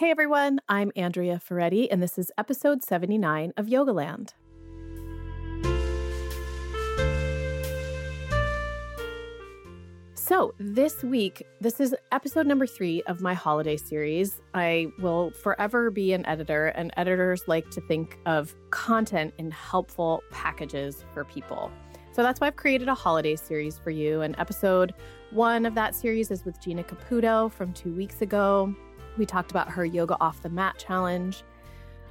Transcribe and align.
Hey 0.00 0.10
everyone, 0.10 0.60
I'm 0.66 0.92
Andrea 0.96 1.38
Ferretti, 1.38 1.90
and 1.90 2.02
this 2.02 2.16
is 2.16 2.32
episode 2.38 2.82
79 2.82 3.52
of 3.58 3.66
Yogaland. 3.66 4.30
So, 10.14 10.54
this 10.58 11.02
week, 11.02 11.46
this 11.60 11.80
is 11.80 11.94
episode 12.12 12.46
number 12.46 12.66
three 12.66 13.02
of 13.02 13.20
my 13.20 13.34
holiday 13.34 13.76
series. 13.76 14.40
I 14.54 14.86
will 15.00 15.32
forever 15.32 15.90
be 15.90 16.14
an 16.14 16.24
editor, 16.24 16.68
and 16.68 16.94
editors 16.96 17.42
like 17.46 17.68
to 17.72 17.82
think 17.82 18.18
of 18.24 18.54
content 18.70 19.34
in 19.36 19.50
helpful 19.50 20.22
packages 20.30 21.04
for 21.12 21.24
people. 21.26 21.70
So 22.12 22.22
that's 22.22 22.40
why 22.40 22.46
I've 22.46 22.56
created 22.56 22.88
a 22.88 22.94
holiday 22.94 23.36
series 23.36 23.78
for 23.78 23.90
you. 23.90 24.22
And 24.22 24.34
episode 24.38 24.94
one 25.30 25.66
of 25.66 25.74
that 25.74 25.94
series 25.94 26.30
is 26.30 26.44
with 26.44 26.60
Gina 26.60 26.84
Caputo 26.84 27.52
from 27.52 27.72
two 27.72 27.94
weeks 27.94 28.22
ago. 28.22 28.74
We 29.18 29.26
talked 29.26 29.50
about 29.50 29.68
her 29.70 29.84
Yoga 29.84 30.16
Off 30.20 30.42
the 30.42 30.48
Mat 30.48 30.78
challenge. 30.78 31.42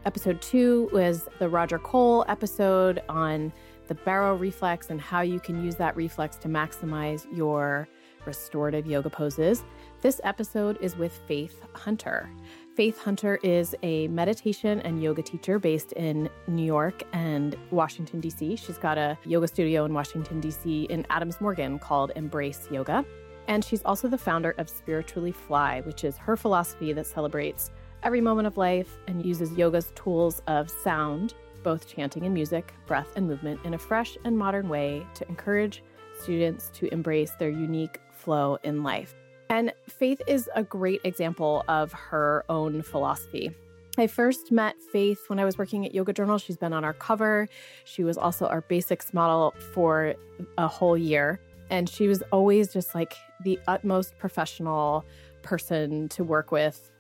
Episode 0.06 0.42
two 0.42 0.90
was 0.94 1.28
the 1.40 1.50
Roger 1.50 1.80
Cole 1.80 2.24
episode 2.28 3.02
on 3.10 3.52
the 3.88 3.96
baroreflex 3.96 4.90
and 4.90 5.02
how 5.02 5.22
you 5.22 5.40
can 5.40 5.64
use 5.64 5.76
that 5.76 5.96
reflex 5.96 6.38
to 6.38 6.48
maximize 6.48 7.26
your 7.36 7.88
restorative 8.26 8.86
yoga 8.86 9.10
poses. 9.10 9.64
This 10.02 10.22
episode 10.24 10.78
is 10.82 10.96
with 10.96 11.20
Faith 11.28 11.62
Hunter. 11.74 12.30
Faith 12.76 12.98
Hunter 13.00 13.40
is 13.44 13.76
a 13.84 14.08
meditation 14.08 14.80
and 14.82 15.04
yoga 15.04 15.22
teacher 15.22 15.60
based 15.60 15.92
in 15.94 16.30
New 16.48 16.64
York 16.64 17.04
and 17.12 17.58
Washington, 17.72 18.22
D.C. 18.22 18.56
She's 18.56 18.78
got 18.78 18.98
a 18.98 19.18
yoga 19.26 19.48
studio 19.48 19.84
in 19.86 19.94
Washington, 19.94 20.40
D.C. 20.40 20.84
in 20.84 21.06
Adams 21.10 21.42
Morgan 21.42 21.80
called 21.80 22.12
Embrace 22.16 22.68
Yoga. 22.72 23.04
And 23.48 23.64
she's 23.64 23.84
also 23.84 24.08
the 24.08 24.18
founder 24.18 24.56
of 24.58 24.70
Spiritually 24.70 25.32
Fly, 25.32 25.82
which 25.82 26.04
is 26.04 26.18
her 26.18 26.38
philosophy 26.38 26.94
that 26.94 27.08
celebrates 27.08 27.72
every 28.04 28.22
moment 28.22 28.48
of 28.48 28.58
life 28.58 28.98
and 29.08 29.26
uses 29.26 29.52
yoga's 29.54 29.92
tools 29.96 30.42
of 30.48 30.70
sound, 30.70 31.34
both 31.64 31.88
chanting 31.88 32.26
and 32.26 32.34
music, 32.34 32.74
breath 32.86 33.10
and 33.16 33.28
movement, 33.28 33.60
in 33.64 33.74
a 33.74 33.78
fresh 33.78 34.18
and 34.24 34.38
modern 34.38 34.70
way 34.70 35.06
to 35.16 35.28
encourage 35.28 35.84
students 36.22 36.70
to 36.74 36.92
embrace 36.94 37.32
their 37.40 37.50
unique 37.50 38.00
flow 38.12 38.58
in 38.64 38.84
life. 38.84 39.16
And 39.50 39.74
Faith 39.88 40.22
is 40.28 40.50
a 40.56 40.64
great 40.64 41.02
example 41.04 41.64
of 41.68 41.92
her 41.92 42.46
own 42.50 42.82
philosophy. 42.84 43.52
I 43.98 44.08
first 44.08 44.52
met 44.52 44.76
Faith 44.94 45.26
when 45.28 45.40
I 45.40 45.46
was 45.46 45.58
working 45.58 45.86
at 45.86 45.94
Yoga 45.94 46.14
Journal. 46.14 46.38
She's 46.38 46.56
been 46.56 46.72
on 46.72 46.86
our 46.86 46.94
cover. 46.94 47.50
She 47.84 48.04
was 48.04 48.18
also 48.18 48.46
our 48.46 48.62
basics 48.62 49.14
model 49.14 49.54
for 49.74 50.14
a 50.58 50.68
whole 50.68 50.98
year. 50.98 51.42
And 51.70 51.90
she 51.90 52.08
was 52.08 52.22
always 52.32 52.72
just 52.72 52.96
like 52.96 53.16
the 53.44 53.60
utmost 53.68 54.18
professional 54.18 55.06
person 55.42 56.10
to 56.10 56.24
work 56.24 56.52
with. 56.52 56.92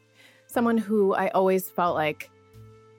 Someone 0.48 0.78
who 0.78 1.14
I 1.14 1.30
always 1.30 1.70
felt 1.70 1.96
like 1.96 2.30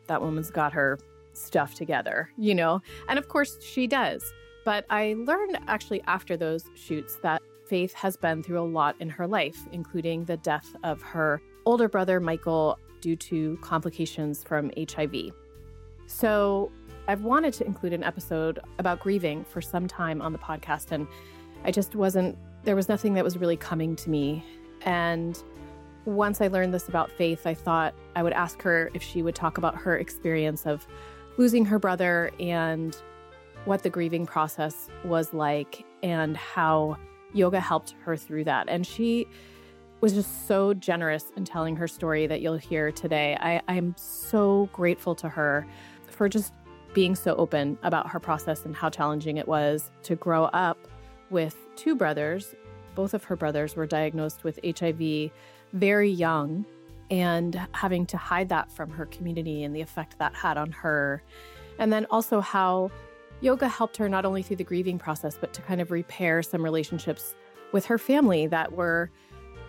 that 0.07 0.23
woman's 0.23 0.51
got 0.51 0.73
her 0.73 0.99
stuff 1.33 1.75
together, 1.75 2.31
you 2.37 2.55
know? 2.55 2.81
And 3.09 3.19
of 3.19 3.29
course 3.29 3.57
she 3.63 3.87
does. 3.87 4.33
But 4.65 4.85
I 4.91 5.15
learned 5.19 5.59
actually 5.69 6.03
after 6.07 6.37
those 6.37 6.65
shoots 6.75 7.17
that 7.23 7.41
Faith 7.71 7.95
has 7.95 8.17
been 8.17 8.43
through 8.43 8.61
a 8.61 8.67
lot 8.67 8.97
in 8.99 9.09
her 9.09 9.29
life, 9.29 9.57
including 9.71 10.25
the 10.25 10.37
death 10.39 10.75
of 10.83 11.01
her 11.03 11.41
older 11.65 11.89
brother, 11.89 12.19
Michael, 12.19 12.77
due 13.01 13.15
to 13.15 13.57
complications 13.63 14.43
from 14.43 14.73
HIV. 14.77 15.31
So 16.09 16.73
I've 17.07 17.23
wanted 17.23 17.55
to 17.55 17.65
include 17.65 17.93
an 17.93 18.03
episode 18.03 18.59
about 18.81 18.99
grieving 18.99 19.45
for 19.45 19.61
some 19.61 19.87
time 19.87 20.21
on 20.21 20.33
the 20.33 20.39
podcast, 20.39 20.91
and 20.91 21.07
I 21.63 21.71
just 21.71 21.95
wasn't, 21.95 22.37
there 22.65 22.77
was 22.77 22.89
nothing 22.89 23.15
that 23.15 23.25
was 23.25 23.39
really 23.39 23.57
coming 23.57 23.97
to 23.97 24.11
me. 24.11 24.45
And 24.83 25.43
once 26.05 26.41
I 26.41 26.49
learned 26.49 26.75
this 26.75 26.89
about 26.89 27.11
Faith, 27.11 27.47
I 27.47 27.55
thought 27.55 27.95
I 28.17 28.23
would 28.23 28.33
ask 28.33 28.61
her 28.63 28.91
if 28.95 29.03
she 29.03 29.23
would 29.23 29.35
talk 29.35 29.59
about 29.59 29.77
her 29.77 29.97
experience 29.97 30.67
of 30.67 30.87
losing 31.37 31.65
her 31.67 31.79
brother 31.79 32.31
and 32.41 32.97
what 33.65 33.83
the 33.83 33.91
grieving 33.91 34.27
process 34.27 34.89
was 35.05 35.33
like 35.35 35.85
and 36.03 36.37
how 36.37 36.97
yoga 37.33 37.61
helped 37.61 37.95
her 38.03 38.17
through 38.17 38.45
that. 38.45 38.69
And 38.69 38.87
she 38.87 39.27
was 40.01 40.15
just 40.15 40.49
so 40.49 40.73
generous 40.73 41.31
in 41.37 41.45
telling 41.45 41.77
her 41.77 41.87
story 41.87 42.27
that 42.27 42.41
you'll 42.41 42.57
hear 42.57 42.91
today. 42.91 43.37
I, 43.41 43.61
I'm 43.69 43.95
so 43.97 44.69
grateful 44.73 45.15
to 45.17 45.29
her 45.29 45.67
for 46.09 46.29
just 46.29 46.53
being 46.95 47.15
so 47.15 47.35
open 47.37 47.79
about 47.83 48.09
her 48.09 48.19
process 48.19 48.65
and 48.65 48.75
how 48.75 48.89
challenging 48.89 49.37
it 49.37 49.47
was 49.47 49.91
to 50.05 50.17
grow 50.17 50.45
up 50.47 50.79
with 51.29 51.57
two 51.81 51.95
brothers. 51.95 52.55
Both 52.95 53.15
of 53.15 53.25
her 53.25 53.37
brothers 53.37 53.75
were 53.75 53.87
diagnosed 53.87 54.45
with 54.45 54.61
HIV 54.65 55.31
very 55.73 56.11
young 56.11 56.67
and 57.11 57.61
having 57.73 58.05
to 58.07 58.17
hide 58.17 58.49
that 58.51 58.71
from 58.71 58.91
her 58.91 59.07
community 59.07 59.65
and 59.65 59.75
the 59.75 59.81
effect 59.81 60.19
that 60.19 60.35
had 60.35 60.59
on 60.59 60.71
her. 60.73 61.23
And 61.79 61.93
then 61.93 62.07
also 62.11 62.41
how 62.41 62.91
yoga 63.41 63.67
helped 63.67 63.97
her 63.97 64.09
not 64.09 64.27
only 64.27 64.43
through 64.43 64.57
the 64.57 64.65
grieving 64.65 64.99
process, 64.99 65.39
but 65.41 65.53
to 65.55 65.63
kind 65.63 65.81
of 65.81 65.91
repair 65.91 66.43
some 66.43 66.63
relationships 66.63 67.35
with 67.73 67.87
her 67.87 67.99
family 67.99 68.47
that 68.49 68.73
were, 68.73 69.11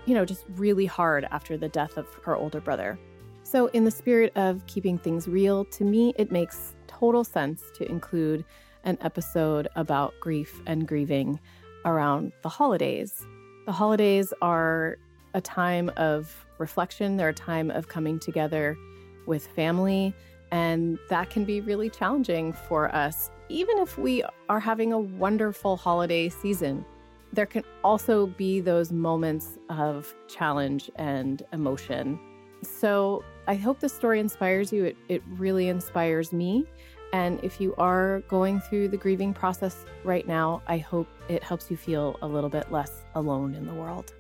you 0.06 0.14
know, 0.14 0.26
just 0.26 0.44
really 0.56 0.86
hard 0.86 1.26
after 1.32 1.58
the 1.58 1.70
death 1.70 1.98
of 1.98 2.08
her 2.26 2.36
older 2.36 2.60
brother. 2.60 3.00
So, 3.44 3.68
in 3.68 3.86
the 3.86 3.92
spirit 3.92 4.34
of 4.36 4.66
keeping 4.68 4.98
things 4.98 5.28
real, 5.28 5.66
to 5.66 5.84
me, 5.84 6.14
it 6.18 6.32
makes 6.32 6.76
total 6.88 7.24
sense 7.24 7.64
to 7.76 7.90
include 7.90 8.44
an 8.84 8.98
episode 9.02 9.68
about 9.76 10.14
grief 10.20 10.62
and 10.66 10.88
grieving 10.88 11.40
around 11.86 12.32
the 12.42 12.50
holidays. 12.50 13.26
The 13.66 13.72
holidays 13.72 14.34
are 14.42 14.98
a 15.34 15.42
time 15.42 15.92
of 15.98 16.46
reflection, 16.58 17.18
they're 17.18 17.30
a 17.30 17.34
time 17.34 17.72
of 17.72 17.88
coming 17.88 18.20
together 18.20 18.78
with 19.26 19.48
family, 19.48 20.14
and 20.52 21.00
that 21.10 21.30
can 21.30 21.46
be 21.46 21.62
really 21.62 21.90
challenging 21.90 22.54
for 22.54 22.94
us 22.94 23.32
even 23.52 23.78
if 23.80 23.98
we 23.98 24.24
are 24.50 24.60
having 24.60 24.94
a 24.94 25.00
wonderful 25.00 25.76
holiday 25.76 26.30
season, 26.30 26.86
there 27.34 27.46
can 27.46 27.64
also 27.84 28.28
be 28.28 28.62
those 28.62 28.92
moments 28.92 29.58
of 29.70 30.14
challenge 30.28 30.90
and 30.96 31.44
emotion. 31.52 32.20
So 32.64 33.24
I 33.48 33.56
hope 33.56 33.80
this 33.80 33.94
story 33.94 34.20
inspires 34.20 34.72
you. 34.72 34.86
It, 34.86 34.98
it 35.10 35.24
really 35.38 35.68
inspires 35.68 36.32
me. 36.32 36.66
And 37.14 37.44
if 37.44 37.60
you 37.60 37.76
are 37.78 38.22
going 38.28 38.62
through 38.62 38.88
the 38.88 38.98
grieving 38.98 39.34
process 39.34 39.86
right 40.04 40.28
now, 40.28 40.62
I 40.68 40.78
hope 40.78 41.08
it 41.28 41.44
helps 41.44 41.70
you 41.70 41.78
feel 41.78 42.18
a 42.22 42.28
little 42.28 42.50
bit 42.50 42.72
less 42.72 43.04
alone 43.16 43.54
in 43.54 43.66
the 43.66 43.74
world. 43.74 44.14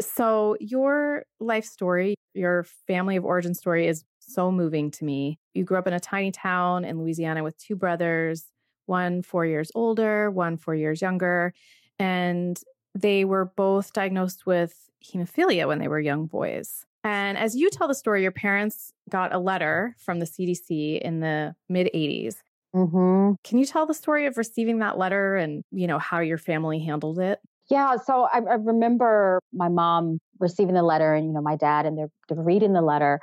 So, 0.00 0.56
your 0.58 1.24
life 1.38 1.64
story, 1.64 2.16
your 2.34 2.64
family 2.88 3.14
of 3.14 3.24
origin 3.24 3.54
story 3.54 3.86
is 3.86 4.04
so 4.18 4.50
moving 4.50 4.90
to 4.90 5.04
me. 5.04 5.38
You 5.52 5.62
grew 5.62 5.78
up 5.78 5.86
in 5.86 5.92
a 5.92 6.00
tiny 6.00 6.32
town 6.32 6.84
in 6.84 6.98
Louisiana 6.98 7.44
with 7.44 7.56
two 7.58 7.76
brothers, 7.76 8.46
one 8.86 9.22
four 9.22 9.46
years 9.46 9.70
older, 9.74 10.32
one 10.32 10.56
four 10.56 10.74
years 10.74 11.00
younger. 11.00 11.54
And 12.00 12.60
they 12.94 13.24
were 13.24 13.44
both 13.44 13.92
diagnosed 13.92 14.46
with 14.46 14.90
hemophilia 15.04 15.68
when 15.68 15.78
they 15.78 15.88
were 15.88 16.00
young 16.00 16.26
boys. 16.26 16.86
And 17.04 17.36
as 17.36 17.54
you 17.54 17.68
tell 17.68 17.86
the 17.86 17.94
story, 17.94 18.22
your 18.22 18.32
parents 18.32 18.92
got 19.10 19.34
a 19.34 19.38
letter 19.38 19.94
from 19.98 20.20
the 20.20 20.26
CDC 20.26 21.00
in 21.00 21.20
the 21.20 21.54
mid 21.68 21.90
80s. 21.94 22.36
Mm-hmm. 22.74 23.34
Can 23.44 23.58
you 23.58 23.66
tell 23.66 23.86
the 23.86 23.94
story 23.94 24.26
of 24.26 24.36
receiving 24.36 24.78
that 24.80 24.98
letter 24.98 25.36
and, 25.36 25.62
you 25.70 25.86
know, 25.86 25.98
how 25.98 26.20
your 26.20 26.38
family 26.38 26.80
handled 26.80 27.20
it? 27.20 27.38
Yeah, 27.70 27.96
so 27.96 28.26
I, 28.32 28.38
I 28.38 28.54
remember 28.54 29.38
my 29.52 29.68
mom 29.68 30.18
receiving 30.40 30.74
the 30.74 30.82
letter 30.82 31.14
and, 31.14 31.26
you 31.26 31.32
know, 31.32 31.40
my 31.40 31.56
dad 31.56 31.86
and 31.86 31.96
they're, 31.96 32.10
they're 32.28 32.42
reading 32.42 32.72
the 32.72 32.82
letter. 32.82 33.20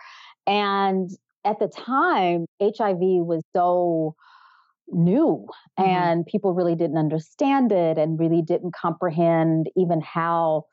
And 0.48 1.10
at 1.44 1.60
the 1.60 1.68
time, 1.68 2.46
HIV 2.62 3.00
was 3.00 3.44
so 3.54 4.16
new 4.88 5.48
mm-hmm. 5.80 5.90
and 5.90 6.26
people 6.26 6.54
really 6.54 6.76
didn't 6.76 6.98
understand 6.98 7.72
it 7.72 7.98
and 7.98 8.20
really 8.20 8.42
didn't 8.42 8.74
comprehend 8.74 9.70
even 9.76 10.02
how 10.02 10.66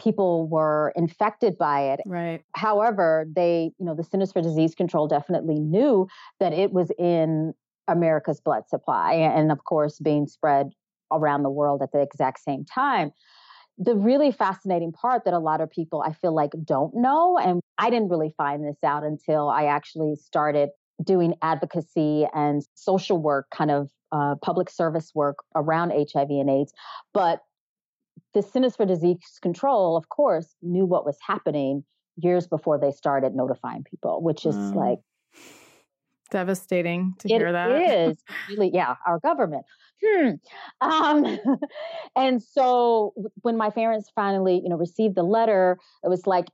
people 0.00 0.48
were 0.48 0.92
infected 0.96 1.56
by 1.58 1.92
it. 1.92 2.00
Right. 2.06 2.42
However, 2.54 3.26
they, 3.34 3.72
you 3.78 3.86
know, 3.86 3.94
the 3.94 4.04
Centers 4.04 4.32
for 4.32 4.42
Disease 4.42 4.74
Control 4.74 5.06
definitely 5.06 5.58
knew 5.58 6.08
that 6.40 6.52
it 6.52 6.72
was 6.72 6.90
in 6.98 7.54
America's 7.86 8.40
blood 8.40 8.68
supply 8.68 9.12
and 9.12 9.52
of 9.52 9.64
course 9.64 9.98
being 9.98 10.26
spread 10.26 10.70
around 11.12 11.42
the 11.42 11.50
world 11.50 11.82
at 11.82 11.92
the 11.92 12.00
exact 12.00 12.40
same 12.40 12.64
time 12.64 13.12
the 13.78 13.94
really 13.94 14.30
fascinating 14.30 14.92
part 14.92 15.24
that 15.24 15.34
a 15.34 15.38
lot 15.38 15.60
of 15.60 15.70
people 15.70 16.02
I 16.02 16.12
feel 16.12 16.34
like 16.34 16.52
don't 16.64 16.94
know, 16.94 17.38
and 17.38 17.60
I 17.78 17.90
didn't 17.90 18.08
really 18.08 18.32
find 18.36 18.64
this 18.64 18.78
out 18.84 19.02
until 19.02 19.48
I 19.48 19.64
actually 19.64 20.14
started 20.16 20.70
doing 21.02 21.34
advocacy 21.42 22.26
and 22.34 22.62
social 22.74 23.18
work, 23.18 23.46
kind 23.52 23.70
of 23.70 23.90
uh, 24.12 24.36
public 24.42 24.70
service 24.70 25.10
work 25.14 25.38
around 25.56 25.90
HIV 25.90 26.30
and 26.30 26.48
AIDS. 26.48 26.72
But 27.12 27.40
the 28.32 28.42
Centers 28.42 28.76
for 28.76 28.84
Disease 28.84 29.18
Control, 29.42 29.96
of 29.96 30.08
course, 30.08 30.54
knew 30.62 30.84
what 30.84 31.04
was 31.04 31.16
happening 31.26 31.84
years 32.16 32.46
before 32.46 32.78
they 32.78 32.90
started 32.90 33.34
notifying 33.34 33.84
people, 33.84 34.22
which 34.22 34.46
is 34.46 34.54
mm. 34.54 34.74
like 34.74 34.98
devastating 36.30 37.14
to 37.20 37.32
it 37.32 37.38
hear 37.38 37.52
that. 37.52 37.70
It 37.70 38.10
is 38.10 38.24
really, 38.50 38.70
yeah, 38.72 38.96
our 39.06 39.18
government. 39.20 39.64
Hmm. 40.04 40.30
Um, 40.80 41.38
and 42.16 42.42
so 42.42 43.14
when 43.42 43.56
my 43.56 43.70
parents 43.70 44.10
finally, 44.14 44.60
you 44.62 44.68
know, 44.68 44.76
received 44.76 45.14
the 45.14 45.22
letter, 45.22 45.78
it 46.02 46.08
was 46.08 46.26
like 46.26 46.46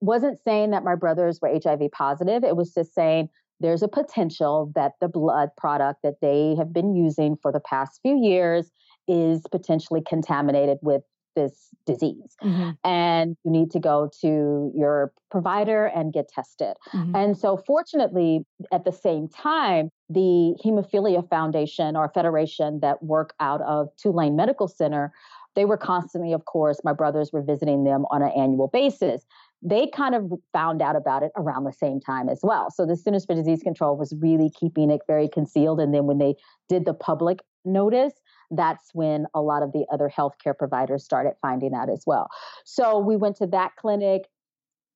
wasn't 0.00 0.38
saying 0.44 0.70
that 0.70 0.84
my 0.84 0.94
brothers 0.94 1.40
were 1.40 1.48
HIV 1.48 1.90
positive. 1.92 2.44
It 2.44 2.56
was 2.56 2.72
just 2.72 2.94
saying 2.94 3.28
there's 3.60 3.82
a 3.82 3.88
potential 3.88 4.70
that 4.74 4.92
the 5.00 5.08
blood 5.08 5.50
product 5.56 6.00
that 6.02 6.20
they 6.20 6.54
have 6.58 6.72
been 6.72 6.94
using 6.94 7.36
for 7.40 7.52
the 7.52 7.60
past 7.60 8.00
few 8.02 8.16
years 8.22 8.70
is 9.08 9.42
potentially 9.50 10.02
contaminated 10.06 10.78
with 10.82 11.02
this 11.34 11.70
disease 11.86 12.36
mm-hmm. 12.42 12.70
and 12.84 13.36
you 13.44 13.50
need 13.50 13.70
to 13.70 13.80
go 13.80 14.10
to 14.20 14.72
your 14.74 15.12
provider 15.30 15.86
and 15.86 16.12
get 16.12 16.28
tested. 16.28 16.76
Mm-hmm. 16.92 17.16
And 17.16 17.36
so, 17.36 17.56
fortunately, 17.66 18.44
at 18.72 18.84
the 18.84 18.92
same 18.92 19.28
time, 19.28 19.90
the 20.08 20.54
Hemophilia 20.64 21.28
Foundation 21.28 21.96
or 21.96 22.10
Federation 22.14 22.80
that 22.80 23.02
work 23.02 23.34
out 23.40 23.60
of 23.62 23.88
Tulane 23.96 24.36
Medical 24.36 24.68
Center, 24.68 25.12
they 25.56 25.64
were 25.64 25.76
constantly, 25.76 26.32
of 26.32 26.44
course, 26.44 26.80
my 26.84 26.92
brothers 26.92 27.30
were 27.32 27.42
visiting 27.42 27.84
them 27.84 28.04
on 28.10 28.22
an 28.22 28.30
annual 28.36 28.68
basis. 28.68 29.24
They 29.62 29.86
kind 29.86 30.14
of 30.14 30.30
found 30.52 30.82
out 30.82 30.94
about 30.94 31.22
it 31.22 31.32
around 31.36 31.64
the 31.64 31.72
same 31.72 31.98
time 31.98 32.28
as 32.28 32.40
well. 32.42 32.70
So 32.70 32.84
the 32.84 32.96
Centers 32.96 33.24
for 33.24 33.34
Disease 33.34 33.62
Control 33.62 33.96
was 33.96 34.14
really 34.18 34.50
keeping 34.50 34.90
it 34.90 35.00
very 35.06 35.28
concealed. 35.28 35.80
And 35.80 35.94
then 35.94 36.04
when 36.04 36.18
they 36.18 36.34
did 36.68 36.84
the 36.84 36.92
public 36.92 37.40
notice, 37.64 38.12
that's 38.50 38.90
when 38.92 39.26
a 39.34 39.40
lot 39.40 39.62
of 39.62 39.72
the 39.72 39.86
other 39.92 40.10
healthcare 40.14 40.56
providers 40.56 41.04
started 41.04 41.34
finding 41.40 41.74
out 41.74 41.90
as 41.90 42.04
well. 42.06 42.28
So 42.64 42.98
we 42.98 43.16
went 43.16 43.36
to 43.36 43.46
that 43.48 43.76
clinic. 43.76 44.22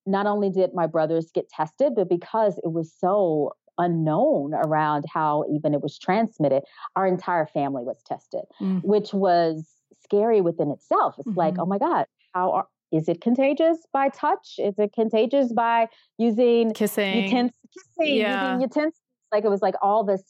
Not 0.07 0.27
only 0.27 0.51
did 0.51 0.71
my 0.75 0.87
brothers 0.87 1.31
get 1.35 1.49
tested, 1.49 1.95
but 1.95 2.09
because 2.09 2.59
it 2.65 2.73
was 2.73 2.93
so 2.99 3.53
unknown 3.79 4.53
around 4.55 5.05
how 5.13 5.45
even 5.53 5.73
it 5.75 5.81
was 5.81 5.99
transmitted, 5.99 6.63
our 6.97 7.07
entire 7.07 7.47
family 7.47 7.85
was 7.85 8.03
tested, 8.07 8.43
mm. 8.61 8.83
which 8.83 9.13
was 9.13 9.69
scary 10.03 10.41
within 10.41 10.71
itself. 10.71 11.15
It's 11.19 11.29
mm-hmm. 11.29 11.39
like, 11.39 11.55
oh 11.59 11.67
my 11.67 11.79
God, 11.79 12.07
how 12.35 12.53
are, 12.53 12.67
is 12.91 13.09
it 13.09 13.21
contagious 13.21 13.79
by 13.93 14.09
touch? 14.09 14.55
Is 14.59 14.75
it 14.79 14.93
contagious 14.95 15.53
by 15.53 15.89
using 16.17 16.73
kissing, 16.73 17.25
utensils, 17.25 17.55
kissing, 17.77 18.17
yeah. 18.17 18.53
using 18.53 18.63
utensils? 18.63 19.03
Like 19.31 19.45
it 19.45 19.51
was 19.51 19.63
like 19.63 19.75
all 19.83 20.05
this, 20.05 20.23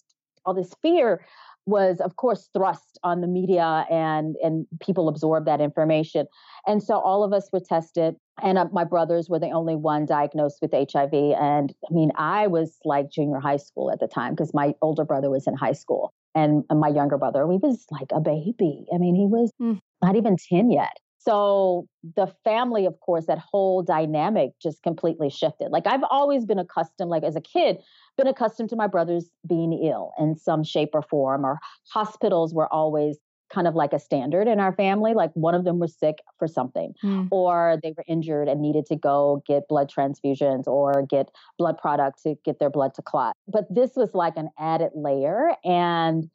all 0.45 0.55
this 0.55 0.73
fear 0.83 1.25
was 1.69 2.01
of 2.01 2.17
course 2.17 2.49
thrust 2.55 2.99
on 3.03 3.21
the 3.21 3.27
media 3.27 3.87
and 3.91 4.37
and 4.43 4.67
people 4.81 5.09
absorbed 5.09 5.47
that 5.47 5.61
information. 5.61 6.27
And 6.67 6.83
so 6.83 6.99
all 6.99 7.23
of 7.23 7.33
us 7.33 7.49
were 7.53 7.61
tested 7.61 8.17
and 8.43 8.59
uh, 8.59 8.67
my 8.73 8.85
brothers 8.85 9.29
were 9.29 9.39
the 9.39 9.51
only 9.51 9.77
one 9.77 10.07
diagnosed 10.07 10.59
with 10.63 10.73
hiv 10.73 11.13
and 11.13 11.75
i 11.91 11.93
mean 11.93 12.13
i 12.17 12.47
was 12.47 12.79
like 12.85 13.11
junior 13.11 13.41
high 13.41 13.57
school 13.57 13.91
at 13.91 13.99
the 13.99 14.07
time 14.07 14.33
because 14.33 14.55
my 14.55 14.75
older 14.81 15.05
brother 15.05 15.29
was 15.29 15.47
in 15.49 15.57
high 15.57 15.73
school 15.73 16.13
and, 16.35 16.65
and 16.71 16.81
my 16.81 16.89
younger 16.89 17.19
brother 17.19 17.47
he 17.51 17.59
was 17.59 17.85
like 17.91 18.11
a 18.13 18.21
baby. 18.21 18.87
I 18.95 18.99
mean 18.99 19.15
he 19.15 19.27
was 19.27 19.51
mm. 19.61 19.81
not 20.03 20.17
even 20.17 20.37
10 20.37 20.71
yet 20.71 20.97
so 21.29 21.87
the 22.17 22.27
family 22.45 22.87
of 22.87 22.99
course 23.01 23.27
that 23.27 23.39
whole 23.39 23.83
dynamic 23.83 24.51
just 24.63 24.83
completely 24.83 25.29
shifted 25.31 25.71
like 25.71 25.87
i've 25.87 26.05
always 26.11 26.45
been 26.45 26.59
accustomed 26.59 27.11
like 27.11 27.23
as 27.23 27.37
a 27.37 27.41
kid 27.41 27.79
been 28.19 28.27
accustomed 28.27 28.69
to 28.69 28.77
my 28.77 28.87
brothers 28.87 29.31
being 29.49 29.73
ill 29.73 30.13
in 30.19 30.37
some 30.37 30.63
shape 30.63 30.91
or 30.93 31.01
form, 31.01 31.47
or 31.47 31.59
hospitals 31.91 32.53
were 32.53 32.71
always 32.71 33.17
kind 33.51 33.67
of 33.67 33.75
like 33.75 33.95
a 33.95 33.99
standard 33.99 34.47
in 34.47 34.61
our 34.61 34.75
family. 34.75 35.15
Like 35.15 35.31
one 35.33 35.55
of 35.55 35.65
them 35.65 35.79
was 35.79 35.97
sick 35.97 36.19
for 36.39 36.47
something, 36.47 36.93
mm. 37.03 37.29
or 37.31 37.79
they 37.83 37.95
were 37.97 38.05
injured 38.07 38.49
and 38.49 38.61
needed 38.61 38.85
to 38.87 38.97
go 38.97 39.43
get 39.47 39.69
blood 39.69 39.91
transfusions 39.91 40.67
or 40.67 41.07
get 41.09 41.31
blood 41.57 41.79
products 41.79 42.25
to 42.25 42.35
get 42.45 42.59
their 42.59 42.69
blood 42.69 42.93
to 42.95 43.03
clot. 43.03 43.35
But 43.47 43.73
this 43.75 43.93
was 43.97 44.11
like 44.13 44.37
an 44.37 44.51
added 44.59 44.91
layer, 44.95 45.53
and 45.65 46.29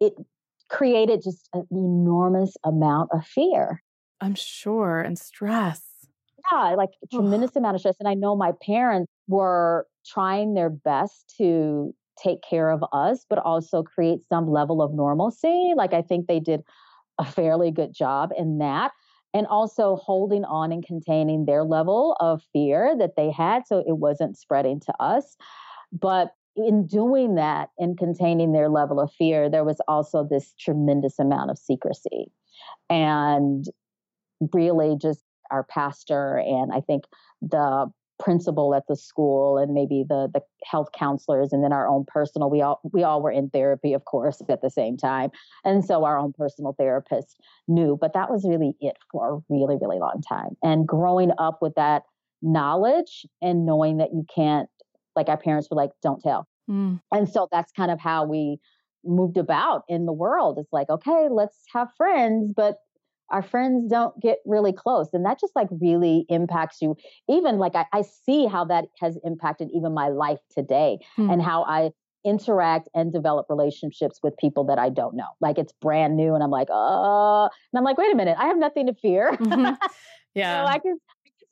it 0.00 0.12
created 0.68 1.22
just 1.22 1.48
an 1.54 1.66
enormous 1.70 2.54
amount 2.62 3.10
of 3.14 3.24
fear. 3.24 3.82
I'm 4.20 4.34
sure, 4.34 5.00
and 5.00 5.18
stress. 5.18 5.82
Yeah, 6.52 6.74
like 6.76 6.90
a 7.02 7.06
tremendous 7.06 7.54
amount 7.56 7.74
of 7.74 7.80
stress. 7.80 7.96
And 8.00 8.08
I 8.08 8.14
know 8.14 8.34
my 8.34 8.52
parents 8.62 9.12
were 9.26 9.86
trying 10.06 10.54
their 10.54 10.70
best 10.70 11.34
to 11.38 11.94
take 12.22 12.42
care 12.42 12.70
of 12.70 12.82
us, 12.92 13.24
but 13.28 13.38
also 13.38 13.82
create 13.82 14.20
some 14.28 14.50
level 14.50 14.82
of 14.82 14.92
normalcy. 14.92 15.72
Like 15.76 15.92
I 15.92 16.02
think 16.02 16.26
they 16.26 16.40
did 16.40 16.62
a 17.18 17.24
fairly 17.24 17.70
good 17.70 17.92
job 17.92 18.30
in 18.36 18.58
that. 18.58 18.92
And 19.34 19.46
also 19.46 19.96
holding 19.96 20.44
on 20.44 20.72
and 20.72 20.84
containing 20.84 21.44
their 21.44 21.62
level 21.62 22.16
of 22.18 22.42
fear 22.52 22.96
that 22.98 23.14
they 23.16 23.30
had 23.30 23.66
so 23.66 23.84
it 23.86 23.98
wasn't 23.98 24.38
spreading 24.38 24.80
to 24.80 24.94
us. 24.98 25.36
But 25.92 26.32
in 26.56 26.86
doing 26.86 27.34
that 27.34 27.68
and 27.78 27.96
containing 27.98 28.52
their 28.52 28.68
level 28.70 28.98
of 28.98 29.12
fear, 29.12 29.50
there 29.50 29.64
was 29.64 29.80
also 29.86 30.26
this 30.28 30.54
tremendous 30.58 31.18
amount 31.18 31.50
of 31.50 31.58
secrecy. 31.58 32.32
And 32.88 33.66
really 34.52 34.96
just 35.00 35.22
our 35.50 35.64
pastor 35.64 36.36
and 36.38 36.72
I 36.72 36.80
think 36.80 37.04
the 37.40 37.90
principal 38.18 38.74
at 38.74 38.84
the 38.88 38.96
school 38.96 39.58
and 39.58 39.72
maybe 39.72 40.04
the 40.06 40.28
the 40.32 40.42
health 40.64 40.88
counselors 40.92 41.52
and 41.52 41.62
then 41.62 41.72
our 41.72 41.88
own 41.88 42.04
personal 42.06 42.50
we 42.50 42.60
all 42.60 42.80
we 42.92 43.02
all 43.02 43.22
were 43.22 43.30
in 43.30 43.48
therapy 43.50 43.92
of 43.92 44.04
course 44.04 44.42
at 44.48 44.60
the 44.60 44.70
same 44.70 44.96
time. 44.96 45.30
And 45.64 45.84
so 45.84 46.04
our 46.04 46.18
own 46.18 46.32
personal 46.32 46.74
therapist 46.78 47.40
knew 47.68 47.96
but 48.00 48.14
that 48.14 48.30
was 48.30 48.44
really 48.46 48.74
it 48.80 48.96
for 49.12 49.36
a 49.36 49.40
really 49.48 49.76
really 49.80 49.98
long 49.98 50.20
time. 50.28 50.56
And 50.62 50.86
growing 50.86 51.30
up 51.38 51.58
with 51.62 51.74
that 51.76 52.02
knowledge 52.42 53.26
and 53.40 53.64
knowing 53.64 53.98
that 53.98 54.10
you 54.12 54.24
can't 54.34 54.68
like 55.14 55.28
our 55.28 55.38
parents 55.38 55.68
were 55.70 55.76
like 55.76 55.90
don't 56.02 56.22
tell. 56.22 56.46
Mm. 56.68 57.00
and 57.12 57.28
so 57.28 57.48
that's 57.50 57.72
kind 57.72 57.90
of 57.90 57.98
how 57.98 58.24
we 58.24 58.58
moved 59.04 59.38
about 59.38 59.84
in 59.88 60.06
the 60.06 60.12
world. 60.12 60.58
It's 60.58 60.72
like 60.72 60.90
okay 60.90 61.28
let's 61.30 61.56
have 61.72 61.88
friends 61.96 62.52
but 62.54 62.78
our 63.30 63.42
friends 63.42 63.90
don't 63.90 64.18
get 64.20 64.38
really 64.44 64.72
close 64.72 65.08
and 65.12 65.24
that 65.24 65.40
just 65.40 65.54
like 65.54 65.68
really 65.80 66.24
impacts 66.28 66.80
you 66.80 66.96
even 67.28 67.58
like 67.58 67.74
i, 67.74 67.84
I 67.92 68.02
see 68.02 68.46
how 68.46 68.64
that 68.66 68.86
has 69.00 69.18
impacted 69.24 69.68
even 69.74 69.92
my 69.94 70.08
life 70.08 70.40
today 70.50 70.98
mm-hmm. 71.18 71.30
and 71.30 71.42
how 71.42 71.64
i 71.64 71.90
interact 72.24 72.88
and 72.94 73.12
develop 73.12 73.46
relationships 73.48 74.18
with 74.22 74.36
people 74.38 74.64
that 74.64 74.78
i 74.78 74.88
don't 74.88 75.14
know 75.14 75.28
like 75.40 75.56
it's 75.56 75.72
brand 75.80 76.16
new 76.16 76.34
and 76.34 76.42
i'm 76.42 76.50
like 76.50 76.68
oh 76.70 77.48
and 77.72 77.78
i'm 77.78 77.84
like 77.84 77.96
wait 77.96 78.12
a 78.12 78.16
minute 78.16 78.36
i 78.38 78.46
have 78.46 78.58
nothing 78.58 78.86
to 78.86 78.94
fear 78.94 79.32
mm-hmm. 79.32 79.74
yeah 80.34 80.64
so 80.64 80.66
i 80.66 80.78
can 80.78 80.98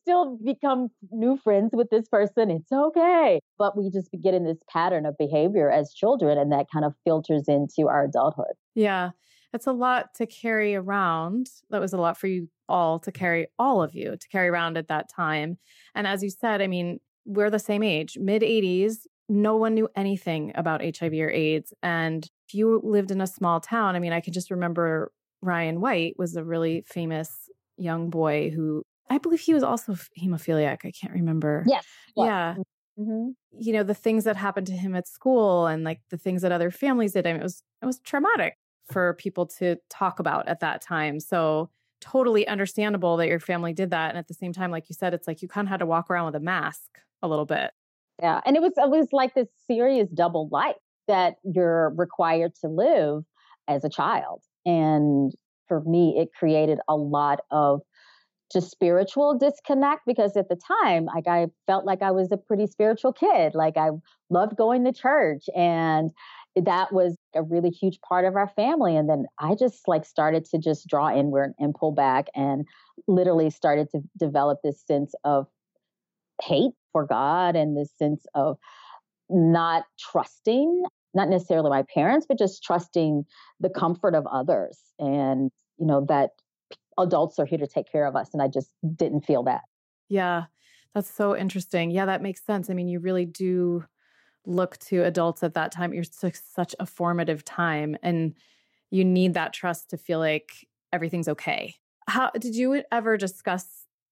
still 0.07 0.39
become 0.45 0.89
new 1.11 1.37
friends 1.37 1.71
with 1.73 1.91
this 1.91 2.09
person. 2.09 2.51
It's 2.51 2.71
okay. 2.71 3.41
But 3.59 3.77
we 3.77 3.91
just 3.91 4.09
get 4.23 4.35
in 4.35 4.45
this 4.45 4.59
pattern 4.73 5.05
of 5.05 5.19
behavior 5.19 5.69
as 5.71 5.93
children, 5.93 6.39
and 6.39 6.53
that 6.53 6.67
kind 6.73 6.85
of 6.85 6.95
filters 7.05 7.45
into 7.49 7.89
our 7.89 8.05
adulthood. 8.05 8.55
Yeah. 8.75 9.11
It's 9.57 9.67
a 9.67 9.73
lot 9.73 10.13
to 10.17 10.27
carry 10.27 10.75
around. 10.75 11.49
That 11.71 11.81
was 11.81 11.95
a 11.95 11.97
lot 11.97 12.19
for 12.19 12.27
you 12.27 12.51
all 12.69 12.99
to 13.01 13.11
carry, 13.11 13.47
all 13.59 13.83
of 13.83 13.95
you 13.95 14.15
to 14.15 14.29
carry 14.29 14.49
around 14.49 14.77
at 14.77 14.89
that 14.89 15.09
time. 15.09 15.57
And 15.95 16.07
as 16.07 16.23
you 16.23 16.29
said, 16.29 16.61
I 16.61 16.67
mean, 16.67 17.01
we're 17.25 17.49
the 17.49 17.59
same 17.59 17.83
age, 17.83 18.19
mid 18.21 18.43
80s. 18.43 19.07
No 19.31 19.57
one 19.57 19.73
knew 19.73 19.89
anything 19.97 20.53
about 20.55 20.83
HIV 20.83 21.15
or 21.15 21.31
AIDS. 21.31 21.73
And 21.83 22.29
if 22.47 22.55
you 22.55 22.83
lived 22.85 23.11
in 23.11 23.23
a 23.23 23.27
small 23.27 23.59
town, 23.61 23.97
I 23.97 23.99
mean, 23.99 24.13
I 24.13 24.21
can 24.21 24.35
just 24.35 24.51
remember 24.51 25.11
Ryan 25.41 25.81
White 25.81 26.19
was 26.19 26.37
a 26.37 26.45
really 26.45 26.85
famous 26.87 27.49
young 27.79 28.11
boy 28.11 28.51
who 28.51 28.83
I 29.09 29.17
believe 29.17 29.41
he 29.41 29.55
was 29.55 29.63
also 29.63 29.97
hemophiliac. 30.21 30.85
I 30.85 30.91
can't 30.91 31.15
remember. 31.15 31.65
Yes. 31.67 31.87
Yeah. 32.15 32.57
Mm-hmm. 32.99 33.31
You 33.59 33.73
know, 33.73 33.85
the 33.85 33.95
things 33.95 34.25
that 34.25 34.37
happened 34.37 34.67
to 34.67 34.75
him 34.75 34.95
at 34.95 35.09
school 35.09 35.67
and 35.67 35.83
like 35.83 36.03
the 36.11 36.19
things 36.19 36.43
that 36.43 36.53
other 36.53 36.71
families 36.71 37.13
did. 37.15 37.27
I 37.27 37.33
mean, 37.33 37.41
it 37.41 37.45
was 37.45 37.63
it 37.81 37.87
was 37.87 38.01
traumatic 38.01 38.59
for 38.91 39.15
people 39.15 39.47
to 39.47 39.77
talk 39.91 40.19
about 40.19 40.49
at 40.49 40.61
that 40.61 40.81
time. 40.81 41.21
So 41.21 41.71
totally 42.01 42.47
understandable 42.47 43.17
that 43.17 43.29
your 43.29 43.41
family 43.41 43.73
did 43.73 43.91
that. 43.91 44.11
And 44.11 44.19
at 44.19 44.29
the 44.29 44.35
same 44.35 44.53
time, 44.53 44.71
like 44.71 44.89
you 44.89 44.95
said, 44.95 45.15
it's 45.15 45.27
like 45.27 45.43
you 45.43 45.49
kind 45.49 45.67
of 45.67 45.71
had 45.71 45.81
to 45.81 45.87
walk 45.87 46.11
around 46.11 46.27
with 46.27 46.37
a 46.37 46.41
mask 46.41 46.99
a 47.23 47.29
little 47.29 47.47
bit. 47.47 47.71
Yeah. 48.21 48.41
And 48.45 48.57
it 48.57 48.63
was 48.63 48.73
it 48.77 48.89
was 48.89 49.09
like 49.13 49.35
this 49.35 49.49
serious 49.67 50.09
double 50.11 50.49
life 50.51 50.77
that 51.09 51.37
you're 51.45 51.91
required 51.97 52.55
to 52.63 52.69
live 52.69 53.25
as 53.69 53.85
a 53.85 53.89
child. 53.89 54.43
And 54.65 55.33
for 55.69 55.81
me, 55.83 56.19
it 56.19 56.31
created 56.39 56.79
a 56.89 56.97
lot 56.97 57.41
of 57.51 57.81
just 58.53 58.71
spiritual 58.71 59.37
disconnect 59.37 60.03
because 60.07 60.37
at 60.37 60.49
the 60.49 60.57
time 60.57 61.07
like 61.07 61.27
i 61.27 61.47
felt 61.67 61.85
like 61.85 62.01
i 62.01 62.13
was 62.13 62.31
a 62.31 62.37
pretty 62.37 62.67
spiritual 62.67 63.13
kid 63.13 63.57
like 63.57 63.77
i 63.77 63.91
loved 64.31 64.57
going 64.57 64.85
to 64.85 64.93
church 64.93 65.47
and 65.57 66.13
that 66.55 66.93
was 66.93 67.17
a 67.37 67.43
really 67.43 67.71
huge 67.71 68.01
part 68.01 68.25
of 68.25 68.35
our 68.37 68.49
family 68.49 68.97
and 68.97 69.09
then 69.09 69.27
i 69.39 69.55
just 69.55 69.87
like 69.87 70.05
started 70.05 70.45
to 70.45 70.59
just 70.59 70.87
draw 70.87 71.15
inward 71.15 71.53
and 71.59 71.75
pull 71.75 71.93
back 71.93 72.27
and 72.35 72.67
literally 73.07 73.51
started 73.51 73.89
to 73.91 74.01
develop 74.19 74.59
this 74.65 74.83
sense 74.87 75.15
of 75.25 75.47
hate 76.43 76.73
for 76.93 77.07
god 77.07 77.55
and 77.57 77.77
this 77.77 77.91
sense 77.99 78.27
of 78.35 78.59
not 79.29 79.85
trusting 79.99 80.85
not 81.15 81.29
necessarily 81.29 81.71
my 81.71 81.83
parents 81.83 82.27
but 82.29 82.39
just 82.39 82.63
trusting 82.63 83.25
the 83.59 83.71
comfort 83.71 84.15
of 84.15 84.27
others. 84.27 84.79
And 84.99 85.51
you 85.79 85.87
know 85.87 86.05
that 86.09 86.31
adults 86.99 87.39
are 87.39 87.47
here 87.47 87.59
to 87.59 87.67
take 87.67 87.91
care 87.91 88.07
of 88.07 88.17
us 88.17 88.31
and 88.33 88.41
i 88.41 88.49
just 88.49 88.71
didn't 88.95 89.23
feel 89.23 89.43
that. 89.45 89.63
Yeah 90.09 90.45
that's 90.95 91.11
so 91.11 91.37
interesting. 91.37 91.91
Yeah 91.91 92.07
that 92.07 92.23
makes 92.23 92.43
sense. 92.45 92.71
I 92.71 92.75
mean 92.75 92.89
you 92.89 93.01
really 93.01 93.27
do 93.27 93.85
look 94.47 94.79
to 94.79 95.05
adults 95.05 95.43
at 95.43 95.55
that 95.55 95.73
time. 95.73 95.93
You're 95.93 96.05
such 96.05 96.75
a 96.79 96.87
formative 96.87 97.45
time 97.45 97.97
and 98.03 98.35
you 98.91 99.05
need 99.05 99.35
that 99.35 99.53
trust 99.53 99.91
to 99.91 99.97
feel 99.97 100.19
like 100.19 100.67
everything's 100.93 101.29
okay. 101.29 101.75
How 102.09 102.31
did 102.31 102.55
you 102.55 102.83
ever 102.93 103.17
discuss 103.17 103.67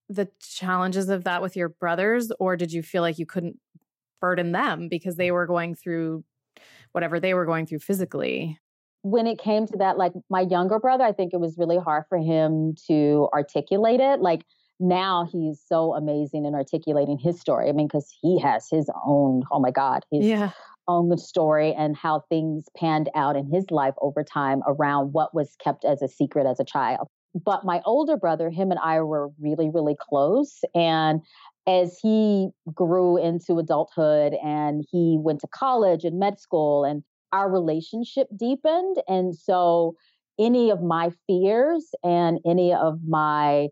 the 0.09 0.29
challenges 0.41 1.09
of 1.09 1.25
that 1.25 1.41
with 1.41 1.57
your 1.57 1.69
brothers, 1.69 2.31
or 2.39 2.57
did 2.57 2.73
you 2.73 2.83
feel 2.83 3.03
like 3.03 3.19
you 3.19 3.25
couldn't 3.25 3.59
burden 4.21 4.53
them 4.53 4.89
because 4.89 5.17
they 5.17 5.31
were 5.31 5.47
going 5.47 5.75
through 5.75 6.25
whatever 6.93 7.19
they 7.21 7.35
were 7.35 7.47
going 7.47 7.67
through 7.67 7.79
physically? 7.79 8.59
When 9.03 9.27
it 9.27 9.39
came 9.39 9.67
to 9.67 9.77
that, 9.79 9.97
like 9.97 10.13
my 10.29 10.41
younger 10.41 10.79
brother, 10.79 11.05
I 11.05 11.13
think 11.13 11.33
it 11.33 11.41
was 11.41 11.57
really 11.57 11.79
hard 11.79 12.05
for 12.09 12.19
him 12.19 12.75
to 12.87 13.29
articulate 13.33 14.01
it. 14.01 14.21
Like 14.21 14.45
now 14.81 15.29
he's 15.31 15.61
so 15.67 15.95
amazing 15.95 16.45
in 16.45 16.55
articulating 16.55 17.19
his 17.19 17.41
story. 17.41 17.69
I 17.69 17.73
mean, 17.73 17.87
because 17.87 18.13
he 18.21 18.41
has 18.41 18.69
his 18.71 18.91
own, 19.07 19.43
oh 19.51 19.61
my 19.61 19.71
God, 19.71 20.05
his 20.11 20.27
yeah. 20.27 20.51
own 20.89 21.17
story 21.17 21.73
and 21.73 21.97
how 21.97 22.25
things 22.29 22.67
panned 22.77 23.09
out 23.15 23.37
in 23.37 23.51
his 23.53 23.71
life 23.71 23.95
over 24.01 24.25
time 24.25 24.63
around 24.67 25.13
what 25.13 25.35
was 25.35 25.57
kept 25.63 25.85
as 25.85 26.03
a 26.03 26.09
secret 26.09 26.47
as 26.47 26.61
a 26.61 26.65
child. 26.65 27.09
But 27.35 27.65
my 27.65 27.81
older 27.85 28.17
brother, 28.17 28.51
him 28.51 28.71
and 28.71 28.81
I 28.81 29.01
were 29.01 29.31
really, 29.41 29.69
really 29.69 29.97
close. 29.99 30.61
And 30.75 31.21
as 31.67 31.99
he 32.01 32.51
grew 32.73 33.17
into 33.17 33.59
adulthood 33.59 34.35
and 34.45 34.85
he 34.91 35.19
went 35.21 35.41
to 35.41 35.49
college 35.49 36.05
and 36.05 36.19
med 36.19 36.39
school 36.39 36.85
and 36.85 37.03
our 37.33 37.51
relationship 37.51 38.29
deepened. 38.37 38.97
And 39.09 39.35
so 39.35 39.97
any 40.39 40.71
of 40.71 40.83
my 40.83 41.11
fears 41.27 41.91
and 42.05 42.39
any 42.47 42.73
of 42.73 43.01
my 43.07 43.69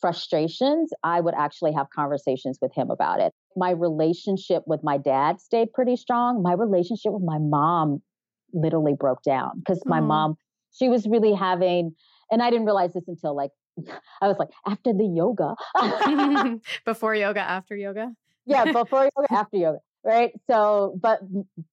frustrations, 0.00 0.90
I 1.02 1.20
would 1.20 1.34
actually 1.34 1.72
have 1.72 1.88
conversations 1.94 2.58
with 2.60 2.72
him 2.74 2.90
about 2.90 3.20
it. 3.20 3.32
My 3.56 3.70
relationship 3.70 4.62
with 4.66 4.80
my 4.82 4.98
dad 4.98 5.40
stayed 5.40 5.72
pretty 5.72 5.96
strong. 5.96 6.42
My 6.42 6.52
relationship 6.52 7.12
with 7.12 7.22
my 7.24 7.38
mom 7.38 8.02
literally 8.52 8.94
broke 8.94 9.22
down 9.22 9.58
because 9.58 9.82
my 9.84 10.00
mom, 10.00 10.36
she 10.72 10.88
was 10.88 11.06
really 11.06 11.34
having, 11.34 11.94
and 12.30 12.42
I 12.42 12.50
didn't 12.50 12.66
realize 12.66 12.92
this 12.92 13.04
until 13.08 13.36
like, 13.36 13.50
I 14.20 14.28
was 14.28 14.36
like, 14.38 14.50
after 14.66 14.92
the 14.92 15.06
yoga. 15.06 15.54
before 16.84 17.14
yoga, 17.14 17.40
after 17.40 17.76
yoga? 17.76 18.12
yeah, 18.46 18.64
before 18.72 19.04
yoga, 19.16 19.32
after 19.32 19.56
yoga. 19.56 19.78
Right. 20.04 20.32
So, 20.48 20.96
but 21.02 21.20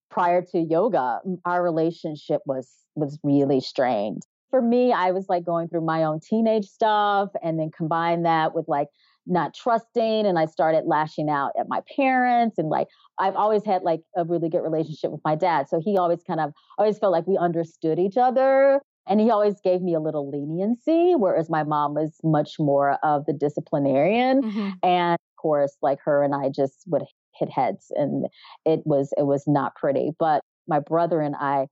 prior 0.10 0.42
to 0.52 0.60
yoga, 0.60 1.20
our 1.46 1.64
relationship 1.64 2.42
was 2.46 2.70
was 2.96 3.20
really 3.24 3.60
strained 3.60 4.24
for 4.50 4.62
me, 4.62 4.94
I 4.94 5.12
was 5.12 5.28
like 5.30 5.44
going 5.44 5.68
through 5.68 5.86
my 5.86 6.04
own 6.04 6.20
teenage 6.20 6.66
stuff 6.66 7.30
and 7.44 7.60
then 7.60 7.72
combine 7.76 8.24
that 8.24 8.56
with 8.56 8.68
like 8.68 8.88
not 9.28 9.54
trusting. 9.54 10.26
And 10.26 10.38
I 10.38 10.46
started 10.46 10.86
lashing 10.86 11.30
out 11.30 11.52
at 11.60 11.68
my 11.68 11.82
parents. 11.96 12.58
And 12.58 12.70
like, 12.70 12.88
I've 13.20 13.36
always 13.36 13.66
had 13.66 13.82
like 13.82 14.02
a 14.16 14.24
really 14.24 14.50
good 14.50 14.62
relationship 14.62 15.12
with 15.12 15.22
my 15.26 15.36
dad. 15.36 15.68
So 15.68 15.82
he 15.84 15.98
always 15.98 16.22
kind 16.24 16.40
of, 16.40 16.54
always 16.78 17.00
felt 17.00 17.12
like 17.12 17.28
we 17.28 17.38
understood 17.38 18.00
each 18.00 18.18
other. 18.18 18.82
And 19.08 19.20
he 19.20 19.30
always 19.30 19.62
gave 19.62 19.82
me 19.82 19.94
a 19.94 20.00
little 20.00 20.30
leniency, 20.30 21.14
whereas 21.16 21.50
my 21.50 21.64
mom 21.64 21.94
was 21.94 22.18
much 22.24 22.56
more 22.58 22.98
of 23.04 23.26
the 23.26 23.34
disciplinarian. 23.34 24.42
Mm-hmm. 24.42 24.70
And 24.82 25.14
of 25.14 25.42
course, 25.42 25.76
like 25.82 26.00
her 26.06 26.24
and 26.24 26.34
I 26.34 26.50
just 26.50 26.84
would 26.88 27.04
hit 27.36 27.50
heads 27.50 27.92
and 27.96 28.26
it 28.66 28.82
was, 28.86 29.14
it 29.18 29.28
was 29.28 29.44
not 29.48 29.76
pretty. 29.76 30.12
But 30.18 30.42
my 30.68 30.80
brother 30.80 31.22
and 31.22 31.36
I, 31.40 31.68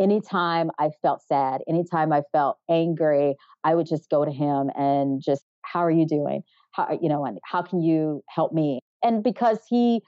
anytime 0.00 0.70
I 0.78 0.90
felt 1.02 1.22
sad, 1.22 1.60
anytime 1.68 2.12
I 2.12 2.22
felt 2.32 2.56
angry, 2.68 3.36
I 3.62 3.74
would 3.74 3.86
just 3.86 4.08
go 4.10 4.24
to 4.24 4.32
him 4.32 4.70
and 4.76 5.22
just, 5.22 5.44
how 5.62 5.80
are 5.80 5.90
you 5.90 6.06
doing? 6.06 6.42
How, 6.72 6.98
you 7.00 7.08
know, 7.08 7.24
and 7.24 7.38
how 7.44 7.62
can 7.62 7.82
you 7.82 8.22
help 8.28 8.52
me? 8.52 8.80
And 9.02 9.22
because 9.22 9.58
he 9.68 10.02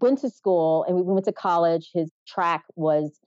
went 0.00 0.18
to 0.20 0.30
school 0.30 0.84
and 0.88 0.96
we 0.96 1.02
went 1.02 1.24
to 1.26 1.32
college, 1.32 1.90
his 1.94 2.10
track 2.26 2.64
was 2.74 3.18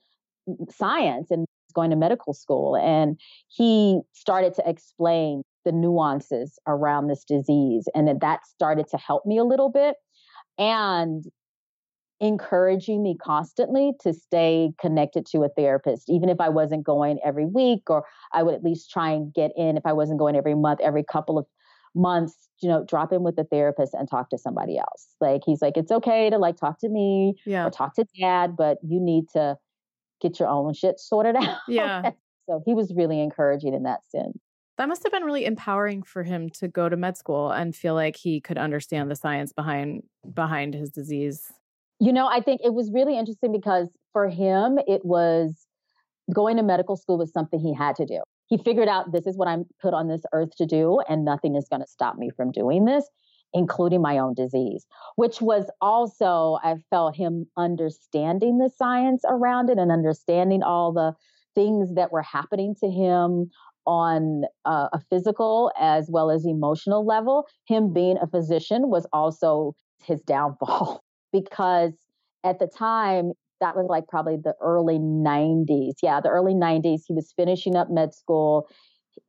science 0.70 1.30
and 1.30 1.46
going 1.74 1.90
to 1.90 1.96
medical 1.96 2.34
school. 2.34 2.76
And 2.76 3.18
he 3.48 4.00
started 4.12 4.54
to 4.54 4.68
explain 4.68 5.42
the 5.64 5.72
nuances 5.72 6.58
around 6.66 7.08
this 7.08 7.24
disease. 7.24 7.86
And 7.94 8.20
that 8.20 8.46
started 8.46 8.88
to 8.88 8.96
help 8.96 9.26
me 9.26 9.38
a 9.38 9.44
little 9.44 9.70
bit. 9.70 9.96
And 10.58 11.24
encouraging 12.20 13.02
me 13.02 13.16
constantly 13.16 13.92
to 14.00 14.12
stay 14.12 14.70
connected 14.80 15.26
to 15.26 15.44
a 15.44 15.48
therapist, 15.48 16.10
even 16.10 16.28
if 16.28 16.40
I 16.40 16.48
wasn't 16.48 16.84
going 16.84 17.18
every 17.24 17.46
week, 17.46 17.88
or 17.88 18.04
I 18.32 18.42
would 18.42 18.54
at 18.54 18.64
least 18.64 18.90
try 18.90 19.10
and 19.10 19.32
get 19.32 19.52
in 19.56 19.76
if 19.76 19.86
I 19.86 19.92
wasn't 19.92 20.18
going 20.18 20.36
every 20.36 20.54
month, 20.54 20.80
every 20.82 21.04
couple 21.04 21.38
of 21.38 21.46
months, 21.94 22.48
you 22.60 22.68
know, 22.68 22.84
drop 22.84 23.12
in 23.12 23.22
with 23.22 23.38
a 23.38 23.44
therapist 23.44 23.94
and 23.94 24.08
talk 24.10 24.30
to 24.30 24.38
somebody 24.38 24.78
else. 24.78 25.08
Like 25.20 25.42
he's 25.44 25.62
like, 25.62 25.76
it's 25.76 25.92
okay 25.92 26.30
to 26.30 26.38
like 26.38 26.56
talk 26.56 26.80
to 26.80 26.88
me 26.88 27.34
yeah. 27.46 27.66
or 27.66 27.70
talk 27.70 27.94
to 27.94 28.06
dad, 28.18 28.56
but 28.56 28.78
you 28.82 29.00
need 29.00 29.24
to 29.34 29.56
get 30.20 30.40
your 30.40 30.48
own 30.48 30.74
shit 30.74 30.98
sorted 30.98 31.36
out. 31.40 31.58
Yeah. 31.68 32.10
so 32.48 32.62
he 32.66 32.74
was 32.74 32.92
really 32.94 33.20
encouraging 33.20 33.74
in 33.74 33.84
that 33.84 34.00
sense. 34.08 34.38
That 34.76 34.88
must 34.88 35.02
have 35.02 35.12
been 35.12 35.24
really 35.24 35.44
empowering 35.44 36.04
for 36.04 36.22
him 36.22 36.50
to 36.50 36.68
go 36.68 36.88
to 36.88 36.96
med 36.96 37.16
school 37.16 37.50
and 37.50 37.74
feel 37.74 37.94
like 37.94 38.16
he 38.16 38.40
could 38.40 38.58
understand 38.58 39.10
the 39.10 39.16
science 39.16 39.52
behind 39.52 40.02
behind 40.32 40.74
his 40.74 40.90
disease. 40.90 41.52
You 42.00 42.12
know, 42.12 42.28
I 42.28 42.40
think 42.40 42.60
it 42.62 42.74
was 42.74 42.90
really 42.92 43.18
interesting 43.18 43.52
because 43.52 43.88
for 44.12 44.28
him, 44.28 44.78
it 44.86 45.04
was 45.04 45.66
going 46.32 46.56
to 46.56 46.62
medical 46.62 46.96
school 46.96 47.18
was 47.18 47.32
something 47.32 47.58
he 47.58 47.74
had 47.74 47.96
to 47.96 48.06
do. 48.06 48.20
He 48.46 48.58
figured 48.58 48.88
out 48.88 49.12
this 49.12 49.26
is 49.26 49.36
what 49.36 49.48
I'm 49.48 49.64
put 49.80 49.94
on 49.94 50.08
this 50.08 50.22
earth 50.32 50.50
to 50.56 50.66
do, 50.66 51.00
and 51.08 51.24
nothing 51.24 51.56
is 51.56 51.66
going 51.68 51.82
to 51.82 51.88
stop 51.88 52.16
me 52.16 52.30
from 52.34 52.50
doing 52.50 52.84
this, 52.84 53.04
including 53.52 54.00
my 54.00 54.18
own 54.18 54.34
disease, 54.34 54.86
which 55.16 55.40
was 55.40 55.70
also, 55.80 56.58
I 56.62 56.76
felt 56.90 57.16
him 57.16 57.46
understanding 57.56 58.58
the 58.58 58.70
science 58.70 59.22
around 59.28 59.70
it 59.70 59.78
and 59.78 59.90
understanding 59.90 60.62
all 60.62 60.92
the 60.92 61.14
things 61.54 61.94
that 61.94 62.12
were 62.12 62.22
happening 62.22 62.74
to 62.80 62.88
him 62.88 63.50
on 63.86 64.44
uh, 64.64 64.88
a 64.92 65.00
physical 65.10 65.72
as 65.78 66.08
well 66.10 66.30
as 66.30 66.44
emotional 66.46 67.04
level. 67.06 67.46
Him 67.66 67.92
being 67.92 68.18
a 68.18 68.26
physician 68.26 68.90
was 68.90 69.06
also 69.12 69.74
his 70.04 70.20
downfall 70.22 71.02
because 71.32 71.92
at 72.44 72.58
the 72.58 72.66
time, 72.66 73.32
that 73.60 73.76
was 73.76 73.86
like 73.88 74.06
probably 74.08 74.36
the 74.36 74.54
early 74.60 74.98
90s. 74.98 75.94
Yeah, 76.02 76.20
the 76.20 76.28
early 76.28 76.54
90s. 76.54 77.02
He 77.06 77.14
was 77.14 77.32
finishing 77.36 77.76
up 77.76 77.90
med 77.90 78.14
school 78.14 78.68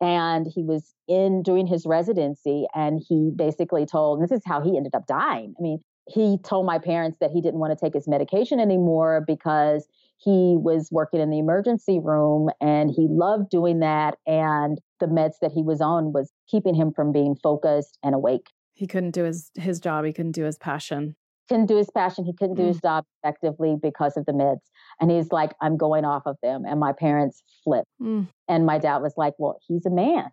and 0.01 0.48
he 0.53 0.63
was 0.63 0.94
in 1.08 1.41
doing 1.44 1.68
his 1.68 1.86
residency. 1.86 2.65
And 2.75 3.01
he 3.08 3.32
basically 3.36 3.86
told, 3.86 4.22
this 4.22 4.32
is 4.32 4.41
how 4.46 4.62
he 4.62 4.77
ended 4.77 4.96
up 4.96 5.08
dying. 5.08 5.53
I 5.58 5.62
mean, 5.62 5.79
he 6.08 6.38
told 6.44 6.65
my 6.65 6.79
parents 6.79 7.18
that 7.22 7.32
he 7.32 7.41
didn't 7.41 7.60
want 7.60 7.77
to 7.77 7.84
take 7.84 7.94
his 7.94 8.08
medication 8.08 8.60
anymore 8.60 9.24
because 9.25 9.88
he 10.18 10.58
was 10.58 10.89
working 10.91 11.22
in 11.22 11.29
the 11.29 11.39
emergency 11.39 12.00
room 12.00 12.50
and 12.60 12.91
he 12.91 13.08
loved 13.10 13.50
doing 13.50 13.79
that. 13.79 14.18
And 14.25 14.79
the 15.00 15.06
meds 15.06 15.36
that 15.41 15.51
he 15.51 15.62
was 15.62 15.82
on 15.82 16.12
was 16.12 16.32
keeping 16.50 16.75
him 16.75 16.91
from 16.91 17.12
being 17.12 17.36
focused 17.41 17.98
and 18.03 18.15
awake. 18.15 18.48
He 18.74 18.88
couldn't 18.88 19.12
do 19.12 19.24
his, 19.24 19.51
his 19.56 19.79
job, 19.79 20.06
he 20.06 20.13
couldn't 20.13 20.32
do 20.32 20.46
his 20.46 20.58
passion 20.58 21.15
couldn't 21.50 21.65
do 21.65 21.77
his 21.77 21.89
passion. 21.89 22.24
He 22.24 22.34
couldn't 22.34 22.56
do 22.56 22.65
his 22.65 22.77
mm. 22.77 22.84
job 22.84 23.06
effectively 23.24 23.75
because 23.82 24.15
of 24.15 24.25
the 24.25 24.32
meds. 24.32 24.62
And 25.01 25.10
he's 25.10 25.32
like, 25.32 25.51
I'm 25.62 25.75
going 25.75 26.06
off 26.06 26.24
of 26.25 26.38
them. 26.44 26.63
And 26.65 26.79
my 26.79 26.94
parents 26.94 27.44
flipped. 27.63 27.89
Mm. 28.01 28.27
And 28.48 28.65
my 28.65 28.77
dad 28.77 28.98
was 28.98 29.13
like, 29.18 29.34
Well, 29.39 29.60
he's 29.68 29.86
a 29.86 29.89
man. 29.89 30.25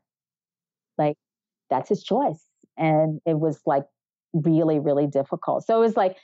Like, 0.98 1.16
that's 1.70 1.88
his 1.88 2.04
choice. 2.04 2.44
And 2.76 3.20
it 3.26 3.40
was 3.40 3.60
like 3.66 3.86
really, 4.34 4.78
really 4.78 5.06
difficult. 5.06 5.66
So 5.66 5.76
it 5.76 5.80
was 5.80 5.96
like, 5.96 6.16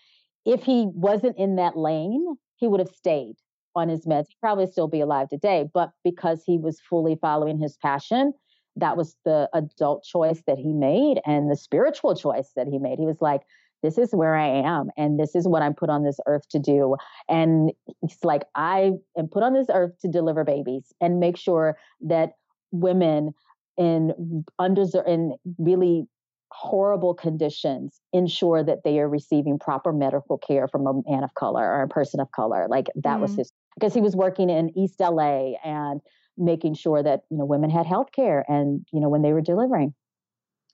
if 0.45 0.63
he 0.63 0.89
wasn't 0.93 1.39
in 1.39 1.57
that 1.57 1.77
lane, 1.77 2.37
he 2.57 2.69
would 2.69 2.81
have 2.81 2.91
stayed 2.91 3.37
on 3.75 3.89
his 3.89 4.05
meds. 4.07 4.27
He'd 4.29 4.41
probably 4.41 4.67
still 4.67 4.89
be 4.89 5.01
alive 5.01 5.29
today. 5.29 5.69
But 5.73 5.91
because 6.05 6.43
he 6.45 6.59
was 6.59 6.81
fully 6.81 7.17
following 7.21 7.59
his 7.59 7.77
passion, 7.79 8.35
that 8.77 8.97
was 8.97 9.17
the 9.25 9.49
adult 9.55 10.05
choice 10.05 10.43
that 10.47 10.59
he 10.59 10.73
made 10.73 11.21
and 11.27 11.51
the 11.51 11.57
spiritual 11.57 12.15
choice 12.15 12.51
that 12.57 12.67
he 12.67 12.79
made. 12.79 12.99
He 12.99 13.07
was 13.07 13.21
like, 13.21 13.43
this 13.83 13.99
is 13.99 14.11
where 14.13 14.35
I 14.35 14.47
am 14.47 14.91
and 14.97 15.19
this 15.19 15.35
is 15.35 15.47
what 15.47 15.63
I'm 15.63 15.75
put 15.75 15.91
on 15.91 16.05
this 16.05 16.19
earth 16.27 16.49
to 16.51 16.59
do. 16.59 16.97
And 17.29 17.73
it's 18.03 18.23
like, 18.25 18.43
I 18.55 18.93
am 19.19 19.29
put 19.29 19.43
on 19.43 19.55
this 19.55 19.67
earth 19.73 19.99
to 20.03 20.09
deliver 20.09 20.45
babies 20.45 20.93
and 21.01 21.21
make 21.21 21.37
sure 21.37 21.77
that 22.03 22.33
women 22.71 23.35
in 23.77 24.45
under 24.59 24.85
in 25.07 25.35
really 25.59 26.07
horrible 26.53 27.15
conditions 27.15 28.01
ensure 28.13 28.63
that 28.63 28.85
they 28.85 28.99
are 28.99 29.09
receiving 29.09 29.59
proper 29.59 29.93
medical 29.93 30.37
care 30.37 30.69
from 30.69 30.87
a 30.87 31.11
man 31.11 31.25
of 31.25 31.33
color 31.35 31.65
or 31.65 31.83
a 31.83 31.89
person 31.89 32.21
of 32.21 32.31
color. 32.33 32.67
Like 32.69 32.89
that 32.97 33.19
mm 33.19 33.23
was 33.23 33.35
his 33.35 33.53
because 33.75 33.95
he 33.95 34.01
was 34.01 34.15
working 34.15 34.51
in 34.51 34.77
East 34.79 35.01
LA 35.01 35.53
and 35.65 36.01
making 36.37 36.75
sure 36.75 37.03
that 37.03 37.23
you 37.31 37.39
know 37.39 37.45
women 37.45 37.71
had 37.71 37.87
health 37.87 38.13
care 38.13 38.45
and 38.49 38.87
you 38.93 39.01
know 39.01 39.09
when 39.09 39.23
they 39.23 39.33
were 39.33 39.41
delivering 39.41 39.95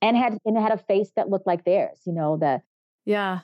and 0.03 0.17
had 0.17 0.39
and 0.45 0.57
had 0.57 0.73
a 0.73 0.79
face 0.79 1.11
that 1.17 1.29
looked 1.29 1.47
like 1.47 1.65
theirs 1.65 1.99
you 2.07 2.13
know 2.13 2.37
the 2.37 2.61
yeah. 3.09 3.41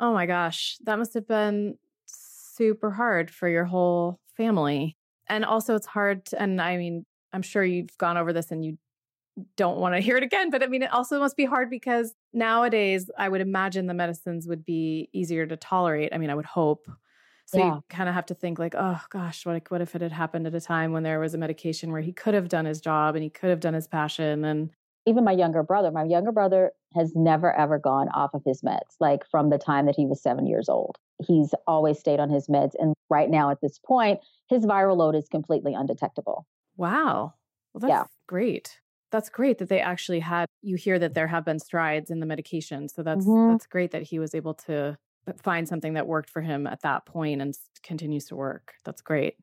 Oh 0.00 0.12
my 0.12 0.26
gosh. 0.26 0.76
That 0.84 0.98
must 0.98 1.14
have 1.14 1.28
been 1.28 1.78
super 2.06 2.90
hard 2.90 3.30
for 3.30 3.48
your 3.48 3.64
whole 3.64 4.18
family. 4.36 4.96
And 5.28 5.44
also, 5.44 5.76
it's 5.76 5.86
hard. 5.86 6.26
To, 6.26 6.42
and 6.42 6.60
I 6.60 6.76
mean, 6.76 7.06
I'm 7.32 7.42
sure 7.42 7.64
you've 7.64 7.96
gone 7.96 8.16
over 8.16 8.32
this 8.32 8.50
and 8.50 8.64
you 8.64 8.78
don't 9.56 9.78
want 9.78 9.94
to 9.94 10.00
hear 10.06 10.16
it 10.16 10.24
again. 10.24 10.50
But 10.50 10.64
I 10.64 10.66
mean, 10.66 10.82
it 10.82 10.92
also 10.92 11.20
must 11.20 11.36
be 11.36 11.44
hard 11.44 11.70
because 11.70 12.12
nowadays, 12.32 13.08
I 13.16 13.28
would 13.28 13.40
imagine 13.40 13.86
the 13.86 13.94
medicines 13.94 14.48
would 14.48 14.64
be 14.64 15.08
easier 15.12 15.46
to 15.46 15.56
tolerate. 15.56 16.12
I 16.12 16.18
mean, 16.18 16.30
I 16.30 16.34
would 16.34 16.44
hope. 16.44 16.88
So 17.46 17.58
yeah. 17.58 17.66
you 17.66 17.84
kind 17.88 18.08
of 18.08 18.16
have 18.16 18.26
to 18.26 18.34
think 18.34 18.58
like, 18.58 18.74
oh 18.76 19.00
gosh, 19.10 19.46
what 19.46 19.62
what 19.70 19.80
if 19.80 19.94
it 19.94 20.02
had 20.02 20.12
happened 20.12 20.48
at 20.48 20.54
a 20.56 20.60
time 20.60 20.90
when 20.92 21.04
there 21.04 21.20
was 21.20 21.34
a 21.34 21.38
medication 21.38 21.92
where 21.92 22.00
he 22.00 22.12
could 22.12 22.34
have 22.34 22.48
done 22.48 22.64
his 22.64 22.80
job 22.80 23.14
and 23.14 23.22
he 23.22 23.30
could 23.30 23.50
have 23.50 23.60
done 23.60 23.74
his 23.74 23.86
passion 23.86 24.44
and 24.44 24.70
even 25.06 25.24
my 25.24 25.32
younger 25.32 25.62
brother, 25.62 25.90
my 25.90 26.04
younger 26.04 26.32
brother 26.32 26.72
has 26.94 27.12
never 27.14 27.52
ever 27.56 27.78
gone 27.78 28.08
off 28.10 28.34
of 28.34 28.42
his 28.44 28.62
meds, 28.62 28.96
like 29.00 29.20
from 29.30 29.50
the 29.50 29.58
time 29.58 29.86
that 29.86 29.96
he 29.96 30.06
was 30.06 30.22
seven 30.22 30.46
years 30.46 30.68
old. 30.68 30.96
He's 31.18 31.54
always 31.66 31.98
stayed 31.98 32.20
on 32.20 32.30
his 32.30 32.48
meds. 32.48 32.72
And 32.78 32.94
right 33.08 33.30
now, 33.30 33.50
at 33.50 33.60
this 33.60 33.78
point, 33.78 34.20
his 34.48 34.66
viral 34.66 34.96
load 34.96 35.14
is 35.14 35.28
completely 35.28 35.74
undetectable. 35.74 36.46
Wow. 36.76 37.34
Well, 37.72 37.80
that's 37.80 37.90
yeah. 37.90 38.04
great. 38.26 38.80
That's 39.10 39.28
great 39.28 39.58
that 39.58 39.68
they 39.68 39.80
actually 39.80 40.20
had 40.20 40.46
you 40.62 40.76
hear 40.76 40.98
that 40.98 41.14
there 41.14 41.26
have 41.26 41.44
been 41.44 41.58
strides 41.58 42.10
in 42.10 42.20
the 42.20 42.26
medication. 42.26 42.88
So 42.88 43.02
that's 43.02 43.26
mm-hmm. 43.26 43.52
that's 43.52 43.66
great 43.66 43.90
that 43.90 44.02
he 44.02 44.18
was 44.18 44.34
able 44.34 44.54
to 44.54 44.96
find 45.42 45.68
something 45.68 45.94
that 45.94 46.06
worked 46.06 46.30
for 46.30 46.42
him 46.42 46.66
at 46.66 46.82
that 46.82 47.06
point 47.06 47.40
and 47.42 47.54
continues 47.82 48.24
to 48.26 48.36
work. 48.36 48.74
That's 48.84 49.02
great. 49.02 49.36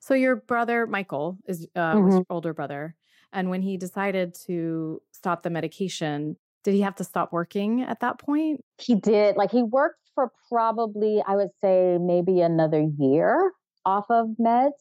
So 0.00 0.14
your 0.14 0.36
brother 0.36 0.86
Michael 0.86 1.38
is 1.46 1.66
uh, 1.74 1.94
mm-hmm. 1.94 2.10
your 2.10 2.26
older 2.30 2.54
brother, 2.54 2.94
and 3.32 3.50
when 3.50 3.62
he 3.62 3.76
decided 3.76 4.34
to 4.46 5.02
stop 5.10 5.42
the 5.42 5.50
medication, 5.50 6.36
did 6.64 6.74
he 6.74 6.80
have 6.80 6.96
to 6.96 7.04
stop 7.04 7.32
working 7.32 7.82
at 7.82 8.00
that 8.00 8.18
point? 8.18 8.64
He 8.78 8.94
did. 8.94 9.36
Like 9.36 9.50
he 9.50 9.62
worked 9.62 10.00
for 10.14 10.32
probably 10.48 11.22
I 11.26 11.36
would 11.36 11.50
say 11.60 11.98
maybe 12.00 12.40
another 12.40 12.86
year 12.98 13.52
off 13.84 14.06
of 14.10 14.28
meds, 14.40 14.72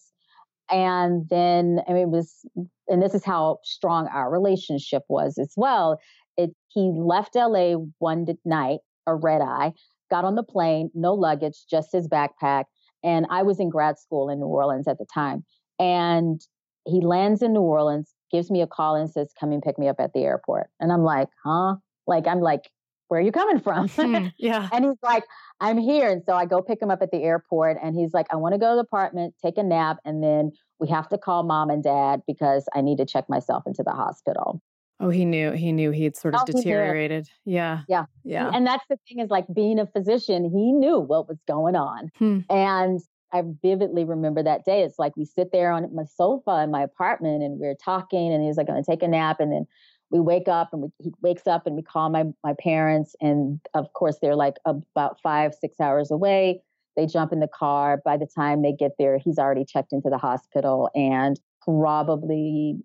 and 0.71 1.27
then 1.29 1.81
I 1.87 1.93
mean 1.93 2.03
it 2.03 2.09
was, 2.09 2.45
and 2.87 3.01
this 3.01 3.13
is 3.13 3.23
how 3.23 3.59
strong 3.63 4.07
our 4.07 4.31
relationship 4.31 5.03
was 5.09 5.37
as 5.37 5.53
well. 5.55 5.99
It 6.37 6.51
he 6.69 6.91
left 6.95 7.35
LA 7.35 7.75
one 7.99 8.25
night, 8.45 8.79
a 9.05 9.15
red 9.15 9.41
eye, 9.41 9.73
got 10.09 10.25
on 10.25 10.35
the 10.35 10.43
plane, 10.43 10.89
no 10.95 11.13
luggage, 11.13 11.65
just 11.69 11.91
his 11.91 12.07
backpack 12.07 12.65
and 13.03 13.25
I 13.29 13.43
was 13.43 13.59
in 13.59 13.69
grad 13.69 13.99
school 13.99 14.29
in 14.29 14.39
New 14.39 14.47
Orleans 14.47 14.87
at 14.87 14.97
the 14.97 15.05
time. 15.13 15.43
And 15.77 16.41
he 16.85 17.01
lands 17.01 17.41
in 17.41 17.53
New 17.53 17.61
Orleans, 17.61 18.13
gives 18.33 18.51
me 18.51 18.61
a 18.61 18.67
call 18.67 18.95
and 18.95 19.09
says, 19.09 19.31
Come 19.39 19.53
and 19.53 19.61
pick 19.61 19.79
me 19.79 19.87
up 19.87 19.97
at 19.99 20.11
the 20.13 20.23
airport. 20.23 20.67
And 20.81 20.91
I'm 20.91 21.03
like, 21.03 21.29
Huh? 21.45 21.75
Like, 22.05 22.27
I'm 22.27 22.41
like, 22.41 22.69
Where 23.07 23.21
are 23.21 23.23
you 23.23 23.31
coming 23.31 23.59
from? 23.59 23.87
Hmm, 23.87 24.27
yeah. 24.37 24.67
and 24.73 24.83
he's 24.83 24.97
like, 25.01 25.23
I'm 25.61 25.77
here. 25.77 26.09
And 26.09 26.21
so 26.25 26.33
I 26.33 26.45
go 26.45 26.61
pick 26.61 26.81
him 26.81 26.91
up 26.91 27.01
at 27.01 27.11
the 27.11 27.23
airport. 27.23 27.77
And 27.81 27.95
he's 27.95 28.13
like, 28.13 28.27
I 28.31 28.35
want 28.35 28.53
to 28.53 28.59
go 28.59 28.71
to 28.71 28.75
the 28.75 28.81
apartment, 28.81 29.35
take 29.41 29.57
a 29.57 29.63
nap. 29.63 29.97
And 30.03 30.21
then 30.21 30.51
we 30.79 30.89
have 30.89 31.07
to 31.09 31.17
call 31.17 31.43
mom 31.43 31.69
and 31.69 31.81
dad 31.81 32.21
because 32.27 32.65
I 32.75 32.81
need 32.81 32.97
to 32.97 33.05
check 33.05 33.29
myself 33.29 33.63
into 33.65 33.83
the 33.83 33.93
hospital. 33.93 34.61
Oh, 34.99 35.09
he 35.09 35.25
knew. 35.25 35.51
He 35.51 35.71
knew 35.71 35.91
he'd 35.91 36.15
sort 36.15 36.35
of 36.35 36.41
oh, 36.41 36.51
deteriorated. 36.51 37.27
Yeah. 37.45 37.81
Yeah. 37.87 38.05
Yeah. 38.23 38.51
And 38.53 38.65
that's 38.65 38.85
the 38.89 38.97
thing 39.07 39.19
is 39.19 39.29
like 39.29 39.45
being 39.53 39.79
a 39.79 39.85
physician, 39.87 40.43
he 40.43 40.71
knew 40.71 40.99
what 40.99 41.27
was 41.27 41.39
going 41.47 41.75
on. 41.75 42.09
Hmm. 42.17 42.39
And 42.49 43.01
I 43.33 43.41
vividly 43.63 44.05
remember 44.05 44.43
that 44.43 44.63
day. 44.63 44.83
It's 44.83 44.99
like 44.99 45.17
we 45.17 45.25
sit 45.25 45.51
there 45.51 45.71
on 45.71 45.93
my 45.93 46.03
sofa 46.03 46.61
in 46.63 46.71
my 46.71 46.83
apartment 46.83 47.41
and 47.41 47.59
we're 47.59 47.75
talking, 47.75 48.31
and 48.31 48.43
he's 48.43 48.57
like 48.57 48.69
I'm 48.69 48.75
going 48.75 48.83
to 48.83 48.91
take 48.91 49.03
a 49.03 49.07
nap, 49.07 49.39
and 49.39 49.51
then 49.51 49.65
we 50.11 50.19
wake 50.19 50.47
up 50.47 50.69
and 50.71 50.83
we, 50.83 50.89
he 50.99 51.11
wakes 51.21 51.47
up 51.47 51.65
and 51.65 51.75
we 51.75 51.81
call 51.81 52.09
my 52.09 52.25
my 52.43 52.53
parents, 52.59 53.15
and 53.19 53.59
of 53.73 53.91
course 53.93 54.19
they're 54.21 54.35
like 54.35 54.55
about 54.65 55.19
five 55.21 55.53
six 55.59 55.79
hours 55.79 56.11
away. 56.11 56.61
They 56.95 57.07
jump 57.07 57.33
in 57.33 57.39
the 57.39 57.47
car. 57.47 57.99
By 58.05 58.17
the 58.17 58.27
time 58.27 58.61
they 58.61 58.71
get 58.71 58.91
there, 58.99 59.17
he's 59.17 59.39
already 59.39 59.65
checked 59.65 59.91
into 59.91 60.09
the 60.09 60.19
hospital, 60.19 60.89
and 60.93 61.39
probably 61.63 62.75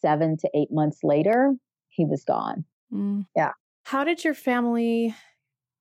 seven 0.00 0.36
to 0.36 0.50
eight 0.54 0.70
months 0.70 0.98
later, 1.02 1.54
he 1.88 2.04
was 2.04 2.22
gone. 2.24 2.64
Mm. 2.92 3.26
Yeah. 3.34 3.52
How 3.84 4.04
did 4.04 4.22
your 4.22 4.34
family 4.34 5.14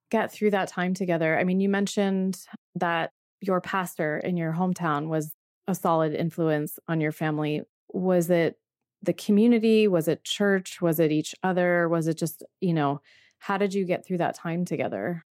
get 0.09 0.31
through 0.31 0.51
that 0.51 0.69
time 0.69 0.93
together? 0.93 1.37
I 1.37 1.43
mean, 1.43 1.59
you 1.59 1.69
mentioned 1.69 2.39
that 2.75 3.11
your 3.41 3.59
pastor 3.59 4.19
in 4.19 4.37
your 4.37 4.53
hometown 4.53 5.07
was 5.07 5.33
a 5.67 5.75
solid 5.75 6.13
influence 6.13 6.79
on 6.87 7.01
your 7.01 7.11
family. 7.11 7.61
Was 7.91 8.29
it 8.29 8.57
the 9.01 9.13
community? 9.13 9.87
Was 9.87 10.07
it 10.07 10.23
church? 10.23 10.81
Was 10.81 10.99
it 10.99 11.11
each 11.11 11.35
other? 11.43 11.89
Was 11.89 12.07
it 12.07 12.17
just, 12.17 12.43
you 12.61 12.73
know, 12.73 13.01
how 13.39 13.57
did 13.57 13.73
you 13.73 13.85
get 13.85 14.05
through 14.05 14.19
that 14.19 14.35
time 14.35 14.63
together? 14.63 15.25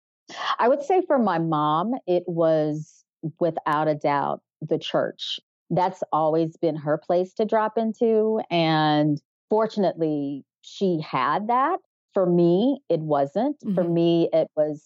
I 0.58 0.68
would 0.68 0.82
say 0.82 1.02
for 1.06 1.18
my 1.18 1.38
mom, 1.38 1.94
it 2.06 2.24
was 2.26 3.04
without 3.40 3.88
a 3.88 3.94
doubt 3.94 4.40
the 4.60 4.78
church. 4.78 5.38
That's 5.70 6.02
always 6.12 6.56
been 6.56 6.76
her 6.76 6.98
place 6.98 7.34
to 7.34 7.44
drop 7.44 7.76
into. 7.76 8.40
And 8.50 9.20
fortunately, 9.50 10.44
she 10.62 11.00
had 11.00 11.48
that. 11.48 11.78
For 12.14 12.24
me, 12.24 12.80
it 12.88 13.00
wasn't. 13.00 13.60
Mm-hmm. 13.60 13.74
For 13.74 13.84
me, 13.84 14.30
it 14.32 14.48
was 14.56 14.82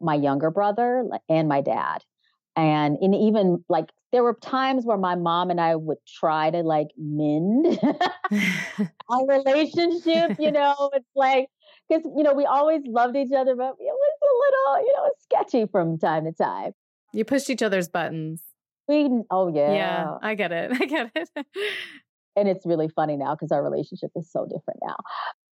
my 0.00 0.14
younger 0.14 0.50
brother 0.50 1.04
and 1.28 1.48
my 1.48 1.62
dad 1.62 2.02
and 2.56 2.96
in 3.00 3.14
even 3.14 3.64
like 3.68 3.90
there 4.12 4.22
were 4.22 4.34
times 4.34 4.84
where 4.84 4.96
my 4.96 5.14
mom 5.14 5.50
and 5.50 5.60
I 5.60 5.76
would 5.76 5.98
try 6.06 6.50
to 6.50 6.62
like 6.62 6.88
mend 6.96 7.78
our 9.10 9.26
relationship, 9.26 10.38
you 10.38 10.50
know, 10.50 10.90
it's 10.94 11.10
like 11.14 11.48
because 11.88 12.04
you 12.16 12.22
know 12.22 12.32
we 12.32 12.46
always 12.46 12.82
loved 12.86 13.16
each 13.16 13.32
other, 13.36 13.54
but 13.54 13.74
it 13.78 13.78
was 13.80 14.16
a 14.22 14.74
little, 14.74 14.86
you 14.86 14.94
know, 14.96 15.10
sketchy 15.22 15.66
from 15.70 15.98
time 15.98 16.24
to 16.24 16.32
time. 16.32 16.72
You 17.12 17.24
pushed 17.24 17.50
each 17.50 17.62
other's 17.62 17.88
buttons. 17.88 18.42
We 18.88 19.10
oh 19.30 19.52
yeah. 19.54 19.72
Yeah, 19.72 20.14
I 20.22 20.34
get 20.34 20.52
it. 20.52 20.72
I 20.80 20.84
get 20.86 21.10
it. 21.14 21.28
and 22.36 22.48
it's 22.48 22.64
really 22.64 22.88
funny 22.88 23.16
now 23.16 23.34
because 23.34 23.52
our 23.52 23.62
relationship 23.62 24.10
is 24.16 24.30
so 24.30 24.44
different 24.44 24.80
now. 24.82 24.96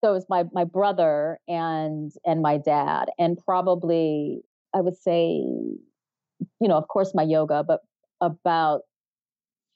So 0.05 0.15
it's 0.15 0.27
my 0.29 0.45
my 0.53 0.65
brother 0.65 1.38
and 1.49 2.12
and 2.25 2.43
my 2.43 2.59
dad, 2.59 3.07
and 3.19 3.38
probably 3.45 4.43
I 4.75 4.81
would 4.81 4.97
say 4.97 5.45
you 6.61 6.68
know, 6.68 6.76
of 6.76 6.88
course, 6.88 7.12
my 7.14 7.22
yoga, 7.22 7.64
but 7.66 7.81
about 8.20 8.83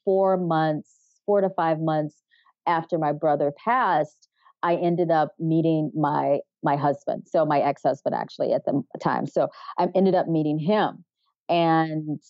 four 0.04 0.36
months, 0.36 0.90
four 1.26 1.40
to 1.40 1.50
five 1.50 1.80
months 1.80 2.22
after 2.66 2.98
my 2.98 3.12
brother 3.12 3.52
passed, 3.64 4.28
I 4.62 4.76
ended 4.76 5.10
up 5.10 5.32
meeting 5.38 5.92
my 5.94 6.40
my 6.62 6.76
husband, 6.76 7.24
so 7.26 7.44
my 7.44 7.60
ex 7.60 7.82
husband 7.84 8.14
actually 8.14 8.52
at 8.52 8.64
the 8.64 8.82
time. 9.00 9.26
So 9.26 9.48
I 9.78 9.88
ended 9.94 10.14
up 10.14 10.28
meeting 10.28 10.58
him, 10.58 11.04
and 11.48 12.20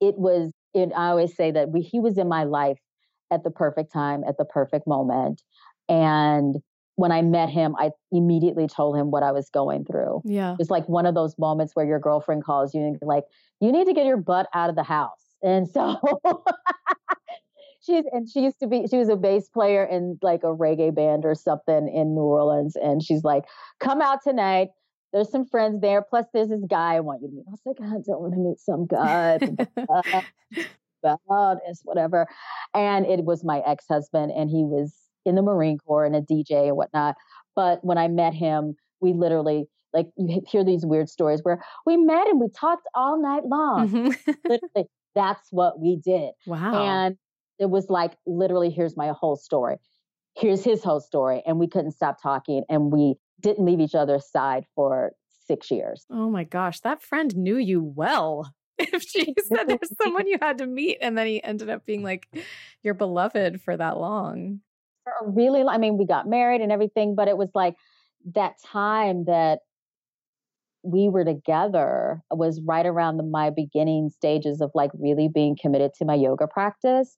it 0.00 0.18
was. 0.18 0.52
It, 0.74 0.90
I 0.96 1.08
always 1.08 1.36
say 1.36 1.50
that 1.50 1.68
we, 1.68 1.82
he 1.82 2.00
was 2.00 2.16
in 2.16 2.28
my 2.28 2.44
life 2.44 2.78
at 3.30 3.44
the 3.44 3.50
perfect 3.50 3.92
time, 3.92 4.24
at 4.26 4.38
the 4.38 4.46
perfect 4.46 4.86
moment, 4.86 5.42
and 5.88 6.56
when 6.96 7.12
I 7.12 7.22
met 7.22 7.48
him, 7.48 7.74
I 7.78 7.90
immediately 8.10 8.66
told 8.66 8.96
him 8.96 9.10
what 9.10 9.22
I 9.22 9.32
was 9.32 9.48
going 9.50 9.84
through. 9.84 10.22
Yeah. 10.24 10.56
It's 10.58 10.70
like 10.70 10.88
one 10.88 11.06
of 11.06 11.14
those 11.14 11.38
moments 11.38 11.74
where 11.74 11.86
your 11.86 11.98
girlfriend 11.98 12.44
calls 12.44 12.74
you 12.74 12.82
and 12.82 12.98
like, 13.02 13.24
you 13.60 13.72
need 13.72 13.86
to 13.86 13.94
get 13.94 14.06
your 14.06 14.18
butt 14.18 14.48
out 14.54 14.70
of 14.70 14.76
the 14.76 14.82
house. 14.82 15.24
And 15.42 15.68
so 15.68 15.98
she's 17.84 18.04
and 18.12 18.28
she 18.28 18.40
used 18.40 18.60
to 18.60 18.66
be 18.66 18.86
she 18.88 18.96
was 18.96 19.08
a 19.08 19.16
bass 19.16 19.48
player 19.48 19.84
in 19.84 20.18
like 20.22 20.42
a 20.44 20.54
reggae 20.54 20.94
band 20.94 21.24
or 21.24 21.34
something 21.34 21.88
in 21.88 22.14
New 22.14 22.22
Orleans. 22.22 22.76
And 22.76 23.02
she's 23.02 23.24
like, 23.24 23.44
come 23.80 24.00
out 24.00 24.18
tonight. 24.22 24.68
There's 25.12 25.30
some 25.30 25.46
friends 25.46 25.80
there. 25.80 26.02
Plus 26.02 26.26
there's 26.32 26.48
this 26.48 26.64
guy 26.68 26.94
I 26.94 27.00
want 27.00 27.22
you 27.22 27.28
to 27.28 27.34
meet. 27.34 27.44
I 27.48 27.50
was 27.50 27.60
like, 27.66 27.80
I 27.80 27.94
don't 28.06 28.20
want 28.20 28.34
to 28.34 28.40
meet 28.40 28.60
some 28.60 28.86
guy. 28.86 29.38
about 31.02 31.58
this, 31.66 31.80
whatever. 31.84 32.26
And 32.74 33.06
it 33.06 33.24
was 33.24 33.44
my 33.44 33.60
ex-husband, 33.66 34.32
and 34.32 34.48
he 34.48 34.64
was 34.64 34.94
in 35.24 35.34
the 35.34 35.42
Marine 35.42 35.78
Corps 35.78 36.04
and 36.04 36.16
a 36.16 36.20
DJ 36.20 36.68
and 36.68 36.76
whatnot. 36.76 37.16
But 37.54 37.84
when 37.84 37.98
I 37.98 38.08
met 38.08 38.34
him, 38.34 38.74
we 39.00 39.12
literally 39.12 39.66
like 39.92 40.08
you 40.16 40.42
hear 40.46 40.64
these 40.64 40.86
weird 40.86 41.08
stories 41.08 41.40
where 41.42 41.62
we 41.84 41.96
met 41.96 42.26
and 42.26 42.40
we 42.40 42.48
talked 42.48 42.86
all 42.94 43.20
night 43.20 43.44
long. 43.44 43.88
Mm-hmm. 43.88 44.32
literally, 44.48 44.88
that's 45.14 45.48
what 45.50 45.80
we 45.80 45.96
did. 46.02 46.30
Wow. 46.46 46.82
And 46.82 47.16
it 47.58 47.70
was 47.70 47.90
like 47.90 48.16
literally, 48.26 48.70
here's 48.70 48.96
my 48.96 49.12
whole 49.18 49.36
story. 49.36 49.76
Here's 50.34 50.64
his 50.64 50.82
whole 50.82 51.00
story. 51.00 51.42
And 51.46 51.58
we 51.58 51.68
couldn't 51.68 51.92
stop 51.92 52.22
talking 52.22 52.64
and 52.68 52.90
we 52.90 53.16
didn't 53.40 53.66
leave 53.66 53.80
each 53.80 53.94
other's 53.94 54.30
side 54.30 54.64
for 54.74 55.12
six 55.46 55.70
years. 55.70 56.06
Oh 56.10 56.30
my 56.30 56.44
gosh. 56.44 56.80
That 56.80 57.02
friend 57.02 57.36
knew 57.36 57.56
you 57.56 57.82
well. 57.82 58.52
If 58.78 59.02
she 59.06 59.32
said 59.38 59.68
there's 59.68 59.96
someone 60.02 60.26
you 60.26 60.38
had 60.40 60.58
to 60.58 60.66
meet 60.66 60.98
and 61.00 61.16
then 61.16 61.26
he 61.26 61.44
ended 61.44 61.68
up 61.68 61.86
being 61.86 62.02
like 62.02 62.26
your 62.82 62.94
beloved 62.94 63.60
for 63.60 63.76
that 63.76 63.98
long 63.98 64.60
for 65.04 65.12
a 65.26 65.30
really 65.30 65.62
I 65.62 65.78
mean, 65.78 65.98
we 65.98 66.06
got 66.06 66.28
married 66.28 66.60
and 66.60 66.72
everything, 66.72 67.14
but 67.14 67.28
it 67.28 67.36
was 67.36 67.50
like 67.54 67.74
that 68.34 68.54
time 68.64 69.24
that 69.24 69.60
we 70.82 71.08
were 71.08 71.24
together 71.24 72.22
was 72.30 72.60
right 72.66 72.86
around 72.86 73.16
the, 73.16 73.22
my 73.22 73.50
beginning 73.50 74.10
stages 74.10 74.60
of 74.60 74.70
like 74.74 74.90
really 74.94 75.28
being 75.32 75.56
committed 75.60 75.92
to 75.94 76.04
my 76.04 76.14
yoga 76.14 76.46
practice. 76.46 77.16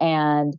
And 0.00 0.54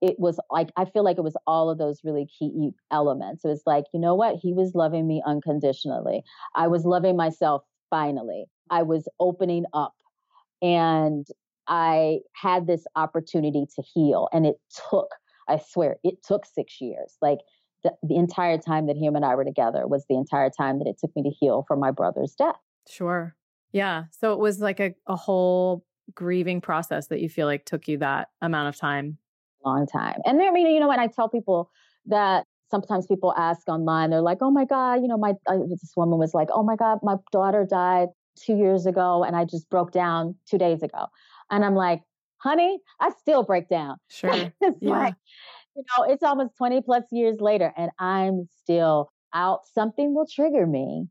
it 0.00 0.14
was 0.18 0.38
like, 0.50 0.68
I 0.76 0.84
feel 0.84 1.02
like 1.02 1.18
it 1.18 1.24
was 1.24 1.36
all 1.46 1.70
of 1.70 1.78
those 1.78 2.00
really 2.04 2.26
key 2.38 2.70
elements. 2.92 3.44
It 3.44 3.48
was 3.48 3.62
like, 3.66 3.84
you 3.92 3.98
know 3.98 4.14
what? 4.14 4.36
He 4.36 4.52
was 4.52 4.76
loving 4.76 5.08
me 5.08 5.22
unconditionally. 5.26 6.22
I 6.54 6.68
was 6.68 6.84
loving 6.84 7.16
myself 7.16 7.62
finally. 7.90 8.44
I 8.70 8.82
was 8.84 9.08
opening 9.18 9.64
up 9.72 9.94
and 10.62 11.26
I 11.66 12.20
had 12.34 12.66
this 12.66 12.84
opportunity 12.94 13.66
to 13.74 13.82
heal. 13.82 14.28
And 14.32 14.46
it 14.46 14.56
took 14.90 15.10
I 15.48 15.58
swear 15.58 15.96
it 16.04 16.22
took 16.22 16.44
six 16.46 16.80
years. 16.80 17.16
Like 17.22 17.38
the, 17.84 17.92
the 18.02 18.16
entire 18.16 18.58
time 18.58 18.86
that 18.86 18.96
him 18.96 19.16
and 19.16 19.24
I 19.24 19.34
were 19.34 19.44
together 19.44 19.86
was 19.86 20.04
the 20.08 20.16
entire 20.16 20.50
time 20.50 20.78
that 20.78 20.88
it 20.88 20.96
took 20.98 21.14
me 21.14 21.22
to 21.22 21.30
heal 21.30 21.64
from 21.66 21.80
my 21.80 21.90
brother's 21.90 22.34
death. 22.34 22.56
Sure. 22.88 23.34
Yeah. 23.72 24.04
So 24.10 24.32
it 24.32 24.38
was 24.38 24.60
like 24.60 24.80
a, 24.80 24.94
a 25.06 25.16
whole 25.16 25.84
grieving 26.14 26.60
process 26.60 27.08
that 27.08 27.20
you 27.20 27.28
feel 27.28 27.46
like 27.46 27.64
took 27.64 27.86
you 27.86 27.98
that 27.98 28.28
amount 28.40 28.68
of 28.68 28.76
time. 28.76 29.18
Long 29.64 29.86
time. 29.86 30.20
And 30.24 30.40
there, 30.40 30.48
I 30.48 30.52
mean, 30.52 30.68
you 30.68 30.80
know, 30.80 30.88
when 30.88 31.00
I 31.00 31.08
tell 31.08 31.28
people 31.28 31.70
that 32.06 32.44
sometimes 32.70 33.06
people 33.06 33.34
ask 33.36 33.68
online, 33.68 34.10
they're 34.10 34.20
like, 34.20 34.38
oh 34.40 34.50
my 34.50 34.64
God, 34.64 35.02
you 35.02 35.08
know, 35.08 35.18
my, 35.18 35.34
uh, 35.46 35.58
this 35.68 35.92
woman 35.96 36.18
was 36.18 36.32
like, 36.32 36.48
oh 36.52 36.62
my 36.62 36.76
God, 36.76 36.98
my 37.02 37.16
daughter 37.32 37.66
died 37.68 38.08
two 38.36 38.56
years 38.56 38.86
ago 38.86 39.24
and 39.24 39.36
I 39.36 39.44
just 39.44 39.68
broke 39.68 39.92
down 39.92 40.36
two 40.48 40.58
days 40.58 40.82
ago. 40.82 41.06
And 41.50 41.64
I'm 41.64 41.74
like, 41.74 42.02
honey, 42.38 42.78
I 43.00 43.10
still 43.20 43.42
break 43.42 43.68
down. 43.68 43.96
Sure. 44.08 44.32
it's 44.32 44.78
yeah. 44.80 44.90
like, 44.90 45.14
you 45.76 45.82
know, 45.96 46.04
it's 46.04 46.22
almost 46.22 46.56
20 46.56 46.82
plus 46.82 47.04
years 47.12 47.40
later 47.40 47.72
and 47.76 47.90
I'm 47.98 48.48
still 48.62 49.10
out. 49.34 49.60
Something 49.66 50.14
will 50.14 50.26
trigger 50.26 50.66
me 50.66 51.06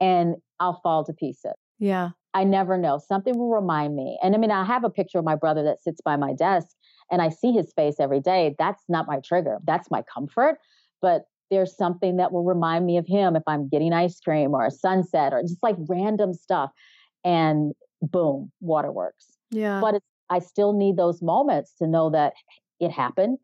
and 0.00 0.36
I'll 0.58 0.80
fall 0.82 1.04
to 1.04 1.12
pieces. 1.12 1.52
Yeah. 1.78 2.10
I 2.34 2.44
never 2.44 2.76
know. 2.76 2.98
Something 2.98 3.38
will 3.38 3.50
remind 3.50 3.96
me. 3.96 4.18
And 4.22 4.34
I 4.34 4.38
mean, 4.38 4.50
I 4.50 4.64
have 4.64 4.84
a 4.84 4.90
picture 4.90 5.18
of 5.18 5.24
my 5.24 5.34
brother 5.34 5.62
that 5.64 5.82
sits 5.82 6.00
by 6.00 6.16
my 6.16 6.32
desk 6.32 6.68
and 7.10 7.22
I 7.22 7.30
see 7.30 7.52
his 7.52 7.72
face 7.72 7.96
every 7.98 8.20
day. 8.20 8.54
That's 8.58 8.82
not 8.88 9.06
my 9.06 9.20
trigger. 9.20 9.58
That's 9.64 9.90
my 9.90 10.02
comfort. 10.02 10.58
But 11.00 11.22
there's 11.50 11.76
something 11.76 12.16
that 12.16 12.32
will 12.32 12.44
remind 12.44 12.84
me 12.84 12.98
of 12.98 13.06
him 13.06 13.34
if 13.34 13.42
I'm 13.46 13.68
getting 13.68 13.92
ice 13.92 14.20
cream 14.20 14.54
or 14.54 14.66
a 14.66 14.70
sunset 14.70 15.32
or 15.32 15.42
just 15.42 15.62
like 15.62 15.76
random 15.88 16.34
stuff. 16.34 16.70
And 17.24 17.72
boom, 18.02 18.52
waterworks. 18.60 19.38
Yeah. 19.50 19.80
But 19.80 20.02
I 20.30 20.40
still 20.40 20.72
need 20.72 20.96
those 20.96 21.22
moments 21.22 21.74
to 21.78 21.86
know 21.86 22.10
that 22.10 22.34
it 22.80 22.90
happened. 22.90 23.38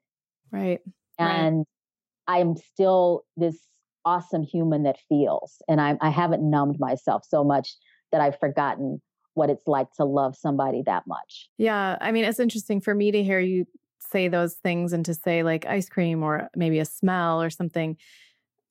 Right. 0.51 0.81
And 1.19 1.59
right. 1.59 2.37
I'm 2.39 2.57
still 2.57 3.25
this 3.37 3.59
awesome 4.05 4.43
human 4.43 4.83
that 4.85 4.99
feels. 5.09 5.63
And 5.69 5.81
I, 5.81 5.97
I 6.01 6.11
haven't 6.11 6.49
numbed 6.49 6.79
myself 6.79 7.25
so 7.27 7.43
much 7.43 7.75
that 8.13 8.21
I've 8.21 8.39
forgotten 8.39 9.01
what 9.35 9.51
it's 9.51 9.67
like 9.67 9.91
to 9.93 10.05
love 10.05 10.37
somebody 10.37 10.83
that 10.87 11.05
much. 11.07 11.49
Yeah. 11.59 11.97
I 12.01 12.13
mean, 12.13 12.25
it's 12.25 12.39
interesting 12.39 12.81
for 12.81 12.95
me 12.95 13.11
to 13.11 13.23
hear 13.23 13.41
you 13.41 13.67
say 13.99 14.29
those 14.29 14.55
things 14.55 14.93
and 14.93 15.05
to 15.07 15.15
say 15.15 15.43
like 15.43 15.67
ice 15.67 15.89
cream 15.89 16.23
or 16.23 16.49
maybe 16.55 16.79
a 16.79 16.85
smell 16.85 17.43
or 17.43 17.51
something. 17.51 17.97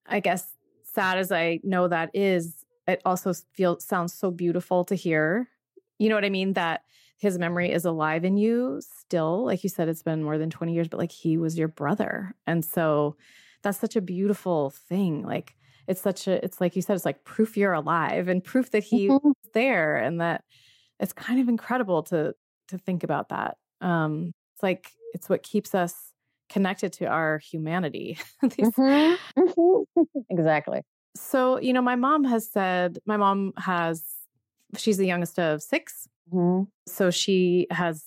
I 0.05 0.19
guess 0.19 0.47
sad 0.83 1.17
as 1.17 1.31
I 1.31 1.59
know 1.63 1.87
that 1.87 2.11
is, 2.13 2.63
it 2.87 3.01
also 3.05 3.33
feels 3.53 3.83
sounds 3.83 4.13
so 4.13 4.31
beautiful 4.31 4.85
to 4.85 4.95
hear. 4.95 5.49
You 5.99 6.09
know 6.09 6.15
what 6.15 6.25
I 6.25 6.29
mean? 6.29 6.53
That 6.53 6.83
his 7.23 7.39
memory 7.39 7.71
is 7.71 7.85
alive 7.85 8.25
in 8.25 8.35
you 8.35 8.81
still. 8.97 9.45
Like 9.45 9.63
you 9.63 9.69
said, 9.69 9.87
it's 9.87 10.03
been 10.03 10.25
more 10.25 10.37
than 10.37 10.49
20 10.49 10.73
years, 10.73 10.89
but 10.89 10.99
like 10.99 11.13
he 11.13 11.37
was 11.37 11.57
your 11.57 11.69
brother. 11.69 12.35
And 12.45 12.65
so 12.65 13.15
that's 13.63 13.79
such 13.79 13.95
a 13.95 14.01
beautiful 14.01 14.71
thing. 14.71 15.23
Like 15.25 15.55
it's 15.87 16.01
such 16.01 16.27
a, 16.27 16.43
it's 16.43 16.59
like 16.59 16.75
you 16.75 16.81
said, 16.81 16.97
it's 16.97 17.05
like 17.05 17.23
proof 17.23 17.55
you're 17.55 17.71
alive 17.71 18.27
and 18.27 18.43
proof 18.43 18.71
that 18.71 18.83
he 18.83 19.07
mm-hmm. 19.07 19.25
was 19.25 19.51
there 19.53 19.95
and 19.95 20.19
that 20.19 20.43
it's 20.99 21.13
kind 21.13 21.39
of 21.39 21.47
incredible 21.47 22.03
to, 22.03 22.35
to 22.67 22.77
think 22.77 23.05
about 23.05 23.29
that. 23.29 23.55
Um, 23.79 24.33
it's 24.53 24.63
like, 24.63 24.91
it's 25.13 25.29
what 25.29 25.43
keeps 25.43 25.73
us 25.73 25.95
connected 26.49 26.91
to 26.93 27.05
our 27.05 27.37
humanity. 27.37 28.17
mm-hmm. 28.43 29.41
Mm-hmm. 29.41 30.01
exactly. 30.29 30.81
So, 31.15 31.57
you 31.57 31.71
know, 31.71 31.81
my 31.81 31.95
mom 31.95 32.25
has 32.25 32.51
said, 32.51 32.99
my 33.05 33.15
mom 33.15 33.53
has, 33.55 34.03
she's 34.75 34.97
the 34.97 35.07
youngest 35.07 35.39
of 35.39 35.61
6 35.61 36.09
mm-hmm. 36.31 36.63
So 36.87 37.11
she 37.11 37.67
has 37.71 38.03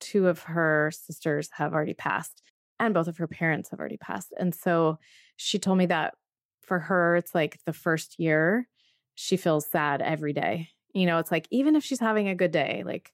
two 0.00 0.28
of 0.28 0.42
her 0.42 0.90
sisters 0.92 1.48
have 1.52 1.72
already 1.72 1.94
passed 1.94 2.42
and 2.80 2.94
both 2.94 3.08
of 3.08 3.16
her 3.18 3.26
parents 3.26 3.70
have 3.70 3.80
already 3.80 3.96
passed. 3.96 4.32
And 4.38 4.54
so 4.54 4.98
she 5.36 5.58
told 5.58 5.78
me 5.78 5.86
that 5.86 6.14
for 6.62 6.78
her, 6.78 7.16
it's 7.16 7.34
like 7.34 7.58
the 7.66 7.72
first 7.72 8.18
year 8.18 8.68
she 9.14 9.36
feels 9.36 9.68
sad 9.70 10.02
every 10.02 10.32
day. 10.32 10.68
You 10.92 11.06
know, 11.06 11.18
it's 11.18 11.30
like 11.30 11.46
even 11.50 11.76
if 11.76 11.84
she's 11.84 12.00
having 12.00 12.28
a 12.28 12.34
good 12.34 12.50
day, 12.50 12.82
like 12.84 13.12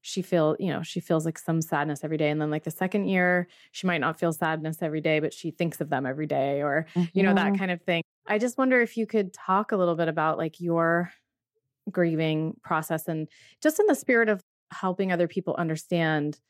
she 0.00 0.22
feel, 0.22 0.56
you 0.58 0.72
know, 0.72 0.82
she 0.82 1.00
feels 1.00 1.24
like 1.24 1.38
some 1.38 1.62
sadness 1.62 2.02
every 2.02 2.16
day. 2.16 2.30
And 2.30 2.40
then 2.40 2.50
like 2.50 2.64
the 2.64 2.70
second 2.70 3.06
year, 3.06 3.48
she 3.70 3.86
might 3.86 4.00
not 4.00 4.18
feel 4.18 4.32
sadness 4.32 4.78
every 4.82 5.00
day, 5.00 5.20
but 5.20 5.32
she 5.32 5.50
thinks 5.50 5.80
of 5.80 5.90
them 5.90 6.06
every 6.06 6.26
day 6.26 6.62
or, 6.62 6.86
you 7.12 7.22
know, 7.22 7.34
that 7.34 7.46
mm-hmm. 7.46 7.56
kind 7.56 7.70
of 7.70 7.82
thing. 7.82 8.02
I 8.26 8.38
just 8.38 8.58
wonder 8.58 8.80
if 8.80 8.96
you 8.96 9.06
could 9.06 9.32
talk 9.32 9.72
a 9.72 9.76
little 9.76 9.94
bit 9.94 10.08
about 10.08 10.38
like 10.38 10.60
your 10.60 11.12
grieving 11.90 12.54
process 12.62 13.08
and 13.08 13.28
just 13.62 13.80
in 13.80 13.86
the 13.86 13.94
spirit 13.94 14.28
of 14.28 14.42
helping 14.72 15.12
other 15.12 15.28
people 15.28 15.54
understand 15.58 16.40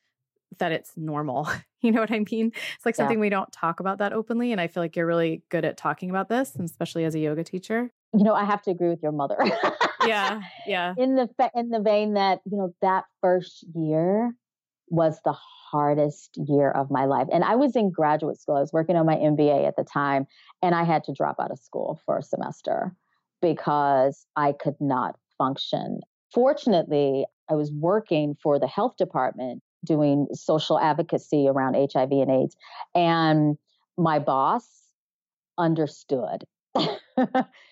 that 0.59 0.73
it's 0.73 0.93
normal. 0.97 1.49
You 1.85 1.91
know 1.91 2.01
what 2.01 2.13
I 2.13 2.21
mean? 2.31 2.53
It's 2.77 2.87
like 2.87 2.95
something 2.95 3.19
yeah. 3.19 3.23
we 3.23 3.29
don't 3.29 3.51
talk 3.51 3.81
about 3.81 3.99
that 3.99 4.13
openly. 4.13 4.53
And 4.53 4.61
I 4.61 4.69
feel 4.69 4.85
like 4.85 4.95
you're 4.95 5.05
really 5.05 5.43
good 5.49 5.65
at 5.65 5.77
talking 5.77 6.11
about 6.11 6.29
this, 6.29 6.55
and 6.55 6.65
especially 6.65 7.03
as 7.03 7.17
a 7.17 7.19
yoga 7.19 7.43
teacher. 7.43 7.91
You 8.13 8.23
know, 8.23 8.35
I 8.35 8.45
have 8.45 8.63
to 8.63 8.71
agree 8.71 8.89
with 8.89 9.03
your 9.03 9.11
mother. 9.11 9.37
yeah. 10.07 10.43
Yeah. 10.65 10.95
In 10.97 11.17
the 11.17 11.29
in 11.57 11.71
the 11.71 11.81
vein 11.81 12.15
that, 12.15 12.39
you 12.49 12.57
know, 12.57 12.73
that 12.83 13.07
first 13.21 13.65
year 13.75 14.33
was 14.91 15.19
the 15.25 15.33
hardest 15.33 16.37
year 16.37 16.71
of 16.71 16.89
my 16.89 17.07
life. 17.07 17.27
And 17.33 17.43
I 17.43 17.57
was 17.57 17.75
in 17.75 17.91
graduate 17.91 18.41
school. 18.41 18.55
I 18.55 18.61
was 18.61 18.73
working 18.73 18.95
on 18.95 19.05
my 19.05 19.17
MBA 19.17 19.67
at 19.67 19.75
the 19.75 19.83
time, 19.83 20.27
and 20.63 20.77
I 20.77 20.85
had 20.85 21.03
to 21.05 21.13
drop 21.13 21.41
out 21.41 21.51
of 21.51 21.59
school 21.59 22.01
for 22.07 22.19
a 22.19 22.23
semester 22.23 22.95
because 23.41 24.25
I 24.37 24.53
could 24.53 24.77
not 24.79 25.17
function. 25.43 26.01
Fortunately, 26.33 27.27
I 27.51 27.55
was 27.55 27.73
working 27.73 28.37
for 28.43 28.59
the 28.59 28.67
health 28.67 28.97
department 28.97 29.63
doing 29.85 30.29
social 30.33 30.79
advocacy 30.79 31.47
around 31.49 31.75
HIV 31.75 32.11
and 32.13 32.31
AIDS. 32.31 32.57
And 32.95 33.57
my 33.99 34.19
boss 34.19 34.65
understood. 35.59 36.45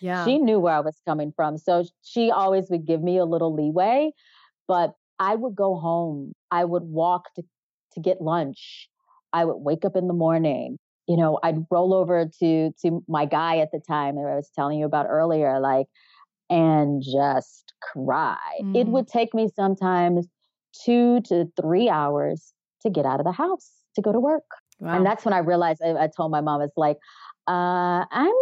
yeah. 0.01 0.25
She 0.25 0.39
knew 0.39 0.59
where 0.59 0.75
I 0.75 0.81
was 0.81 1.01
coming 1.07 1.33
from. 1.35 1.57
So 1.57 1.85
she 2.03 2.31
always 2.31 2.69
would 2.71 2.87
give 2.87 3.03
me 3.03 3.19
a 3.19 3.25
little 3.25 3.55
leeway, 3.55 4.11
but 4.67 4.95
I 5.19 5.35
would 5.37 5.55
go 5.55 5.77
home. 5.77 6.33
I 6.51 6.65
would 6.65 6.83
walk 6.83 7.33
to, 7.37 7.43
to 7.95 8.01
get 8.01 8.21
lunch. 8.21 8.89
I 9.33 9.45
would 9.45 9.59
wake 9.59 9.85
up 9.85 9.97
in 9.97 10.09
the 10.09 10.15
morning. 10.15 10.79
You 11.07 11.17
know, 11.17 11.39
I'd 11.43 11.65
roll 11.71 11.95
over 11.95 12.29
to 12.41 12.71
to 12.83 13.05
my 13.09 13.25
guy 13.25 13.59
at 13.59 13.71
the 13.73 13.81
time 13.81 14.17
that 14.17 14.29
I 14.31 14.37
was 14.37 14.51
telling 14.55 14.79
you 14.79 14.87
about 14.87 15.07
earlier, 15.09 15.59
like, 15.59 15.87
and 16.51 17.03
just 17.03 17.73
cry. 17.81 18.37
Mm. 18.63 18.77
It 18.77 18.87
would 18.89 19.09
take 19.09 19.33
me 19.33 19.49
sometimes 19.55 20.27
two 20.85 21.21
to 21.23 21.51
three 21.61 21.89
hours 21.89 22.53
to 22.83 22.91
get 22.91 23.07
out 23.07 23.21
of 23.21 23.25
the 23.25 23.33
house 23.33 23.71
to 23.95 24.03
go 24.03 24.13
to 24.13 24.21
work. 24.21 24.45
Wow. 24.81 24.97
And 24.97 25.07
that's 25.07 25.25
when 25.25 25.35
I 25.35 25.39
realized 25.39 25.81
I, 25.83 26.05
I 26.05 26.09
told 26.15 26.31
my 26.31 26.41
mom, 26.41 26.61
it's 26.61 26.77
like, 26.77 26.99
uh, 27.49 28.05
I'm 28.11 28.35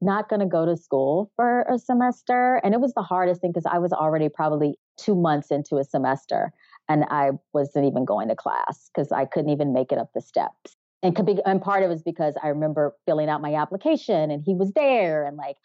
not 0.00 0.28
going 0.28 0.40
to 0.40 0.46
go 0.46 0.64
to 0.64 0.76
school 0.76 1.30
for 1.36 1.62
a 1.62 1.78
semester. 1.78 2.60
And 2.62 2.74
it 2.74 2.80
was 2.80 2.94
the 2.94 3.02
hardest 3.02 3.40
thing 3.40 3.50
because 3.52 3.66
I 3.70 3.78
was 3.78 3.92
already 3.92 4.28
probably 4.28 4.78
two 4.96 5.14
months 5.14 5.50
into 5.50 5.76
a 5.76 5.84
semester 5.84 6.52
and 6.88 7.04
I 7.10 7.30
wasn't 7.52 7.86
even 7.86 8.04
going 8.04 8.28
to 8.28 8.36
class 8.36 8.90
because 8.94 9.10
I 9.10 9.24
couldn't 9.24 9.50
even 9.50 9.72
make 9.72 9.90
it 9.90 9.98
up 9.98 10.10
the 10.14 10.20
steps. 10.20 10.76
And 11.02 11.14
could 11.14 11.26
be, 11.26 11.38
and 11.44 11.60
part 11.60 11.82
of 11.82 11.90
it 11.90 11.92
was 11.92 12.02
because 12.02 12.34
I 12.42 12.48
remember 12.48 12.94
filling 13.06 13.28
out 13.28 13.42
my 13.42 13.54
application 13.54 14.30
and 14.30 14.42
he 14.44 14.54
was 14.54 14.72
there 14.72 15.26
and 15.26 15.36
like, 15.36 15.56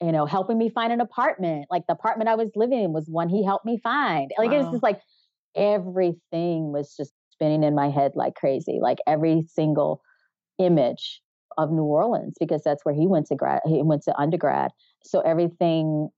you 0.00 0.12
know, 0.12 0.26
helping 0.26 0.58
me 0.58 0.68
find 0.68 0.92
an 0.92 1.00
apartment. 1.00 1.66
Like 1.70 1.86
the 1.86 1.94
apartment 1.94 2.28
I 2.28 2.34
was 2.34 2.50
living 2.54 2.82
in 2.82 2.92
was 2.92 3.06
one 3.08 3.28
he 3.28 3.44
helped 3.44 3.64
me 3.64 3.78
find. 3.82 4.30
Like 4.38 4.50
wow. 4.50 4.56
it 4.56 4.62
was 4.62 4.72
just 4.72 4.82
like 4.82 5.00
everything 5.56 6.72
was 6.72 6.94
just 6.96 7.12
spinning 7.30 7.62
in 7.62 7.74
my 7.74 7.90
head 7.90 8.12
like 8.14 8.34
crazy, 8.34 8.78
like 8.80 8.98
every 9.06 9.42
single 9.42 10.02
image 10.58 11.20
of 11.56 11.70
New 11.70 11.84
Orleans 11.84 12.34
because 12.38 12.62
that's 12.64 12.84
where 12.84 12.94
he 12.94 13.06
went 13.06 13.26
to 13.26 13.36
grad 13.36 13.60
he 13.66 13.82
went 13.82 14.02
to 14.02 14.18
undergrad. 14.18 14.70
So 15.04 15.20
everything 15.20 16.08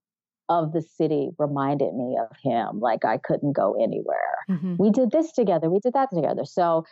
of 0.48 0.72
the 0.72 0.82
city 0.82 1.30
reminded 1.38 1.94
me 1.94 2.16
of 2.18 2.36
him 2.42 2.78
like 2.80 3.04
I 3.04 3.18
couldn't 3.18 3.52
go 3.52 3.74
anywhere. 3.82 4.36
Mm-hmm. 4.48 4.76
We 4.78 4.90
did 4.90 5.10
this 5.10 5.32
together, 5.32 5.68
we 5.68 5.80
did 5.80 5.92
that 5.94 6.08
together. 6.14 6.44
So 6.44 6.84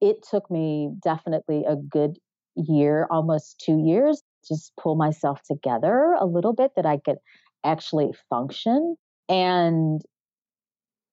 it 0.00 0.24
took 0.28 0.50
me 0.50 0.90
definitely 1.02 1.64
a 1.66 1.74
good 1.74 2.18
year, 2.54 3.06
almost 3.10 3.62
2 3.64 3.82
years 3.84 4.22
just 4.46 4.72
pull 4.80 4.94
myself 4.94 5.42
together 5.42 6.14
a 6.18 6.26
little 6.26 6.52
bit 6.52 6.72
that 6.76 6.86
I 6.86 6.98
could 6.98 7.18
actually 7.64 8.12
function 8.30 8.96
and 9.28 10.00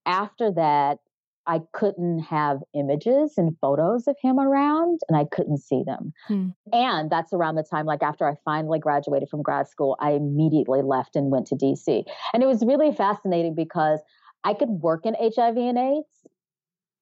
after 0.06 0.52
that, 0.52 1.00
I 1.48 1.62
couldn't 1.74 2.20
have 2.20 2.60
images 2.74 3.34
and 3.38 3.56
photos 3.62 4.08
of 4.08 4.16
him 4.22 4.40
around 4.40 5.02
and 5.08 5.18
I 5.18 5.26
couldn't 5.26 5.60
see 5.60 5.84
them. 5.86 6.12
Hmm. 6.28 6.50
And 6.74 7.12
that's 7.12 7.34
around 7.34 7.56
the 7.56 7.64
time, 7.64 7.86
like 7.86 8.02
after 8.02 8.28
I 8.28 8.34
finally 8.44 8.80
graduated 8.80 9.30
from 9.30 9.44
grad 9.44 9.68
school, 9.68 9.96
I 10.00 10.12
immediately 10.12 10.82
left 10.82 11.16
and 11.16 11.30
went 11.30 11.46
to 11.48 11.56
DC. 11.56 12.04
And 12.34 12.42
it 12.42 12.48
was 12.48 12.66
really 12.66 12.92
fascinating 12.92 13.54
because 13.54 14.00
I 14.44 14.56
could 14.56 14.70
work 14.70 15.06
in 15.06 15.16
HIV 15.20 15.58
and 15.58 15.78
AIDS 15.78 16.28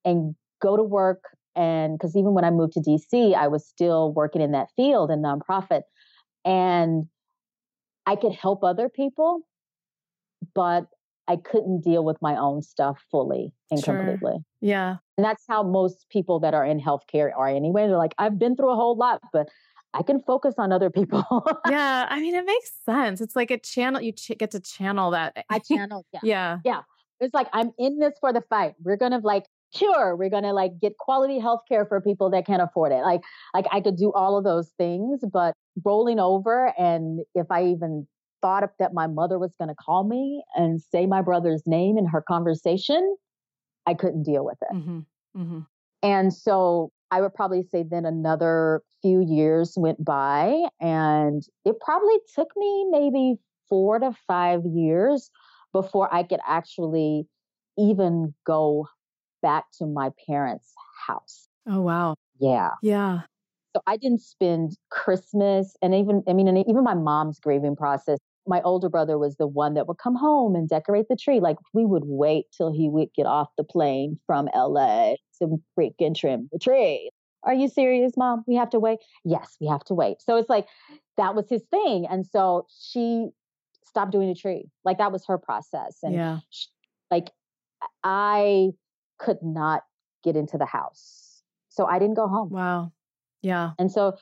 and 0.03 0.35
go 0.61 0.75
to 0.75 0.83
work. 0.83 1.23
And 1.55 1.97
because 1.97 2.15
even 2.15 2.33
when 2.33 2.43
I 2.43 2.51
moved 2.51 2.73
to 2.73 2.81
DC, 2.81 3.33
I 3.35 3.47
was 3.47 3.65
still 3.65 4.11
working 4.11 4.41
in 4.41 4.51
that 4.51 4.69
field 4.75 5.09
in 5.09 5.21
nonprofit. 5.21 5.83
And 6.45 7.05
I 8.05 8.15
could 8.15 8.33
help 8.33 8.63
other 8.63 8.89
people, 8.89 9.41
but 10.53 10.87
I 11.27 11.37
couldn't 11.37 11.81
deal 11.81 12.03
with 12.03 12.17
my 12.21 12.35
own 12.35 12.61
stuff 12.61 13.01
fully 13.09 13.53
and 13.71 13.83
sure. 13.83 13.95
completely. 13.95 14.43
Yeah. 14.61 14.97
And 15.17 15.25
that's 15.25 15.43
how 15.47 15.63
most 15.63 16.07
people 16.09 16.39
that 16.41 16.53
are 16.53 16.65
in 16.65 16.81
healthcare 16.81 17.31
are 17.35 17.47
anyway. 17.47 17.87
They're 17.87 17.97
like, 17.97 18.15
I've 18.17 18.37
been 18.37 18.55
through 18.55 18.71
a 18.71 18.75
whole 18.75 18.97
lot, 18.97 19.21
but 19.31 19.47
I 19.93 20.03
can 20.03 20.19
focus 20.21 20.55
on 20.57 20.71
other 20.71 20.89
people. 20.89 21.23
yeah. 21.69 22.07
I 22.09 22.19
mean, 22.21 22.35
it 22.35 22.45
makes 22.45 22.71
sense. 22.85 23.21
It's 23.21 23.35
like 23.35 23.51
a 23.51 23.57
channel, 23.57 24.01
you 24.01 24.11
ch- 24.11 24.37
get 24.37 24.51
to 24.51 24.59
channel 24.59 25.11
that. 25.11 25.33
Eh, 25.35 25.41
I 25.49 25.55
eh, 25.57 25.59
channel. 25.59 26.05
Yeah. 26.11 26.19
yeah. 26.23 26.57
Yeah. 26.65 26.81
It's 27.19 27.33
like, 27.33 27.47
I'm 27.53 27.71
in 27.77 27.99
this 27.99 28.13
for 28.19 28.33
the 28.33 28.41
fight. 28.49 28.73
We're 28.83 28.97
going 28.97 29.11
to 29.11 29.19
like 29.19 29.45
sure 29.75 30.15
we're 30.15 30.29
going 30.29 30.43
to 30.43 30.53
like 30.53 30.79
get 30.79 30.97
quality 30.97 31.39
health 31.39 31.61
care 31.67 31.85
for 31.85 31.99
people 32.01 32.29
that 32.29 32.45
can't 32.45 32.61
afford 32.61 32.91
it 32.91 33.01
like 33.03 33.21
like 33.53 33.65
i 33.71 33.81
could 33.81 33.95
do 33.95 34.11
all 34.13 34.37
of 34.37 34.43
those 34.43 34.71
things 34.77 35.21
but 35.31 35.53
rolling 35.83 36.19
over 36.19 36.73
and 36.77 37.21
if 37.35 37.47
i 37.49 37.63
even 37.63 38.07
thought 38.41 38.69
that 38.77 38.93
my 38.93 39.07
mother 39.07 39.39
was 39.39 39.55
going 39.57 39.69
to 39.69 39.75
call 39.75 40.03
me 40.03 40.43
and 40.55 40.81
say 40.81 41.05
my 41.05 41.21
brother's 41.21 41.63
name 41.65 41.97
in 41.97 42.05
her 42.05 42.21
conversation 42.21 43.15
i 43.85 43.93
couldn't 43.93 44.23
deal 44.23 44.45
with 44.45 44.57
it 44.61 44.75
mm-hmm. 44.75 44.99
Mm-hmm. 45.35 45.59
and 46.01 46.33
so 46.33 46.91
i 47.11 47.21
would 47.21 47.33
probably 47.33 47.63
say 47.63 47.83
then 47.89 48.05
another 48.05 48.81
few 49.01 49.21
years 49.21 49.73
went 49.77 50.03
by 50.03 50.61
and 50.79 51.43
it 51.65 51.75
probably 51.83 52.17
took 52.35 52.49
me 52.55 52.85
maybe 52.89 53.35
four 53.69 53.99
to 53.99 54.13
five 54.27 54.61
years 54.65 55.31
before 55.71 56.13
i 56.13 56.21
could 56.21 56.41
actually 56.47 57.25
even 57.77 58.33
go 58.45 58.87
back 59.43 59.65
to 59.77 59.85
my 59.85 60.09
parents' 60.27 60.73
house. 61.05 61.47
Oh, 61.67 61.81
wow. 61.81 62.15
Yeah. 62.39 62.71
Yeah. 62.81 63.21
So 63.75 63.81
I 63.85 63.97
didn't 63.97 64.21
spend 64.21 64.77
Christmas 64.89 65.75
and 65.81 65.93
even, 65.93 66.23
I 66.27 66.33
mean, 66.33 66.47
and 66.47 66.57
even 66.57 66.83
my 66.83 66.95
mom's 66.95 67.39
grieving 67.39 67.75
process. 67.75 68.17
My 68.45 68.61
older 68.61 68.89
brother 68.89 69.17
was 69.17 69.37
the 69.37 69.47
one 69.47 69.73
that 69.75 69.87
would 69.87 69.97
come 69.97 70.15
home 70.15 70.55
and 70.55 70.67
decorate 70.67 71.07
the 71.09 71.15
tree. 71.15 71.39
Like 71.39 71.57
we 71.73 71.85
would 71.85 72.03
wait 72.05 72.45
till 72.55 72.71
he 72.71 72.89
would 72.89 73.09
get 73.15 73.25
off 73.25 73.49
the 73.57 73.63
plane 73.63 74.19
from 74.25 74.49
LA 74.55 75.15
to 75.39 75.61
freaking 75.77 76.15
trim 76.15 76.49
the 76.51 76.59
tree. 76.59 77.09
Are 77.43 77.53
you 77.53 77.67
serious, 77.67 78.13
mom? 78.15 78.43
We 78.47 78.55
have 78.55 78.69
to 78.71 78.79
wait? 78.79 78.99
Yes, 79.23 79.57
we 79.59 79.67
have 79.67 79.83
to 79.85 79.93
wait. 79.93 80.17
So 80.21 80.37
it's 80.37 80.49
like 80.49 80.67
that 81.17 81.35
was 81.35 81.49
his 81.49 81.63
thing. 81.71 82.05
And 82.09 82.25
so 82.25 82.67
she 82.89 83.29
stopped 83.85 84.11
doing 84.11 84.29
the 84.29 84.35
tree. 84.35 84.69
Like 84.85 84.97
that 84.97 85.11
was 85.11 85.25
her 85.27 85.37
process. 85.37 85.97
And 86.03 86.13
yeah. 86.13 86.39
She, 86.49 86.67
like 87.11 87.31
I 88.03 88.71
could 89.19 89.37
not 89.41 89.83
get 90.23 90.35
into 90.35 90.57
the 90.57 90.65
house. 90.65 91.41
So 91.69 91.85
I 91.85 91.99
didn't 91.99 92.15
go 92.15 92.27
home. 92.27 92.49
Wow. 92.49 92.91
Yeah. 93.41 93.71
And 93.79 93.91
so 93.91 94.17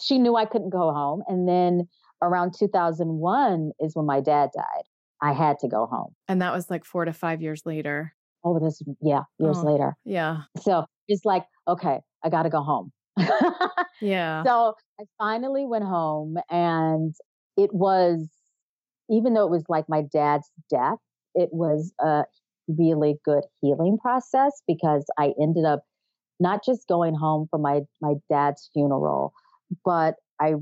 she 0.00 0.18
knew 0.18 0.36
I 0.36 0.44
couldn't 0.44 0.70
go 0.70 0.92
home. 0.92 1.22
And 1.26 1.48
then 1.48 1.88
around 2.22 2.54
2001 2.58 3.72
is 3.80 3.94
when 3.94 4.06
my 4.06 4.20
dad 4.20 4.50
died. 4.54 4.84
I 5.20 5.32
had 5.32 5.58
to 5.60 5.68
go 5.68 5.86
home. 5.86 6.14
And 6.28 6.42
that 6.42 6.52
was 6.52 6.68
like 6.68 6.84
four 6.84 7.04
to 7.04 7.12
five 7.12 7.40
years 7.40 7.62
later. 7.64 8.12
Oh, 8.44 8.58
this, 8.58 8.82
yeah, 9.00 9.22
years 9.38 9.58
oh, 9.58 9.72
later. 9.72 9.96
Yeah. 10.04 10.42
So 10.60 10.84
it's 11.06 11.24
like, 11.24 11.44
okay, 11.68 12.00
I 12.24 12.28
got 12.28 12.42
to 12.42 12.50
go 12.50 12.62
home. 12.62 12.90
yeah. 14.00 14.42
So 14.42 14.74
I 15.00 15.04
finally 15.18 15.64
went 15.64 15.84
home 15.84 16.36
and 16.50 17.14
it 17.56 17.72
was, 17.72 18.28
even 19.08 19.34
though 19.34 19.44
it 19.44 19.50
was 19.50 19.64
like 19.68 19.84
my 19.88 20.02
dad's 20.02 20.50
death, 20.68 20.98
it 21.34 21.50
was, 21.52 21.92
uh, 22.04 22.24
really 22.78 23.16
good 23.24 23.44
healing 23.60 23.98
process 24.00 24.62
because 24.66 25.04
I 25.18 25.32
ended 25.40 25.64
up 25.64 25.84
not 26.40 26.64
just 26.64 26.88
going 26.88 27.14
home 27.14 27.46
for 27.50 27.58
my 27.58 27.80
my 28.00 28.14
dad's 28.28 28.70
funeral, 28.72 29.32
but 29.84 30.16
I 30.40 30.54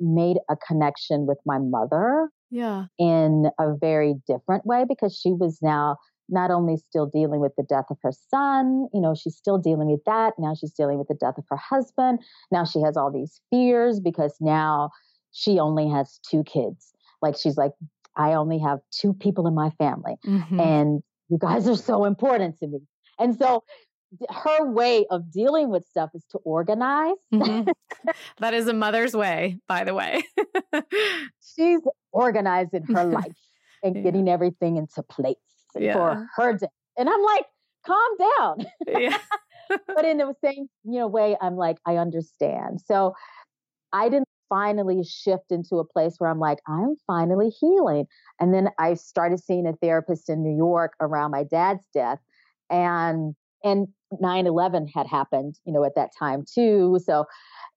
made 0.00 0.38
a 0.50 0.56
connection 0.56 1.26
with 1.26 1.38
my 1.46 1.58
mother. 1.58 2.30
Yeah. 2.50 2.84
In 2.98 3.50
a 3.58 3.74
very 3.74 4.14
different 4.26 4.64
way 4.64 4.84
because 4.88 5.16
she 5.16 5.32
was 5.32 5.58
now 5.62 5.96
not 6.28 6.50
only 6.50 6.76
still 6.76 7.06
dealing 7.06 7.40
with 7.40 7.52
the 7.56 7.62
death 7.62 7.86
of 7.90 7.98
her 8.02 8.12
son, 8.30 8.88
you 8.92 9.00
know, 9.00 9.14
she's 9.14 9.36
still 9.36 9.58
dealing 9.58 9.88
with 9.90 10.02
that. 10.06 10.34
Now 10.38 10.54
she's 10.54 10.72
dealing 10.72 10.98
with 10.98 11.08
the 11.08 11.14
death 11.14 11.38
of 11.38 11.44
her 11.48 11.56
husband. 11.56 12.20
Now 12.50 12.64
she 12.64 12.80
has 12.80 12.96
all 12.96 13.12
these 13.12 13.40
fears 13.50 14.00
because 14.00 14.36
now 14.40 14.90
she 15.32 15.58
only 15.58 15.88
has 15.88 16.18
two 16.28 16.42
kids. 16.44 16.92
Like 17.22 17.36
she's 17.36 17.56
like, 17.56 17.72
I 18.16 18.32
only 18.32 18.58
have 18.58 18.80
two 18.90 19.12
people 19.12 19.46
in 19.46 19.54
my 19.54 19.70
family. 19.70 20.16
Mm-hmm. 20.26 20.60
And 20.60 21.02
you 21.28 21.38
guys 21.38 21.68
are 21.68 21.76
so 21.76 22.04
important 22.04 22.58
to 22.60 22.66
me. 22.66 22.80
And 23.18 23.36
so 23.36 23.64
her 24.30 24.70
way 24.70 25.06
of 25.10 25.30
dealing 25.30 25.70
with 25.70 25.84
stuff 25.84 26.10
is 26.14 26.24
to 26.30 26.38
organize. 26.38 27.16
Mm-hmm. 27.32 27.70
that 28.38 28.54
is 28.54 28.68
a 28.68 28.72
mother's 28.72 29.14
way, 29.14 29.58
by 29.68 29.84
the 29.84 29.94
way. 29.94 30.22
She's 31.56 31.80
organizing 32.12 32.84
her 32.94 33.04
life 33.04 33.36
and 33.82 33.96
yeah. 33.96 34.02
getting 34.02 34.28
everything 34.28 34.76
into 34.76 35.02
place 35.02 35.36
yeah. 35.78 35.92
for 35.92 36.28
her 36.36 36.52
day. 36.54 36.68
And 36.96 37.08
I'm 37.08 37.22
like, 37.22 37.44
calm 37.84 38.16
down. 38.18 38.66
yeah. 39.00 39.18
but 39.86 40.04
in 40.04 40.18
the 40.18 40.34
same, 40.42 40.68
you 40.84 41.00
know, 41.00 41.08
way, 41.08 41.36
I'm 41.40 41.56
like, 41.56 41.78
I 41.84 41.96
understand. 41.96 42.80
So 42.84 43.14
I 43.92 44.08
didn't 44.08 44.28
finally 44.48 45.02
shift 45.04 45.50
into 45.50 45.76
a 45.76 45.84
place 45.84 46.16
where 46.18 46.30
I'm 46.30 46.38
like, 46.38 46.58
I'm 46.66 46.96
finally 47.06 47.50
healing. 47.50 48.06
And 48.40 48.54
then 48.54 48.68
I 48.78 48.94
started 48.94 49.42
seeing 49.42 49.66
a 49.66 49.72
therapist 49.74 50.28
in 50.28 50.42
New 50.42 50.56
York 50.56 50.94
around 51.00 51.30
my 51.30 51.44
dad's 51.44 51.86
death. 51.92 52.18
And 52.70 53.34
and 53.64 53.88
9-11 54.22 54.88
had 54.94 55.06
happened, 55.06 55.58
you 55.64 55.72
know, 55.72 55.84
at 55.84 55.94
that 55.96 56.10
time 56.16 56.44
too. 56.52 56.98
So 57.04 57.24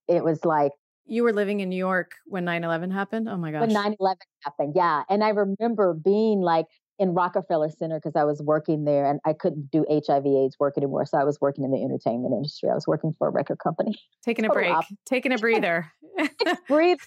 it 0.07 0.23
was 0.23 0.45
like 0.45 0.71
you 1.05 1.23
were 1.23 1.33
living 1.33 1.59
in 1.59 1.69
New 1.69 1.75
York 1.75 2.11
when 2.25 2.45
9-11 2.45 2.93
happened? 2.93 3.27
Oh 3.27 3.37
my 3.37 3.51
gosh. 3.51 3.61
When 3.61 3.71
9-11 3.71 4.15
happened, 4.43 4.73
yeah. 4.75 5.03
And 5.09 5.23
I 5.23 5.29
remember 5.29 5.93
being 5.93 6.41
like 6.41 6.67
in 6.99 7.13
Rockefeller 7.13 7.69
Center 7.69 7.97
because 7.97 8.15
I 8.15 8.25
was 8.25 8.41
working 8.41 8.83
there 8.83 9.09
and 9.09 9.21
I 9.25 9.33
couldn't 9.33 9.71
do 9.71 9.85
HIV 9.89 10.25
AIDS 10.25 10.57
work 10.59 10.75
anymore. 10.77 11.05
So 11.05 11.17
I 11.17 11.23
was 11.23 11.39
working 11.39 11.63
in 11.63 11.71
the 11.71 11.81
entertainment 11.81 12.33
industry. 12.33 12.69
I 12.69 12.75
was 12.75 12.85
working 12.85 13.15
for 13.17 13.29
a 13.29 13.31
record 13.31 13.57
company. 13.59 13.95
Taking 14.25 14.45
a 14.45 14.49
break, 14.49 14.75
taking 15.05 15.31
a 15.31 15.37
breather. 15.37 15.91
breather. 16.67 16.97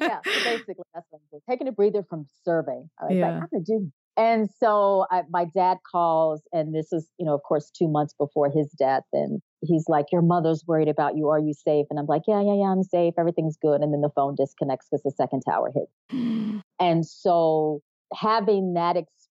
Yeah. 0.00 0.20
So 0.32 0.44
basically, 0.44 0.84
that's 0.94 1.06
what 1.10 1.20
I'm 1.20 1.28
doing. 1.30 1.42
Taking 1.48 1.68
a 1.68 1.72
breather 1.72 2.02
from 2.08 2.26
serving. 2.44 2.88
I 3.00 3.04
was 3.04 3.16
yeah. 3.16 3.26
like, 3.26 3.34
I'm 3.34 3.48
going 3.52 3.64
to 3.64 3.78
do. 3.78 3.92
And 4.16 4.48
so 4.58 5.06
I, 5.10 5.22
my 5.30 5.46
dad 5.54 5.78
calls, 5.90 6.42
and 6.52 6.74
this 6.74 6.92
is, 6.92 7.08
you 7.18 7.24
know, 7.24 7.34
of 7.34 7.42
course, 7.42 7.70
two 7.70 7.88
months 7.88 8.14
before 8.18 8.50
his 8.50 8.70
death. 8.78 9.04
And 9.12 9.40
he's 9.62 9.84
like, 9.88 10.06
Your 10.10 10.22
mother's 10.22 10.64
worried 10.66 10.88
about 10.88 11.16
you. 11.16 11.28
Are 11.28 11.38
you 11.38 11.54
safe? 11.54 11.86
And 11.90 11.98
I'm 11.98 12.06
like, 12.06 12.22
Yeah, 12.26 12.42
yeah, 12.42 12.54
yeah, 12.54 12.72
I'm 12.72 12.82
safe. 12.82 13.14
Everything's 13.18 13.56
good. 13.60 13.80
And 13.80 13.92
then 13.92 14.00
the 14.00 14.10
phone 14.14 14.34
disconnects 14.34 14.88
because 14.90 15.02
the 15.02 15.12
second 15.12 15.42
tower 15.48 15.72
hit. 15.74 16.62
and 16.80 17.06
so 17.06 17.82
having 18.14 18.74
that 18.74 18.96
experience 18.96 19.21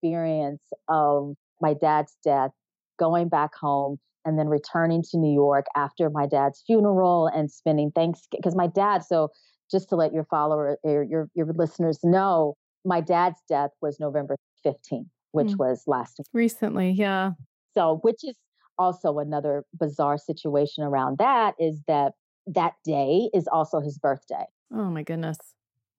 of 0.87 1.35
my 1.61 1.73
dad's 1.73 2.15
death, 2.23 2.51
going 2.99 3.29
back 3.29 3.55
home, 3.55 3.97
and 4.25 4.37
then 4.37 4.47
returning 4.47 5.03
to 5.11 5.17
New 5.17 5.33
York 5.33 5.65
after 5.75 6.09
my 6.09 6.25
dad's 6.27 6.63
funeral 6.65 7.27
and 7.27 7.51
spending 7.51 7.91
Thanksgiving. 7.91 8.39
Because 8.41 8.55
my 8.55 8.67
dad, 8.67 9.03
so 9.03 9.29
just 9.69 9.89
to 9.89 9.95
let 9.95 10.13
your 10.13 10.25
follower 10.25 10.77
or 10.83 11.03
your, 11.03 11.29
your 11.33 11.47
listeners 11.53 11.99
know, 12.03 12.55
my 12.85 13.01
dad's 13.01 13.39
death 13.47 13.71
was 13.81 13.99
November 13.99 14.35
15th, 14.65 15.07
which 15.31 15.47
mm. 15.47 15.57
was 15.57 15.83
last. 15.87 16.19
Recently, 16.33 16.91
yeah. 16.91 17.31
So, 17.73 17.99
which 18.01 18.23
is 18.23 18.35
also 18.77 19.19
another 19.19 19.63
bizarre 19.79 20.17
situation 20.17 20.83
around 20.83 21.17
that 21.19 21.55
is 21.59 21.81
that 21.87 22.13
that 22.47 22.73
day 22.83 23.29
is 23.33 23.47
also 23.47 23.79
his 23.79 23.97
birthday. 23.97 24.45
Oh 24.73 24.89
my 24.89 25.03
goodness. 25.03 25.37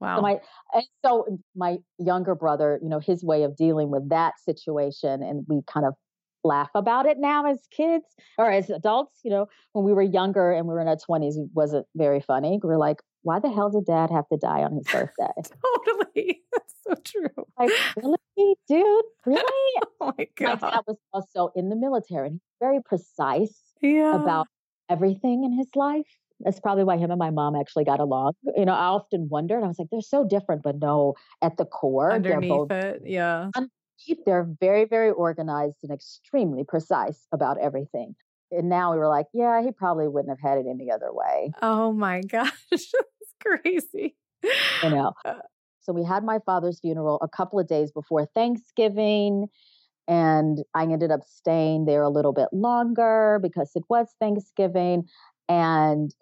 Wow. 0.03 0.17
So 0.17 0.23
my 0.23 0.39
and 0.75 0.85
so 1.05 1.39
my 1.55 1.77
younger 1.99 2.35
brother, 2.35 2.81
you 2.83 2.89
know, 2.89 2.99
his 2.99 3.23
way 3.23 3.45
of 3.45 3.57
dealing 3.57 3.91
with 3.91 4.09
that 4.09 4.35
situation, 4.41 5.23
and 5.23 5.45
we 5.49 5.61
kind 5.69 5.87
of 5.87 5.95
laugh 6.43 6.71
about 6.75 7.07
it 7.07 7.19
now 7.21 7.47
as 7.47 7.61
kids 7.71 8.05
or 8.37 8.51
as 8.51 8.69
adults. 8.69 9.21
You 9.23 9.31
know, 9.31 9.47
when 9.75 9.85
we 9.85 9.93
were 9.93 10.03
younger 10.03 10.51
and 10.51 10.67
we 10.67 10.75
were 10.75 10.81
in 10.81 10.89
our 10.89 10.97
twenties, 10.97 11.37
it 11.37 11.47
wasn't 11.55 11.87
very 11.95 12.21
funny. 12.21 12.59
We 12.61 12.71
are 12.71 12.79
like, 12.79 13.01
why 13.23 13.39
the 13.39 13.49
hell 13.49 13.71
did 13.71 13.87
Dad 13.87 14.11
have 14.11 14.27
to 14.33 14.37
die 14.37 14.65
on 14.65 14.75
his 14.75 14.89
birthday? 14.89 15.31
totally, 15.87 16.43
that's 16.53 16.75
so 16.85 16.95
true. 17.05 17.47
Like, 17.57 17.71
really, 17.97 18.57
dude, 18.67 19.05
really? 19.25 19.45
oh 20.01 20.15
my 20.19 20.27
god. 20.37 20.61
My 20.61 20.71
dad 20.71 20.83
was 20.89 20.99
also 21.13 21.53
in 21.55 21.69
the 21.69 21.77
military, 21.77 22.27
and 22.27 22.35
he's 22.35 22.59
very 22.59 22.81
precise 22.85 23.57
yeah. 23.81 24.21
about 24.21 24.49
everything 24.91 25.45
in 25.45 25.57
his 25.57 25.69
life. 25.77 26.19
That's 26.45 26.61
probably 26.61 26.85
why 26.85 26.97
him 26.97 27.11
and 27.11 27.19
my 27.19 27.31
mom 27.31 27.55
actually 27.57 27.85
got 27.85 28.01
along. 28.01 28.33
You 28.57 28.65
know, 28.65 28.73
I 28.73 28.87
often 28.87 29.29
wondered. 29.29 29.63
I 29.63 29.67
was 29.67 29.79
like, 29.79 29.89
they're 29.91 30.01
so 30.01 30.27
different, 30.27 30.63
but 30.63 30.77
no, 30.79 31.15
at 31.41 31.57
the 31.57 31.65
core, 31.65 32.13
underneath 32.13 32.49
they're 32.49 32.59
both, 32.59 32.71
it, 32.71 33.03
yeah. 33.05 33.51
Underneath, 33.55 34.25
they're 34.27 34.49
very, 34.61 34.85
very 34.85 35.11
organized 35.11 35.79
and 35.83 35.93
extremely 35.93 36.65
precise 36.65 37.27
about 37.33 37.59
everything. 37.59 38.15
And 38.51 38.69
now 38.69 38.93
we 38.93 38.99
were 38.99 39.09
like, 39.09 39.27
yeah, 39.33 39.63
he 39.63 39.73
probably 39.73 40.09
wouldn't 40.09 40.31
have 40.31 40.41
had 40.41 40.59
it 40.59 40.67
any 40.69 40.91
other 40.91 41.13
way. 41.13 41.53
Oh 41.63 41.93
my 41.93 42.21
gosh, 42.29 42.53
that's 42.71 43.35
crazy. 43.41 44.17
You 44.83 44.91
know. 44.91 45.13
Uh 45.25 45.35
so 45.83 45.93
we 45.93 46.05
had 46.05 46.23
my 46.23 46.39
father's 46.47 46.79
funeral 46.79 47.19
a 47.23 47.29
couple 47.29 47.59
of 47.59 47.67
days 47.67 47.91
before 47.91 48.25
Thanksgiving 48.25 49.49
and 50.09 50.59
I 50.75 50.85
ended 50.85 51.11
up 51.11 51.23
staying 51.25 51.85
there 51.85 52.03
a 52.03 52.09
little 52.09 52.33
bit 52.33 52.49
longer 52.53 53.39
because 53.43 53.71
it 53.75 53.85
was 53.89 54.09
Thanksgiving. 54.21 55.05
And 55.49 56.15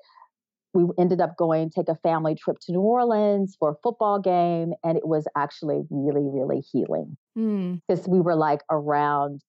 we 0.72 0.85
ended 0.98 1.20
up 1.20 1.37
going 1.37 1.70
take 1.70 1.88
a 1.88 1.96
family 1.96 2.35
trip 2.35 2.59
to 2.61 2.72
New 2.72 2.80
Orleans 2.80 3.56
for 3.59 3.70
a 3.70 3.74
football 3.83 4.20
game, 4.20 4.72
and 4.85 4.96
it 4.96 5.06
was 5.06 5.26
actually 5.37 5.83
really, 5.90 6.26
really 6.28 6.61
healing 6.61 7.16
because 7.35 8.06
mm. 8.06 8.09
we 8.09 8.20
were 8.20 8.37
like 8.37 8.61
around 8.70 9.40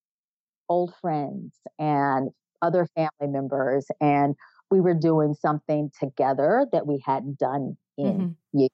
old 0.70 0.94
friends 1.02 1.54
and 1.78 2.30
other 2.62 2.88
family 2.96 3.28
members, 3.28 3.88
and 4.00 4.36
we 4.70 4.82
were 4.82 4.96
doing 4.96 5.34
something 5.34 5.92
together 6.00 6.66
that 6.72 6.88
we 6.88 7.02
hadn't 7.06 7.38
done 7.38 7.78
in 7.98 8.06
mm-hmm. 8.06 8.60
years. 8.60 8.70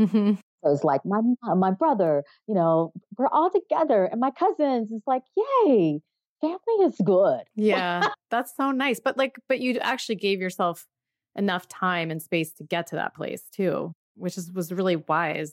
Mm-hmm. 0.00 0.34
So 0.64 0.72
it's 0.72 0.84
like 0.84 1.02
my 1.04 1.20
my 1.54 1.70
brother, 1.70 2.24
you 2.48 2.54
know, 2.54 2.92
we're 3.16 3.28
all 3.28 3.50
together, 3.50 4.04
and 4.04 4.20
my 4.20 4.30
cousins. 4.30 4.90
It's 4.90 5.06
like, 5.06 5.22
yay! 5.36 6.00
family 6.40 6.86
is 6.86 6.96
good. 7.04 7.42
Yeah, 7.54 8.08
that's 8.30 8.54
so 8.56 8.70
nice. 8.70 9.00
But 9.00 9.16
like, 9.16 9.36
but 9.48 9.60
you 9.60 9.78
actually 9.80 10.16
gave 10.16 10.40
yourself 10.40 10.86
enough 11.36 11.68
time 11.68 12.10
and 12.10 12.22
space 12.22 12.52
to 12.54 12.64
get 12.64 12.86
to 12.88 12.96
that 12.96 13.14
place 13.14 13.44
too, 13.50 13.94
which 14.16 14.38
is 14.38 14.52
was 14.52 14.72
really 14.72 14.96
wise 14.96 15.52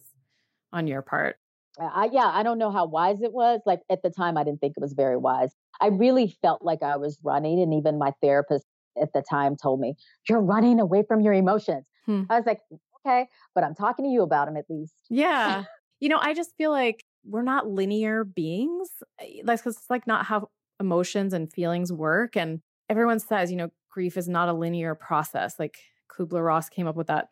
on 0.71 0.87
your 0.87 1.01
part. 1.01 1.37
I, 1.79 2.09
yeah, 2.11 2.29
I 2.33 2.43
don't 2.43 2.57
know 2.57 2.71
how 2.71 2.85
wise 2.85 3.21
it 3.21 3.31
was. 3.31 3.61
Like 3.65 3.81
at 3.89 4.03
the 4.03 4.09
time, 4.09 4.37
I 4.37 4.43
didn't 4.43 4.59
think 4.59 4.73
it 4.75 4.81
was 4.81 4.93
very 4.93 5.17
wise. 5.17 5.55
I 5.79 5.87
really 5.87 6.35
felt 6.41 6.61
like 6.63 6.83
I 6.83 6.97
was 6.97 7.17
running, 7.23 7.61
and 7.61 7.73
even 7.73 7.97
my 7.97 8.13
therapist 8.21 8.65
at 9.01 9.13
the 9.13 9.21
time 9.21 9.55
told 9.55 9.79
me, 9.79 9.95
"You're 10.27 10.41
running 10.41 10.79
away 10.79 11.03
from 11.07 11.21
your 11.21 11.33
emotions." 11.33 11.85
Hmm. 12.05 12.23
I 12.29 12.35
was 12.35 12.45
like, 12.45 12.59
"Okay," 13.05 13.27
but 13.55 13.63
I'm 13.63 13.73
talking 13.73 14.05
to 14.05 14.11
you 14.11 14.21
about 14.21 14.47
them 14.47 14.57
at 14.57 14.65
least. 14.69 14.93
Yeah, 15.09 15.63
you 15.99 16.09
know, 16.09 16.19
I 16.19 16.33
just 16.33 16.55
feel 16.57 16.71
like 16.71 17.05
we're 17.23 17.41
not 17.41 17.67
linear 17.67 18.23
beings. 18.23 18.89
That's 19.43 19.61
because 19.61 19.77
it's 19.77 19.89
like 19.89 20.07
not 20.07 20.25
how 20.25 20.49
emotions 20.79 21.33
and 21.33 21.51
feelings 21.51 21.93
work. 21.93 22.35
And 22.35 22.61
everyone 22.89 23.19
says, 23.19 23.51
you 23.51 23.57
know, 23.57 23.69
grief 23.91 24.17
is 24.17 24.27
not 24.27 24.49
a 24.49 24.54
linear 24.54 24.95
process. 24.95 25.60
Like 25.60 25.77
Kubler 26.10 26.45
Ross 26.45 26.69
came 26.69 26.88
up 26.88 26.95
with 26.95 27.08
that 27.08 27.30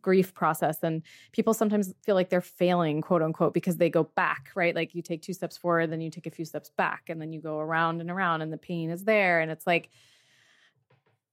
grief 0.00 0.32
process 0.34 0.78
and 0.84 1.02
people 1.32 1.52
sometimes 1.52 1.92
feel 2.04 2.14
like 2.14 2.30
they're 2.30 2.40
failing 2.40 3.00
quote 3.00 3.22
unquote 3.22 3.52
because 3.52 3.76
they 3.76 3.90
go 3.90 4.04
back 4.04 4.50
right? 4.54 4.76
Like 4.76 4.94
you 4.94 5.02
take 5.02 5.20
two 5.22 5.32
steps 5.32 5.56
forward 5.56 5.90
then 5.90 6.00
you 6.00 6.10
take 6.10 6.26
a 6.26 6.30
few 6.30 6.44
steps 6.44 6.70
back 6.76 7.04
and 7.08 7.20
then 7.20 7.32
you 7.32 7.40
go 7.40 7.58
around 7.58 8.00
and 8.00 8.08
around 8.08 8.42
and 8.42 8.52
the 8.52 8.56
pain 8.56 8.90
is 8.90 9.02
there 9.02 9.40
and 9.40 9.50
it's 9.50 9.66
like 9.66 9.90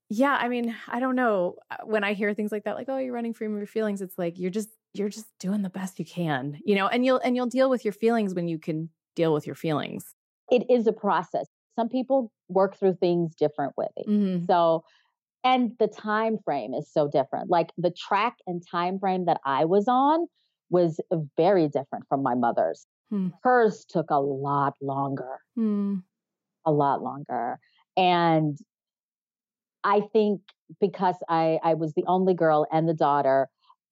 yeah 0.10 0.36
i 0.42 0.48
mean 0.48 0.76
i 0.88 1.00
don't 1.00 1.16
know. 1.16 1.58
Uh, 1.70 1.76
when 1.84 2.04
i 2.04 2.14
hear 2.14 2.34
things 2.34 2.52
like 2.52 2.64
that 2.64 2.76
like 2.76 2.90
oh 2.90 2.98
you're 2.98 3.14
running 3.14 3.34
from 3.34 3.56
your 3.58 3.68
feelings 3.68 4.02
it's 4.02 4.18
like 4.18 4.40
you're 4.40 4.50
just 4.50 4.70
you're 4.96 5.10
just 5.10 5.28
doing 5.40 5.62
the 5.62 5.70
best 5.70 6.00
you 6.00 6.06
can 6.06 6.60
you 6.66 6.74
know? 6.74 6.88
And 6.88 7.06
you'll 7.06 7.20
and 7.20 7.36
you'll 7.36 7.46
deal 7.46 7.70
with 7.70 7.86
your 7.86 7.94
feelings 7.94 8.34
when 8.34 8.48
you 8.48 8.58
can 8.58 8.90
deal 9.18 9.34
with 9.34 9.46
your 9.46 9.56
feelings. 9.56 10.16
It 10.50 10.70
is 10.70 10.88
a 10.88 10.94
process 10.94 11.47
some 11.78 11.90
people 11.90 12.32
work 12.50 12.78
through 12.78 12.96
things 12.96 13.36
differently 13.36 13.88
mm-hmm. 14.08 14.46
so 14.50 14.84
and 15.44 15.72
the 15.80 15.88
time 15.88 16.38
frame 16.44 16.74
is 16.74 16.92
so 16.92 17.08
different 17.08 17.50
like 17.50 17.72
the 17.78 17.92
track 17.92 18.36
and 18.48 18.62
time 18.70 19.00
frame 19.00 19.26
that 19.26 19.40
i 19.46 19.64
was 19.64 19.88
on 19.88 20.28
was 20.70 21.00
very 21.38 21.68
different 21.68 22.06
from 22.10 22.22
my 22.24 22.36
mother's 22.36 22.86
hmm. 23.10 23.28
hers 23.44 23.86
took 23.88 24.10
a 24.10 24.20
lot 24.20 24.74
longer 24.82 25.40
hmm. 25.56 25.96
a 26.66 26.72
lot 26.72 27.02
longer 27.02 27.60
and 27.96 28.58
i 29.84 30.02
think 30.12 30.42
because 30.82 31.16
i 31.30 31.60
i 31.64 31.74
was 31.74 31.94
the 31.94 32.04
only 32.08 32.34
girl 32.34 32.66
and 32.72 32.90
the 32.90 32.94
daughter 32.94 33.48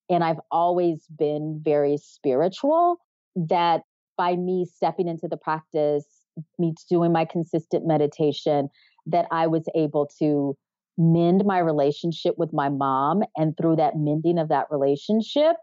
and 0.10 0.24
i've 0.24 0.42
always 0.52 1.06
been 1.18 1.62
very 1.64 1.98
spiritual 1.98 2.98
that 3.36 3.82
by 4.18 4.36
me 4.36 4.66
stepping 4.66 5.08
into 5.08 5.28
the 5.28 5.38
practice 5.38 6.15
me 6.58 6.74
doing 6.90 7.12
my 7.12 7.26
consistent 7.26 7.86
meditation 7.86 8.70
that 9.06 9.28
i 9.32 9.48
was 9.48 9.64
able 9.76 10.10
to 10.20 10.56
mend 10.98 11.44
my 11.46 11.60
relationship 11.60 12.36
with 12.38 12.54
my 12.54 12.70
mom. 12.70 13.24
And 13.36 13.56
through 13.58 13.78
that 13.78 13.98
mending 13.98 14.40
of 14.40 14.50
that 14.50 14.68
relationship, 14.70 15.56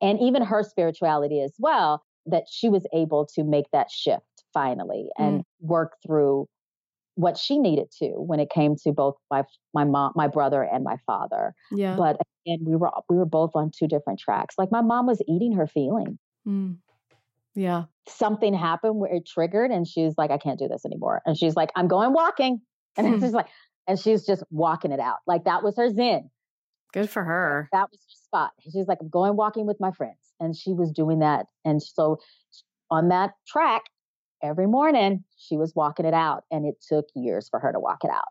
and 0.00 0.20
even 0.20 0.42
her 0.42 0.62
spirituality 0.62 1.40
as 1.40 1.54
well, 1.58 2.02
that 2.26 2.44
she 2.50 2.68
was 2.68 2.86
able 2.92 3.26
to 3.34 3.44
make 3.44 3.66
that 3.72 3.90
shift 3.90 4.24
finally 4.52 5.08
and 5.18 5.40
mm. 5.40 5.44
work 5.60 5.94
through 6.04 6.48
what 7.14 7.38
she 7.38 7.58
needed 7.58 7.86
to 7.98 8.08
when 8.08 8.40
it 8.40 8.50
came 8.50 8.76
to 8.76 8.92
both 8.92 9.14
my 9.30 9.42
my 9.72 9.84
mom, 9.84 10.12
my 10.16 10.28
brother, 10.28 10.62
and 10.62 10.84
my 10.84 10.96
father. 11.06 11.54
Yeah. 11.70 11.96
But 11.96 12.16
again, 12.44 12.58
we 12.66 12.76
were 12.76 12.90
we 13.08 13.16
were 13.16 13.26
both 13.26 13.52
on 13.54 13.70
two 13.76 13.86
different 13.86 14.18
tracks. 14.18 14.56
Like 14.58 14.70
my 14.70 14.82
mom 14.82 15.06
was 15.06 15.22
eating 15.28 15.52
her 15.52 15.66
feeling. 15.66 16.18
Mm. 16.46 16.76
Yeah. 17.56 17.84
Something 18.06 18.54
happened 18.54 18.96
where 18.96 19.12
it 19.12 19.26
triggered, 19.26 19.72
and 19.72 19.88
she's 19.88 20.14
like, 20.16 20.30
"I 20.30 20.38
can't 20.38 20.58
do 20.58 20.68
this 20.68 20.84
anymore." 20.84 21.22
And 21.26 21.36
she's 21.36 21.56
like, 21.56 21.70
"I'm 21.74 21.88
going 21.88 22.12
walking." 22.12 22.60
And 22.98 23.06
hmm. 23.06 23.12
it's 23.12 23.24
just 23.24 23.34
like, 23.34 23.48
and 23.86 23.98
she's 23.98 24.24
just 24.24 24.42
walking 24.50 24.90
it 24.90 25.00
out. 25.00 25.18
Like 25.26 25.44
that 25.44 25.62
was 25.62 25.76
her 25.76 25.92
zen. 25.92 26.30
Good 26.92 27.10
for 27.10 27.24
her. 27.24 27.68
That 27.72 27.88
was 27.90 28.00
her 28.00 28.24
spot. 28.24 28.52
She's 28.60 28.86
like, 28.88 28.98
I'm 29.00 29.08
going 29.08 29.36
walking 29.36 29.66
with 29.66 29.78
my 29.80 29.90
friends. 29.90 30.16
And 30.40 30.56
she 30.56 30.72
was 30.72 30.90
doing 30.90 31.18
that. 31.18 31.46
And 31.64 31.82
so 31.82 32.18
on 32.90 33.08
that 33.08 33.32
track, 33.46 33.82
every 34.42 34.66
morning, 34.66 35.24
she 35.36 35.56
was 35.56 35.74
walking 35.74 36.06
it 36.06 36.14
out. 36.14 36.44
And 36.50 36.66
it 36.66 36.76
took 36.86 37.06
years 37.14 37.48
for 37.48 37.60
her 37.60 37.72
to 37.72 37.80
walk 37.80 37.98
it 38.04 38.10
out. 38.10 38.28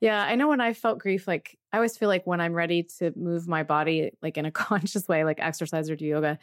Yeah, 0.00 0.20
I 0.20 0.34
know 0.34 0.48
when 0.48 0.60
I 0.60 0.72
felt 0.72 0.98
grief, 0.98 1.28
like 1.28 1.56
I 1.72 1.76
always 1.76 1.96
feel 1.96 2.08
like 2.08 2.26
when 2.26 2.40
I'm 2.40 2.54
ready 2.54 2.82
to 2.98 3.12
move 3.14 3.46
my 3.46 3.62
body, 3.62 4.10
like 4.20 4.36
in 4.36 4.46
a 4.46 4.50
conscious 4.50 5.06
way, 5.06 5.24
like 5.24 5.38
exercise 5.40 5.88
or 5.88 5.96
do 5.96 6.04
yoga, 6.04 6.38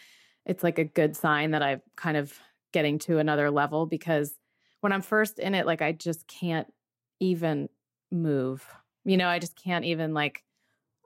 it's 0.46 0.64
like 0.64 0.80
a 0.80 0.84
good 0.84 1.16
sign 1.16 1.52
that 1.52 1.62
I'm 1.62 1.82
kind 1.96 2.18
of 2.18 2.38
getting 2.72 3.00
to 3.00 3.20
another 3.20 3.52
level 3.52 3.86
because 3.86 4.34
when 4.82 4.92
I'm 4.92 5.02
first 5.02 5.40
in 5.40 5.56
it, 5.56 5.66
like 5.66 5.82
I 5.82 5.92
just 5.92 6.28
can't 6.28 6.72
even 7.20 7.70
move. 8.12 8.66
You 9.06 9.18
know, 9.18 9.28
I 9.28 9.40
just 9.40 9.56
can't 9.56 9.86
even 9.86 10.14
like 10.14 10.44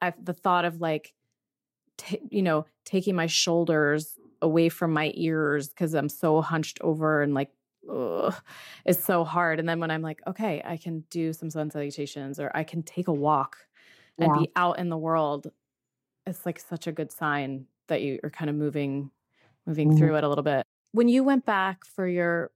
I 0.02 0.14
the 0.22 0.34
thought 0.34 0.66
of 0.66 0.82
like 0.82 1.14
t- 1.98 2.22
you 2.30 2.42
know, 2.42 2.66
taking 2.86 3.16
my 3.16 3.28
shoulders 3.28 4.18
away 4.42 4.70
from 4.70 4.92
my 4.92 5.12
ears 5.16 5.72
cuz 5.74 5.94
I'm 5.94 6.10
so 6.10 6.42
hunched 6.42 6.80
over 6.82 7.22
and 7.22 7.34
like 7.34 7.52
ugh, 7.90 8.36
it's 8.86 9.04
so 9.04 9.24
hard. 9.24 9.60
And 9.60 9.68
then 9.68 9.80
when 9.80 9.92
I'm 9.92 10.02
like, 10.02 10.22
okay, 10.28 10.62
I 10.64 10.78
can 10.78 11.02
do 11.10 11.34
some 11.34 11.50
sun 11.50 11.70
salutations 11.72 12.40
or 12.40 12.52
I 12.54 12.64
can 12.64 12.84
take 12.84 13.08
a 13.08 13.14
walk 13.14 13.58
and 14.18 14.34
yeah. 14.34 14.42
be 14.42 14.52
out 14.56 14.80
in 14.80 14.90
the 14.90 14.98
world, 14.98 15.52
it's 16.26 16.46
like 16.46 16.60
such 16.60 16.88
a 16.88 16.92
good 16.92 17.12
sign 17.12 17.66
that 17.88 18.02
you 18.02 18.20
are 18.24 18.30
kind 18.30 18.50
of 18.50 18.56
moving 18.56 19.12
moving 19.66 19.90
mm-hmm. 19.90 19.98
through 19.98 20.16
it 20.18 20.24
a 20.24 20.30
little 20.30 20.44
bit. 20.44 20.66
When 20.92 21.08
you 21.08 21.24
went 21.24 21.46
back 21.46 21.80
for 21.96 22.08
your 22.08 22.52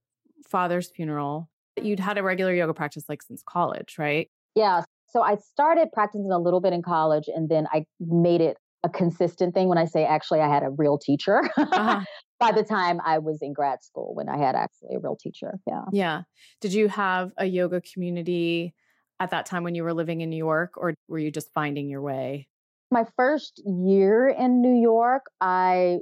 father's 0.48 0.90
funeral, 0.90 1.50
you'd 1.82 2.00
had 2.00 2.18
a 2.18 2.24
regular 2.24 2.54
yoga 2.54 2.74
practice 2.74 3.06
like 3.10 3.22
since 3.22 3.44
college, 3.48 3.96
right? 3.98 4.30
Yeah. 4.56 4.84
So 5.10 5.22
I 5.22 5.36
started 5.36 5.90
practicing 5.94 6.32
a 6.32 6.40
little 6.40 6.60
bit 6.60 6.74
in 6.74 6.82
college 6.82 7.26
and 7.34 7.50
then 7.50 7.68
I 7.72 7.86
made 8.00 8.42
it 8.42 8.58
a 8.84 8.90
consistent 8.90 9.54
thing 9.54 9.68
when 9.68 9.78
I 9.78 9.86
say 9.86 10.06
actually 10.06 10.40
I 10.40 10.48
had 10.48 10.64
a 10.64 10.70
real 10.70 10.98
teacher. 10.98 11.42
Uh-huh. 11.58 12.02
By 12.40 12.52
the 12.52 12.64
time 12.64 13.00
I 13.04 13.18
was 13.18 13.40
in 13.42 13.54
grad 13.54 13.84
school 13.84 14.14
when 14.14 14.30
I 14.30 14.38
had 14.38 14.56
actually 14.56 14.96
a 14.96 15.00
real 15.00 15.18
teacher. 15.20 15.56
Yeah. 15.66 15.86
Yeah. 15.92 16.22
Did 16.62 16.72
you 16.72 16.88
have 16.88 17.32
a 17.38 17.46
yoga 17.46 17.82
community 17.82 18.76
at 19.20 19.32
that 19.32 19.48
time 19.48 19.64
when 19.64 19.74
you 19.74 19.84
were 19.84 19.94
living 19.94 20.22
in 20.22 20.30
New 20.30 20.38
York 20.38 20.74
or 20.78 20.94
were 21.08 21.18
you 21.18 21.32
just 21.32 21.52
finding 21.54 21.90
your 21.90 22.02
way? 22.02 22.48
My 22.90 23.06
first 23.16 23.62
year 23.66 24.28
in 24.28 24.62
New 24.62 24.82
York, 24.82 25.26
I 25.42 26.00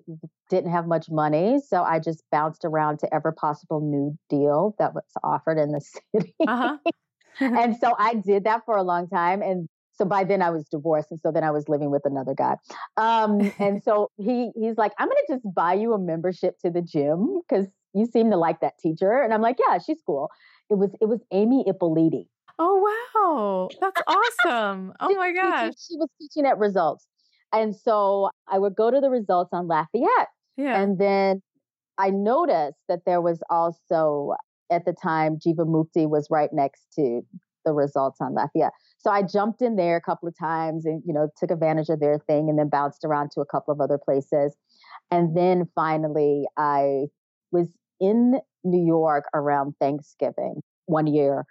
didn't 0.50 0.72
have 0.72 0.88
much 0.88 1.10
money, 1.10 1.60
so 1.66 1.84
I 1.84 2.00
just 2.00 2.24
bounced 2.32 2.64
around 2.64 3.00
to 3.00 3.14
every 3.14 3.34
possible 3.34 3.82
new 3.82 4.18
deal 4.30 4.76
that 4.78 4.94
was 4.94 5.04
offered 5.24 5.58
in 5.58 5.72
the 5.72 5.82
city. 6.14 6.36
Uh-huh. 6.48 6.78
and 7.40 7.76
so 7.78 7.96
I 7.98 8.16
did 8.16 8.44
that 8.46 8.62
for 8.66 8.78
a 8.78 8.84
long 8.84 9.08
time. 9.08 9.42
And 9.42 9.68
so 9.94 10.06
by 10.06 10.24
then 10.24 10.42
I 10.42 10.50
was 10.50 10.68
divorced. 10.70 11.12
And 11.12 11.20
so 11.22 11.32
then 11.32 11.44
I 11.44 11.52
was 11.52 11.68
living 11.70 11.90
with 11.90 12.06
another 12.06 12.34
guy. 12.34 12.56
Um, 12.98 13.52
and 13.60 13.82
so 13.84 14.12
he 14.18 14.52
he's 14.56 14.78
like, 14.78 14.94
I'm 15.00 15.08
gonna 15.08 15.20
just 15.30 15.46
buy 15.54 15.74
you 15.74 15.94
a 15.94 16.00
membership 16.00 16.60
to 16.60 16.70
the 16.70 16.82
gym 16.82 17.42
because 17.48 17.68
you 17.94 18.06
seem 18.06 18.30
to 18.32 18.38
like 18.38 18.60
that 18.60 18.78
teacher. 18.80 19.22
And 19.22 19.34
I'm 19.34 19.42
like, 19.42 19.58
yeah, 19.60 19.78
she's 19.80 20.02
cool. 20.06 20.30
It 20.70 20.76
was 20.76 20.92
it 21.02 21.06
was 21.06 21.22
Amy 21.32 21.66
Ippoliti. 21.68 22.28
Oh 22.58 23.10
wow. 23.24 23.70
That's 23.82 24.02
awesome. 24.08 24.94
oh 25.00 25.16
my 25.16 25.32
gosh. 25.34 25.74
she 25.88 25.98
was 25.98 26.10
teaching 26.20 26.46
at 26.46 26.58
results. 26.58 27.06
And 27.52 27.76
so 27.76 28.30
I 28.48 28.60
would 28.60 28.76
go 28.76 28.92
to 28.92 29.00
the 29.00 29.10
results 29.10 29.52
on 29.54 29.68
Lafayette. 29.68 30.28
Yeah. 30.58 30.82
And 30.82 30.98
then 30.98 31.42
I 31.98 32.10
noticed 32.10 32.80
that 32.90 33.00
there 33.06 33.22
was 33.22 33.42
also 33.50 34.34
at 34.72 34.86
the 34.86 34.94
time, 34.94 35.38
Jivamukti 35.38 36.10
was 36.10 36.28
right 36.30 36.50
next 36.52 36.86
to 36.96 37.22
the 37.66 37.74
results 37.74 38.18
on 38.22 38.34
Lafayette. 38.34 38.74
So 38.98 39.12
I 39.12 39.22
jumped 39.24 39.62
in 39.62 39.76
there 39.76 39.98
a 39.98 40.02
couple 40.02 40.28
of 40.28 40.38
times 40.38 40.86
and, 40.86 41.02
you 41.06 41.14
know, 41.14 41.30
took 41.38 41.52
advantage 41.52 41.90
of 41.90 42.00
their 42.00 42.20
thing 42.20 42.50
and 42.50 42.58
then 42.58 42.70
bounced 42.70 43.04
around 43.04 43.32
to 43.32 43.42
a 43.42 43.46
couple 43.46 43.74
of 43.74 43.80
other 43.80 44.00
places. 44.04 44.56
And 45.12 45.36
then 45.38 45.70
finally, 45.76 46.46
I 46.58 47.06
was 47.52 47.68
in 48.00 48.40
New 48.64 48.86
York 48.86 49.26
around 49.34 49.76
Thanksgiving 49.80 50.62
one 50.86 51.08
year. 51.08 51.46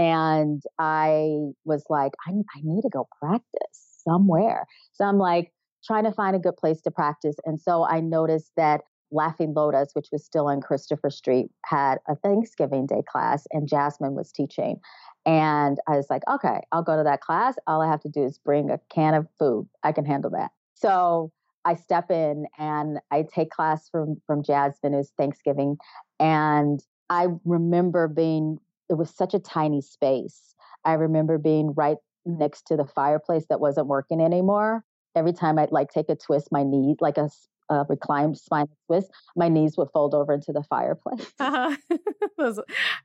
And 0.00 0.62
I 0.78 1.50
was 1.66 1.84
like, 1.90 2.12
I, 2.26 2.30
I 2.30 2.60
need 2.62 2.80
to 2.82 2.88
go 2.88 3.06
practice 3.20 4.00
somewhere. 4.02 4.64
So 4.94 5.04
I'm 5.04 5.18
like 5.18 5.52
trying 5.84 6.04
to 6.04 6.12
find 6.12 6.34
a 6.34 6.38
good 6.38 6.56
place 6.56 6.80
to 6.82 6.90
practice. 6.90 7.36
And 7.44 7.60
so 7.60 7.84
I 7.84 8.00
noticed 8.00 8.52
that 8.56 8.80
Laughing 9.12 9.52
Lotus, 9.54 9.90
which 9.92 10.08
was 10.10 10.24
still 10.24 10.48
on 10.48 10.62
Christopher 10.62 11.10
Street, 11.10 11.50
had 11.66 11.98
a 12.08 12.16
Thanksgiving 12.16 12.86
Day 12.86 13.02
class, 13.06 13.46
and 13.50 13.68
Jasmine 13.68 14.14
was 14.14 14.32
teaching. 14.32 14.80
And 15.26 15.76
I 15.86 15.96
was 15.96 16.06
like, 16.08 16.22
okay, 16.30 16.60
I'll 16.72 16.82
go 16.82 16.96
to 16.96 17.02
that 17.02 17.20
class. 17.20 17.56
All 17.66 17.82
I 17.82 17.88
have 17.90 18.00
to 18.00 18.08
do 18.08 18.24
is 18.24 18.38
bring 18.38 18.70
a 18.70 18.80
can 18.88 19.12
of 19.12 19.26
food. 19.38 19.68
I 19.82 19.92
can 19.92 20.06
handle 20.06 20.30
that. 20.30 20.50
So 20.74 21.30
I 21.66 21.74
step 21.74 22.10
in 22.10 22.46
and 22.58 23.00
I 23.10 23.26
take 23.34 23.50
class 23.50 23.90
from 23.90 24.16
from 24.26 24.42
Jasmine. 24.42 24.94
It 24.94 24.96
was 24.96 25.12
Thanksgiving, 25.18 25.76
and 26.18 26.80
I 27.10 27.26
remember 27.44 28.08
being. 28.08 28.60
It 28.90 28.94
was 28.98 29.08
such 29.08 29.32
a 29.32 29.38
tiny 29.38 29.80
space. 29.80 30.54
I 30.84 30.94
remember 30.94 31.38
being 31.38 31.72
right 31.74 31.96
next 32.26 32.66
to 32.66 32.76
the 32.76 32.84
fireplace 32.84 33.46
that 33.48 33.60
wasn't 33.60 33.86
working 33.86 34.20
anymore. 34.20 34.84
Every 35.16 35.32
time 35.32 35.58
I'd 35.58 35.72
like 35.72 35.90
take 35.90 36.10
a 36.10 36.16
twist, 36.16 36.48
my 36.52 36.62
knee, 36.62 36.96
like 37.00 37.16
a 37.16 37.30
a 37.70 37.86
reclined 37.88 38.36
spine 38.36 38.66
twist, 38.88 39.10
my 39.36 39.48
knees 39.48 39.76
would 39.78 39.88
fold 39.94 40.12
over 40.12 40.34
into 40.34 40.52
the 40.52 40.64
fireplace. 40.64 41.32
Uh-huh. 41.38 41.76
those 42.38 42.58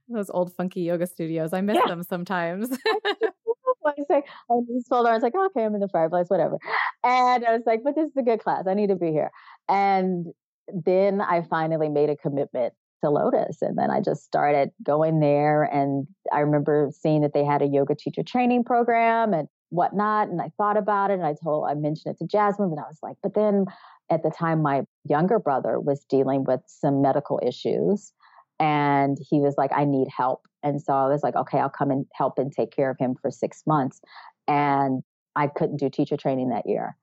those 0.09 0.29
old 0.31 0.53
funky 0.55 0.81
yoga 0.81 1.05
studios. 1.05 1.53
I 1.53 1.61
miss 1.61 1.77
yeah. 1.77 1.88
them 1.88 2.03
sometimes. 2.03 2.75
I 3.86 3.93
say, 4.07 4.23
my 4.49 4.59
knees 4.67 4.88
fold 4.89 5.05
over. 5.05 5.11
I 5.11 5.13
was 5.13 5.23
like, 5.23 5.36
okay, 5.36 5.65
I'm 5.65 5.75
in 5.75 5.81
the 5.81 5.88
fireplace, 5.88 6.27
whatever. 6.29 6.57
And 7.03 7.45
I 7.45 7.53
was 7.53 7.61
like, 7.65 7.81
but 7.83 7.95
this 7.95 8.07
is 8.07 8.17
a 8.17 8.23
good 8.23 8.39
class. 8.39 8.65
I 8.67 8.73
need 8.73 8.89
to 8.89 8.95
be 8.95 9.11
here. 9.11 9.29
And 9.69 10.27
then 10.67 11.21
I 11.21 11.43
finally 11.43 11.89
made 11.89 12.09
a 12.09 12.15
commitment 12.15 12.73
to 13.03 13.09
Lotus. 13.09 13.61
And 13.61 13.77
then 13.77 13.91
I 13.91 14.01
just 14.01 14.23
started 14.23 14.71
going 14.83 15.19
there. 15.19 15.63
And 15.63 16.07
I 16.33 16.39
remember 16.39 16.89
seeing 16.91 17.21
that 17.21 17.33
they 17.33 17.43
had 17.43 17.61
a 17.61 17.67
yoga 17.67 17.95
teacher 17.95 18.23
training 18.23 18.63
program 18.63 19.33
and 19.33 19.47
whatnot. 19.69 20.29
And 20.29 20.41
I 20.41 20.51
thought 20.57 20.77
about 20.77 21.11
it 21.11 21.15
and 21.15 21.25
I 21.25 21.35
told, 21.43 21.67
I 21.69 21.73
mentioned 21.73 22.15
it 22.15 22.19
to 22.19 22.27
Jasmine, 22.27 22.71
and 22.71 22.79
I 22.79 22.83
was 22.83 22.99
like, 23.03 23.17
but 23.21 23.33
then 23.33 23.65
at 24.09 24.23
the 24.23 24.29
time, 24.29 24.61
my 24.61 24.83
younger 25.03 25.39
brother 25.39 25.79
was 25.79 26.05
dealing 26.05 26.43
with 26.43 26.61
some 26.67 27.01
medical 27.01 27.39
issues. 27.45 28.13
And 28.59 29.17
he 29.29 29.41
was 29.41 29.55
like, 29.57 29.71
I 29.75 29.83
need 29.83 30.07
help. 30.15 30.41
And 30.63 30.81
so 30.81 30.93
I 30.93 31.07
was 31.07 31.23
like, 31.23 31.35
okay, 31.35 31.59
I'll 31.59 31.69
come 31.69 31.91
and 31.91 32.05
help 32.13 32.39
and 32.39 32.51
take 32.51 32.71
care 32.71 32.89
of 32.89 32.97
him 32.97 33.15
for 33.21 33.29
six 33.29 33.63
months. 33.67 33.99
And 34.47 35.03
I 35.35 35.47
couldn't 35.47 35.77
do 35.77 35.89
teacher 35.89 36.17
training 36.17 36.49
that 36.49 36.67
year. 36.67 36.95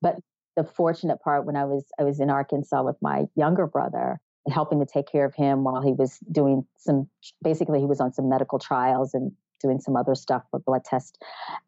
But 0.00 0.16
the 0.56 0.64
fortunate 0.64 1.20
part 1.22 1.46
when 1.46 1.56
I 1.56 1.64
was 1.64 1.84
I 1.98 2.04
was 2.04 2.20
in 2.20 2.30
Arkansas 2.30 2.82
with 2.82 2.96
my 3.00 3.24
younger 3.34 3.66
brother, 3.66 4.20
helping 4.50 4.80
to 4.80 4.86
take 4.86 5.10
care 5.10 5.24
of 5.24 5.34
him 5.34 5.64
while 5.64 5.82
he 5.82 5.92
was 5.92 6.18
doing 6.30 6.66
some 6.76 7.08
basically 7.42 7.78
he 7.80 7.86
was 7.86 8.00
on 8.00 8.12
some 8.12 8.28
medical 8.28 8.58
trials 8.58 9.14
and 9.14 9.32
doing 9.60 9.78
some 9.78 9.96
other 9.96 10.14
stuff 10.14 10.42
for 10.50 10.58
blood 10.58 10.84
tests. 10.84 11.18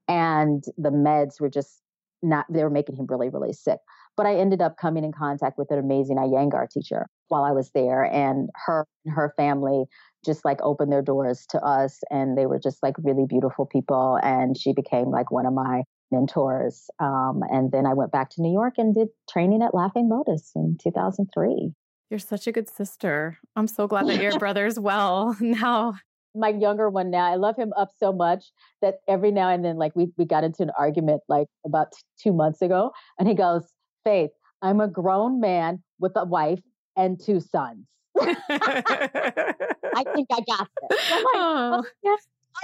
And 0.09 0.65
the 0.77 0.91
meds 0.91 1.41
were 1.41 1.49
just 1.51 1.81
not 2.23 2.47
they 2.51 2.63
were 2.63 2.71
making 2.71 2.97
him 2.97 3.07
really 3.09 3.29
really 3.29 3.53
sick. 3.53 3.79
But 4.17 4.27
i 4.27 4.35
ended 4.35 4.61
up 4.61 4.77
coming 4.77 5.05
in 5.05 5.13
contact 5.13 5.59
with 5.59 5.71
an 5.71 5.79
amazing 5.79 6.17
iyengar 6.17 6.69
teacher 6.69 7.07
while 7.29 7.45
i 7.45 7.53
was 7.53 7.71
there. 7.75 8.05
And 8.05 8.51
her 8.67 8.87
and 9.05 9.15
her 9.15 9.33
family 9.37 9.85
just 10.25 10.45
like 10.45 10.59
opened 10.63 10.91
their 10.91 11.03
doors 11.03 11.47
to 11.51 11.61
us 11.61 12.01
and 12.11 12.37
they 12.37 12.47
were 12.47 12.59
just 12.59 12.83
like 12.83 12.95
really 12.99 13.27
beautiful 13.29 13.67
people. 13.67 14.19
And 14.23 14.57
she 14.57 14.73
became 14.73 15.11
like 15.11 15.31
one 15.31 15.45
of 15.47 15.53
my 15.53 15.83
mentors. 16.11 16.89
Um, 16.99 17.43
and 17.51 17.71
then 17.71 17.87
i 17.87 17.95
went 17.95 18.11
back 18.11 18.31
to 18.31 18.43
new 18.43 18.53
york 18.53 18.75
and 18.79 18.95
did 18.95 19.09
training 19.31 19.63
at 19.63 19.75
laughing 19.75 20.09
lotus 20.09 20.51
in 20.57 20.77
2003 20.83 21.73
you're 22.15 22.21
such 22.21 22.47
a 22.47 22.53
good 22.53 22.71
sister. 22.71 23.41
I'm 23.57 23.67
so 23.67 23.89
glad 23.89 24.07
that 24.07 24.23
your 24.23 24.39
brother's 24.39 24.79
well 24.79 25.37
now. 25.41 25.95
My 26.37 26.49
younger 26.49 26.89
one 26.89 27.11
now, 27.11 27.27
I 27.31 27.35
love 27.35 27.57
him 27.57 27.73
up 27.77 27.91
so 27.99 28.13
much 28.13 28.53
that 28.83 28.99
every 29.09 29.33
now 29.33 29.49
and 29.49 29.65
then, 29.65 29.79
like 29.79 29.97
we 29.97 30.13
we 30.17 30.25
got 30.25 30.45
into 30.45 30.63
an 30.63 30.71
argument 30.79 31.23
like 31.29 31.49
about 31.67 31.93
t- 31.93 32.03
two 32.23 32.33
months 32.33 32.63
ago, 32.63 32.93
and 33.19 33.29
he 33.29 33.35
goes, 33.35 33.65
"Faith, 34.05 34.31
I'm 34.63 34.81
a 34.81 34.89
grown 34.89 35.41
man 35.41 35.83
with 35.99 36.13
a 36.17 36.25
wife 36.25 36.61
and 36.97 37.21
two 37.21 37.41
sons. 37.41 37.87
I 38.21 40.05
think 40.15 40.29
I 40.33 40.41
got 40.47 40.69
this." 40.89 41.01
I'm 41.13 41.25
like, 41.25 41.35
oh. 41.35 41.85
okay, 42.05 42.17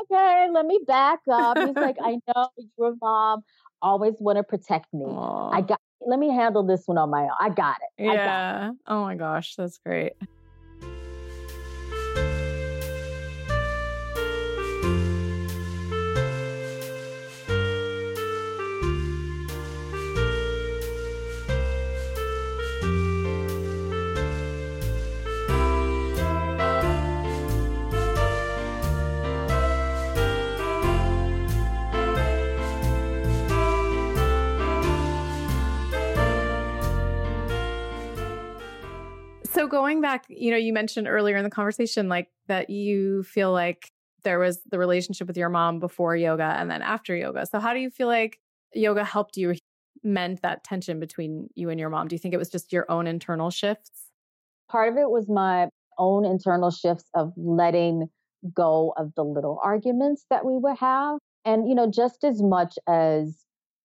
okay, 0.02 0.48
let 0.52 0.66
me 0.66 0.80
back 0.86 1.20
up. 1.30 1.58
He's 1.58 1.76
like, 1.76 1.96
I 2.02 2.18
know 2.26 2.48
you 2.56 2.68
your 2.76 2.94
mom 3.00 3.42
always 3.82 4.14
want 4.18 4.36
to 4.38 4.42
protect 4.42 4.92
me. 4.92 5.04
Aww. 5.04 5.54
I 5.54 5.60
got 5.60 5.80
let 6.00 6.18
me 6.18 6.30
handle 6.30 6.62
this 6.62 6.86
one 6.86 6.98
on 6.98 7.10
my 7.10 7.22
own. 7.22 7.30
I 7.38 7.50
got 7.50 7.76
it. 7.82 8.04
Yeah. 8.04 8.16
Got 8.16 8.70
it. 8.70 8.76
Oh 8.86 9.02
my 9.02 9.14
gosh, 9.16 9.54
that's 9.56 9.78
great. 9.78 10.12
So 39.52 39.66
going 39.66 40.00
back, 40.00 40.26
you 40.28 40.52
know, 40.52 40.56
you 40.56 40.72
mentioned 40.72 41.08
earlier 41.08 41.36
in 41.36 41.42
the 41.42 41.50
conversation 41.50 42.08
like 42.08 42.28
that 42.46 42.70
you 42.70 43.24
feel 43.24 43.52
like 43.52 43.90
there 44.22 44.38
was 44.38 44.60
the 44.70 44.78
relationship 44.78 45.26
with 45.26 45.36
your 45.36 45.48
mom 45.48 45.80
before 45.80 46.14
yoga 46.14 46.54
and 46.56 46.70
then 46.70 46.82
after 46.82 47.16
yoga. 47.16 47.44
So 47.46 47.58
how 47.58 47.74
do 47.74 47.80
you 47.80 47.90
feel 47.90 48.06
like 48.06 48.38
yoga 48.74 49.02
helped 49.02 49.36
you 49.36 49.54
mend 50.04 50.38
that 50.44 50.62
tension 50.62 51.00
between 51.00 51.48
you 51.56 51.68
and 51.68 51.80
your 51.80 51.90
mom? 51.90 52.06
Do 52.06 52.14
you 52.14 52.20
think 52.20 52.32
it 52.32 52.38
was 52.38 52.48
just 52.48 52.72
your 52.72 52.88
own 52.88 53.08
internal 53.08 53.50
shifts? 53.50 53.90
Part 54.70 54.92
of 54.92 54.98
it 54.98 55.10
was 55.10 55.28
my 55.28 55.68
own 55.98 56.24
internal 56.24 56.70
shifts 56.70 57.10
of 57.14 57.32
letting 57.36 58.08
go 58.54 58.94
of 58.96 59.12
the 59.16 59.24
little 59.24 59.58
arguments 59.64 60.26
that 60.30 60.44
we 60.44 60.56
would 60.58 60.78
have. 60.78 61.18
And, 61.44 61.68
you 61.68 61.74
know, 61.74 61.90
just 61.90 62.22
as 62.22 62.40
much 62.40 62.78
as 62.86 63.39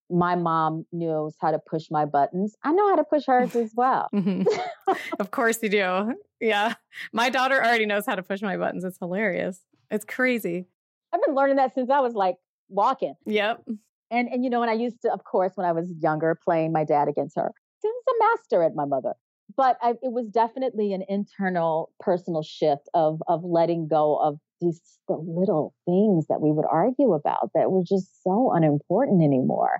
my 0.10 0.36
mom 0.36 0.86
knows 0.91 1.36
how 1.39 1.51
to 1.51 1.60
push 1.60 1.89
my 1.89 2.06
buttons. 2.06 2.56
I 2.64 2.72
know 2.72 2.89
how 2.89 2.95
to 2.95 3.03
push 3.03 3.24
hers 3.26 3.56
as 3.56 3.72
well. 3.76 4.08
mm-hmm. 4.14 4.43
Of 5.20 5.32
course 5.32 5.60
you 5.64 5.70
do. 5.70 6.14
Yeah. 6.39 6.76
My 7.12 7.30
daughter 7.30 7.56
already 7.56 7.86
knows 7.86 8.06
how 8.06 8.16
to 8.16 8.24
push 8.24 8.41
my 8.41 8.58
buttons. 8.58 8.84
It's 8.84 8.99
hilarious. 8.99 9.62
It's 9.89 10.06
crazy. 10.06 10.66
I've 11.14 11.22
been 11.26 11.36
learning 11.36 11.56
that 11.58 11.74
since 11.74 11.89
I 11.89 11.99
was 12.01 12.14
like 12.14 12.36
walking. 12.70 13.16
Yep. 13.26 13.64
And 14.12 14.30
and 14.30 14.43
you 14.43 14.49
know, 14.49 14.62
and 14.62 14.70
I 14.70 14.76
used 14.76 15.01
to, 15.01 15.12
of 15.12 15.24
course, 15.24 15.53
when 15.56 15.66
I 15.66 15.72
was 15.72 15.91
younger, 15.99 16.38
playing 16.43 16.72
my 16.72 16.84
dad 16.84 17.08
against 17.08 17.36
her. 17.38 17.51
I 17.84 17.88
was 17.88 18.03
a 18.08 18.28
master 18.28 18.64
at 18.64 18.76
my 18.76 18.86
mother. 18.86 19.14
But 19.56 19.78
I, 19.82 19.91
it 20.01 20.12
was 20.12 20.28
definitely 20.28 20.93
an 20.93 21.03
internal 21.08 21.91
personal 21.99 22.43
shift 22.43 22.89
of 22.93 23.22
of 23.28 23.43
letting 23.43 23.88
go 23.88 24.18
of 24.18 24.39
these 24.62 24.82
the 25.08 25.16
little 25.16 25.74
things 25.86 26.28
that 26.28 26.41
we 26.41 26.51
would 26.51 26.66
argue 26.70 27.14
about 27.14 27.51
that 27.53 27.72
were 27.72 27.84
just 27.84 28.24
so 28.24 28.51
unimportant 28.53 29.24
anymore. 29.24 29.80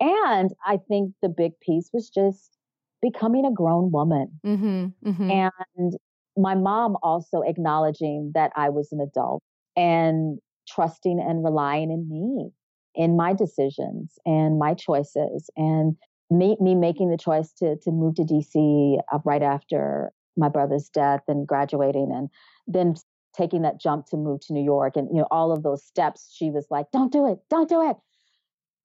And 0.00 0.50
I 0.66 0.78
think 0.88 1.14
the 1.22 1.28
big 1.28 1.58
piece 1.60 1.90
was 1.92 2.10
just 2.10 2.58
becoming 3.00 3.44
a 3.44 3.52
grown 3.52 3.90
woman. 3.90 4.40
Mm-hmm, 4.44 5.08
mm-hmm. 5.08 5.30
And 5.30 5.92
my 6.36 6.54
mom 6.54 6.96
also 7.02 7.40
acknowledging 7.40 8.32
that 8.34 8.52
I 8.56 8.68
was 8.68 8.92
an 8.92 9.00
adult 9.00 9.42
and 9.76 10.38
trusting 10.68 11.18
and 11.20 11.44
relying 11.44 11.90
in 11.90 12.08
me 12.08 12.50
in 12.94 13.16
my 13.16 13.32
decisions 13.32 14.18
and 14.26 14.58
my 14.58 14.74
choices 14.74 15.48
and 15.56 15.96
me, 16.30 16.56
me 16.60 16.74
making 16.74 17.10
the 17.10 17.16
choice 17.16 17.52
to 17.54 17.76
to 17.76 17.90
move 17.90 18.16
to 18.16 18.22
DC 18.22 18.98
uh, 19.12 19.18
right 19.24 19.42
after 19.42 20.12
my 20.36 20.48
brother's 20.48 20.88
death 20.88 21.22
and 21.26 21.46
graduating 21.46 22.10
and 22.14 22.28
then 22.66 22.94
taking 23.38 23.62
that 23.62 23.80
jump 23.80 24.06
to 24.06 24.16
move 24.16 24.40
to 24.40 24.52
New 24.52 24.64
York 24.64 24.96
and 24.96 25.08
you 25.10 25.18
know 25.18 25.28
all 25.30 25.52
of 25.52 25.62
those 25.62 25.84
steps 25.84 26.30
she 26.34 26.50
was 26.50 26.66
like 26.70 26.86
don't 26.92 27.12
do 27.12 27.30
it 27.30 27.38
don't 27.48 27.68
do 27.68 27.88
it. 27.88 27.96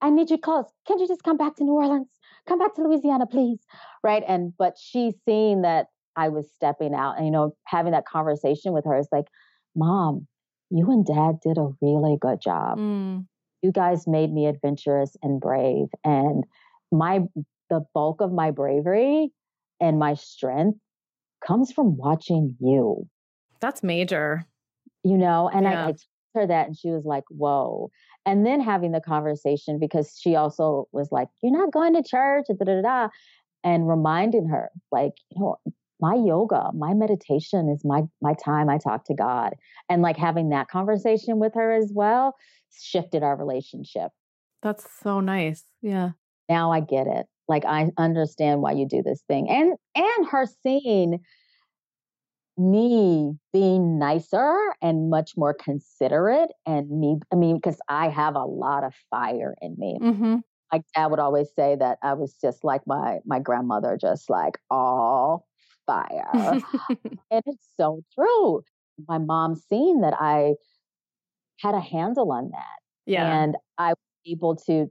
I 0.01 0.09
need 0.09 0.29
you 0.29 0.37
close 0.37 0.65
can't 0.87 0.99
you 0.99 1.07
just 1.07 1.23
come 1.23 1.37
back 1.37 1.55
to 1.57 1.63
New 1.63 1.73
Orleans? 1.73 2.07
Come 2.47 2.59
back 2.59 2.75
to 2.75 2.83
Louisiana 2.83 3.25
please. 3.25 3.59
Right? 4.03 4.23
And 4.27 4.53
but 4.57 4.77
she's 4.77 5.15
seeing 5.25 5.63
that 5.63 5.87
I 6.15 6.29
was 6.29 6.51
stepping 6.53 6.93
out 6.93 7.17
and 7.17 7.25
you 7.25 7.31
know 7.31 7.55
having 7.65 7.93
that 7.93 8.05
conversation 8.05 8.73
with 8.73 8.85
her 8.85 8.97
is 8.97 9.07
like 9.11 9.25
mom 9.75 10.27
you 10.69 10.89
and 10.91 11.05
dad 11.05 11.39
did 11.43 11.57
a 11.57 11.69
really 11.81 12.17
good 12.19 12.41
job. 12.41 12.77
Mm. 12.77 13.25
you 13.61 13.71
guys 13.71 14.07
made 14.07 14.31
me 14.31 14.45
adventurous 14.45 15.15
and 15.23 15.41
brave 15.41 15.87
and 16.03 16.43
my 16.91 17.21
the 17.69 17.81
bulk 17.93 18.21
of 18.21 18.31
my 18.31 18.51
bravery 18.51 19.31
and 19.79 19.97
my 19.97 20.13
strength 20.13 20.77
comes 21.45 21.71
from 21.71 21.97
watching 21.97 22.55
you 22.59 23.07
that's 23.63 23.81
major. 23.81 24.45
You 25.03 25.17
know, 25.17 25.49
and 25.51 25.63
yeah. 25.63 25.71
I, 25.71 25.83
I 25.83 25.87
told 25.87 25.99
her 26.35 26.47
that 26.47 26.67
and 26.67 26.77
she 26.77 26.89
was 26.89 27.05
like, 27.05 27.23
whoa. 27.29 27.89
And 28.25 28.45
then 28.45 28.61
having 28.61 28.91
the 28.91 29.01
conversation 29.01 29.79
because 29.79 30.17
she 30.19 30.35
also 30.35 30.87
was 30.91 31.09
like, 31.11 31.29
You're 31.41 31.51
not 31.53 31.71
going 31.71 31.93
to 31.93 32.03
church, 32.03 32.45
da, 32.47 32.65
da, 32.65 32.81
da, 32.81 33.07
and 33.63 33.87
reminding 33.87 34.47
her, 34.47 34.69
like, 34.91 35.13
you 35.31 35.41
know, 35.41 35.57
my 35.99 36.15
yoga, 36.15 36.71
my 36.73 36.93
meditation 36.93 37.69
is 37.69 37.85
my 37.85 38.01
my 38.21 38.33
time 38.43 38.69
I 38.69 38.77
talk 38.77 39.05
to 39.05 39.13
God. 39.13 39.53
And 39.89 40.01
like 40.01 40.17
having 40.17 40.49
that 40.49 40.67
conversation 40.67 41.39
with 41.39 41.53
her 41.55 41.71
as 41.71 41.91
well 41.93 42.35
shifted 42.77 43.23
our 43.23 43.37
relationship. 43.37 44.11
That's 44.61 44.85
so 45.01 45.21
nice. 45.21 45.63
Yeah. 45.81 46.11
Now 46.49 46.71
I 46.71 46.81
get 46.81 47.07
it. 47.07 47.27
Like 47.47 47.63
I 47.65 47.91
understand 47.97 48.61
why 48.61 48.73
you 48.73 48.87
do 48.87 49.01
this 49.01 49.21
thing. 49.27 49.49
And 49.49 49.73
and 49.95 50.27
her 50.27 50.45
seeing 50.63 51.19
me 52.57 53.33
being 53.51 53.97
nicer 53.97 54.57
and 54.81 55.09
much 55.09 55.31
more 55.35 55.53
considerate 55.53 56.51
and 56.65 56.89
me 56.89 57.17
i 57.31 57.35
mean 57.35 57.55
because 57.55 57.79
i 57.89 58.07
have 58.07 58.35
a 58.35 58.45
lot 58.45 58.83
of 58.83 58.93
fire 59.09 59.55
in 59.61 59.75
me 59.77 59.97
mm-hmm. 59.99 60.35
my 60.71 60.81
dad 60.95 61.07
would 61.07 61.19
always 61.19 61.47
say 61.55 61.75
that 61.75 61.97
i 62.03 62.13
was 62.13 62.35
just 62.39 62.63
like 62.63 62.81
my 62.85 63.17
my 63.25 63.39
grandmother 63.39 63.97
just 63.99 64.29
like 64.29 64.53
all 64.69 65.47
fire 65.87 66.29
and 67.31 67.43
it's 67.45 67.67
so 67.75 68.01
true 68.13 68.61
my 69.07 69.17
mom 69.17 69.55
seen 69.55 70.01
that 70.01 70.13
i 70.19 70.53
had 71.59 71.73
a 71.73 71.81
handle 71.81 72.31
on 72.31 72.51
that 72.51 72.79
yeah 73.07 73.41
and 73.41 73.55
i 73.79 73.89
was 73.89 73.97
able 74.27 74.55
to 74.55 74.89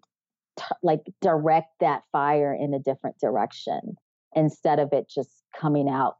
t- 0.58 0.64
like 0.82 1.00
direct 1.20 1.68
that 1.80 2.02
fire 2.10 2.52
in 2.52 2.74
a 2.74 2.78
different 2.78 3.18
direction 3.20 3.96
instead 4.34 4.78
of 4.78 4.92
it 4.92 5.08
just 5.08 5.42
coming 5.58 5.88
out. 5.88 6.16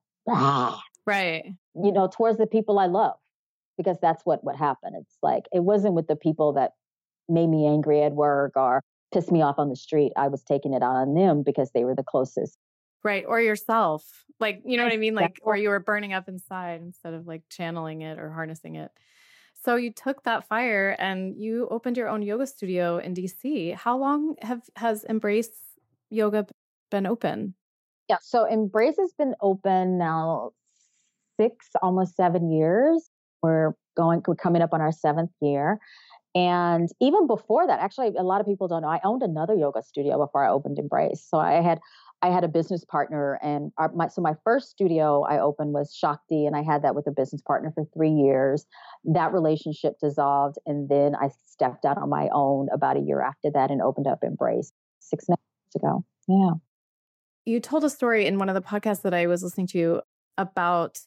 Right. 1.06 1.44
You 1.74 1.92
know, 1.92 2.08
towards 2.12 2.38
the 2.38 2.46
people 2.46 2.78
I 2.78 2.86
love, 2.86 3.16
because 3.76 3.98
that's 4.00 4.24
what 4.24 4.44
what 4.44 4.56
happened. 4.56 4.96
It's 5.00 5.16
like 5.22 5.44
it 5.52 5.60
wasn't 5.60 5.94
with 5.94 6.06
the 6.06 6.16
people 6.16 6.52
that 6.54 6.72
made 7.28 7.48
me 7.48 7.66
angry 7.66 8.02
at 8.02 8.12
work 8.12 8.52
or 8.56 8.82
pissed 9.12 9.32
me 9.32 9.42
off 9.42 9.58
on 9.58 9.68
the 9.68 9.76
street. 9.76 10.12
I 10.16 10.28
was 10.28 10.42
taking 10.42 10.72
it 10.74 10.82
on 10.82 11.14
them 11.14 11.42
because 11.42 11.70
they 11.72 11.84
were 11.84 11.94
the 11.94 12.02
closest. 12.02 12.58
Right. 13.04 13.24
Or 13.26 13.40
yourself. 13.40 14.04
Like, 14.38 14.62
you 14.64 14.76
know 14.76 14.84
what 14.84 14.92
I 14.92 14.96
mean? 14.96 15.14
Like, 15.14 15.40
or 15.42 15.56
you 15.56 15.70
were 15.70 15.80
burning 15.80 16.12
up 16.12 16.28
inside 16.28 16.80
instead 16.82 17.14
of 17.14 17.26
like 17.26 17.42
channeling 17.48 18.02
it 18.02 18.18
or 18.18 18.30
harnessing 18.30 18.76
it. 18.76 18.90
So 19.64 19.76
you 19.76 19.92
took 19.92 20.24
that 20.24 20.48
fire 20.48 20.96
and 20.98 21.36
you 21.36 21.68
opened 21.70 21.96
your 21.96 22.08
own 22.08 22.22
yoga 22.22 22.46
studio 22.46 22.98
in 22.98 23.14
DC. 23.14 23.74
How 23.74 23.96
long 23.96 24.34
have 24.42 24.62
has 24.76 25.04
Embrace 25.04 25.50
Yoga 26.10 26.46
been 26.90 27.06
open? 27.06 27.54
Yeah, 28.08 28.16
so 28.20 28.44
Embrace 28.44 28.96
has 28.98 29.12
been 29.16 29.34
open 29.40 29.98
now 29.98 30.50
six, 31.40 31.68
almost 31.82 32.16
seven 32.16 32.50
years. 32.50 33.10
We're 33.42 33.72
going, 33.96 34.22
we're 34.26 34.36
coming 34.36 34.62
up 34.62 34.72
on 34.72 34.80
our 34.80 34.92
seventh 34.92 35.30
year. 35.40 35.78
And 36.34 36.88
even 37.00 37.26
before 37.26 37.66
that, 37.66 37.80
actually, 37.80 38.12
a 38.16 38.22
lot 38.22 38.40
of 38.40 38.46
people 38.46 38.68
don't 38.68 38.82
know. 38.82 38.88
I 38.88 39.00
owned 39.04 39.22
another 39.22 39.54
yoga 39.54 39.82
studio 39.82 40.18
before 40.18 40.44
I 40.44 40.50
opened 40.50 40.78
Embrace. 40.78 41.26
So 41.28 41.38
I 41.38 41.60
had 41.60 41.80
I 42.24 42.28
had 42.28 42.44
a 42.44 42.48
business 42.48 42.84
partner, 42.84 43.40
and 43.42 43.72
our, 43.78 43.90
my, 43.96 44.06
so 44.06 44.22
my 44.22 44.34
first 44.44 44.70
studio 44.70 45.24
I 45.24 45.40
opened 45.40 45.72
was 45.72 45.92
Shakti, 45.92 46.46
and 46.46 46.54
I 46.54 46.62
had 46.62 46.82
that 46.84 46.94
with 46.94 47.08
a 47.08 47.10
business 47.10 47.42
partner 47.42 47.72
for 47.74 47.84
three 47.92 48.12
years. 48.12 48.64
That 49.04 49.32
relationship 49.32 49.94
dissolved, 50.00 50.56
and 50.64 50.88
then 50.88 51.16
I 51.16 51.30
stepped 51.48 51.84
out 51.84 51.98
on 51.98 52.08
my 52.08 52.28
own 52.32 52.68
about 52.72 52.96
a 52.96 53.00
year 53.00 53.20
after 53.20 53.50
that 53.52 53.72
and 53.72 53.82
opened 53.82 54.06
up 54.06 54.20
Embrace 54.22 54.70
six 55.00 55.28
months 55.28 55.42
ago. 55.74 56.04
Yeah. 56.28 56.52
You 57.44 57.58
told 57.58 57.82
a 57.82 57.90
story 57.90 58.24
in 58.24 58.38
one 58.38 58.48
of 58.48 58.54
the 58.54 58.62
podcasts 58.62 59.02
that 59.02 59.14
I 59.14 59.26
was 59.26 59.42
listening 59.42 59.66
to 59.68 60.00
about 60.38 61.00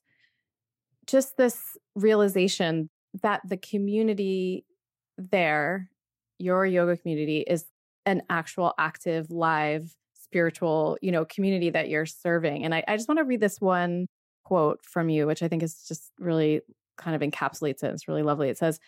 just 1.08 1.38
this 1.38 1.78
realization 1.96 2.90
that 3.22 3.42
the 3.48 3.58
community 3.58 4.66
there, 5.18 5.90
your 6.38 6.66
yoga 6.66 6.98
community, 6.98 7.40
is 7.40 7.66
an 8.06 8.22
actual 8.30 8.74
active, 8.78 9.32
live, 9.32 9.96
spiritual, 10.14 10.98
you 11.02 11.12
know, 11.12 11.26
community 11.26 11.70
that 11.70 11.90
you're 11.90 12.06
serving. 12.06 12.66
And 12.66 12.76
I, 12.76 12.84
I 12.88 12.98
just 12.98 13.08
want 13.08 13.20
to 13.20 13.24
read 13.24 13.40
this 13.40 13.62
one 13.62 14.08
quote 14.44 14.84
from 14.84 15.10
you, 15.10 15.28
which 15.28 15.42
I 15.42 15.48
think 15.48 15.64
is 15.64 15.84
just 15.88 16.12
really 16.20 16.62
kind 16.98 17.16
of 17.16 17.28
encapsulates 17.28 17.84
it. 17.84 17.94
It's 17.94 18.08
really 18.08 18.24
lovely. 18.24 18.50
It 18.50 18.58
says, 18.58 18.80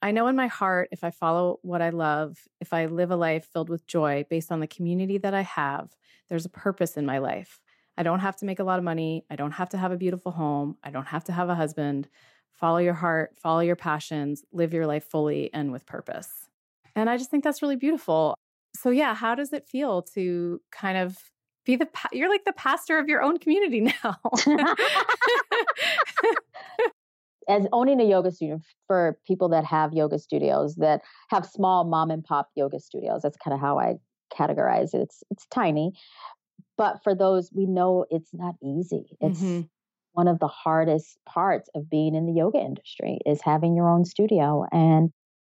I 0.00 0.10
know 0.10 0.26
in 0.26 0.34
my 0.34 0.48
heart, 0.48 0.88
if 0.90 1.04
I 1.04 1.10
follow 1.10 1.60
what 1.62 1.80
I 1.80 1.90
love, 1.90 2.36
if 2.60 2.72
I 2.72 2.86
live 2.86 3.10
a 3.10 3.16
life 3.16 3.48
filled 3.52 3.68
with 3.68 3.86
joy 3.86 4.24
based 4.28 4.50
on 4.50 4.60
the 4.60 4.66
community 4.66 5.18
that 5.18 5.34
I 5.34 5.42
have, 5.42 5.90
there's 6.28 6.44
a 6.44 6.50
purpose 6.50 6.96
in 6.96 7.06
my 7.06 7.18
life. 7.18 7.60
I 7.96 8.02
don't 8.02 8.20
have 8.20 8.36
to 8.36 8.46
make 8.46 8.58
a 8.58 8.64
lot 8.64 8.78
of 8.78 8.84
money. 8.84 9.24
I 9.30 9.36
don't 9.36 9.52
have 9.52 9.68
to 9.70 9.78
have 9.78 9.92
a 9.92 9.96
beautiful 9.96 10.32
home. 10.32 10.76
I 10.82 10.90
don't 10.90 11.06
have 11.06 11.24
to 11.24 11.32
have 11.32 11.48
a 11.48 11.54
husband. 11.54 12.08
Follow 12.52 12.78
your 12.78 12.94
heart, 12.94 13.36
follow 13.36 13.60
your 13.60 13.76
passions, 13.76 14.44
live 14.52 14.72
your 14.72 14.86
life 14.86 15.04
fully 15.04 15.52
and 15.52 15.72
with 15.72 15.84
purpose. 15.84 16.30
And 16.94 17.10
I 17.10 17.16
just 17.16 17.30
think 17.30 17.44
that's 17.44 17.62
really 17.62 17.76
beautiful. 17.76 18.34
So, 18.74 18.90
yeah, 18.90 19.14
how 19.14 19.34
does 19.34 19.52
it 19.52 19.66
feel 19.66 20.02
to 20.14 20.60
kind 20.70 20.96
of 20.96 21.16
be 21.64 21.76
the, 21.76 21.88
you're 22.12 22.30
like 22.30 22.44
the 22.44 22.52
pastor 22.52 22.98
of 22.98 23.08
your 23.08 23.22
own 23.22 23.38
community 23.38 23.80
now? 24.04 24.18
As 27.48 27.66
owning 27.72 28.00
a 28.00 28.04
yoga 28.04 28.30
studio 28.30 28.60
for 28.86 29.18
people 29.26 29.48
that 29.48 29.64
have 29.64 29.92
yoga 29.92 30.18
studios 30.18 30.76
that 30.76 31.02
have 31.30 31.44
small 31.44 31.84
mom 31.84 32.10
and 32.10 32.22
pop 32.22 32.48
yoga 32.54 32.78
studios, 32.78 33.22
that's 33.22 33.36
kind 33.36 33.52
of 33.52 33.60
how 33.60 33.78
I 33.78 33.96
categorize 34.32 34.94
it. 34.94 35.00
It's 35.00 35.24
it's 35.30 35.46
tiny, 35.46 35.92
but 36.82 37.00
for 37.04 37.14
those 37.14 37.48
we 37.54 37.64
know 37.64 38.04
it's 38.10 38.30
not 38.32 38.56
easy. 38.60 39.04
It's 39.20 39.38
mm-hmm. 39.38 39.60
one 40.14 40.26
of 40.26 40.40
the 40.40 40.48
hardest 40.48 41.16
parts 41.24 41.70
of 41.76 41.88
being 41.88 42.16
in 42.16 42.26
the 42.26 42.32
yoga 42.32 42.58
industry 42.58 43.18
is 43.24 43.40
having 43.40 43.76
your 43.76 43.88
own 43.88 44.04
studio 44.04 44.64
and 44.72 45.12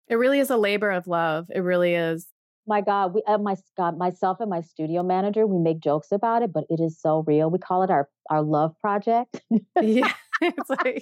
it 0.08 0.16
really 0.16 0.40
is 0.40 0.50
a 0.50 0.56
labor 0.56 0.90
of 0.90 1.06
love. 1.06 1.48
It 1.54 1.60
really 1.60 1.96
is. 1.96 2.28
My 2.66 2.80
God, 2.80 3.14
we 3.14 3.24
uh, 3.28 3.40
my 3.40 3.58
God, 3.76 3.98
myself 3.98 4.38
and 4.40 4.50
my 4.50 4.62
studio 4.62 5.04
manager, 5.04 5.46
we 5.46 5.60
make 5.60 5.82
jokes 5.82 6.14
about 6.14 6.44
it, 6.44 6.54
but 6.54 6.64
it 6.70 6.80
is 6.80 6.98
so 6.98 7.26
real. 7.28 7.50
We 7.50 7.60
call 7.60 7.84
it 7.84 7.90
our 7.90 8.08
our 8.30 8.42
love 8.42 8.74
project. 8.80 9.42
yeah, 9.82 10.14
it's 10.42 10.70
like 10.70 11.02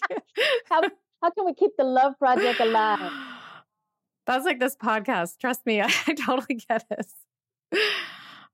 how 0.66 0.82
how 1.22 1.30
can 1.30 1.46
we 1.46 1.54
keep 1.54 1.72
the 1.78 1.84
love 1.84 2.18
project 2.18 2.60
alive? 2.60 3.12
That's 4.26 4.44
like 4.44 4.60
this 4.60 4.76
podcast. 4.76 5.38
Trust 5.40 5.68
me, 5.68 5.82
I, 5.82 5.94
I 6.08 6.14
totally 6.14 6.56
get 6.68 6.84
this. 6.90 7.14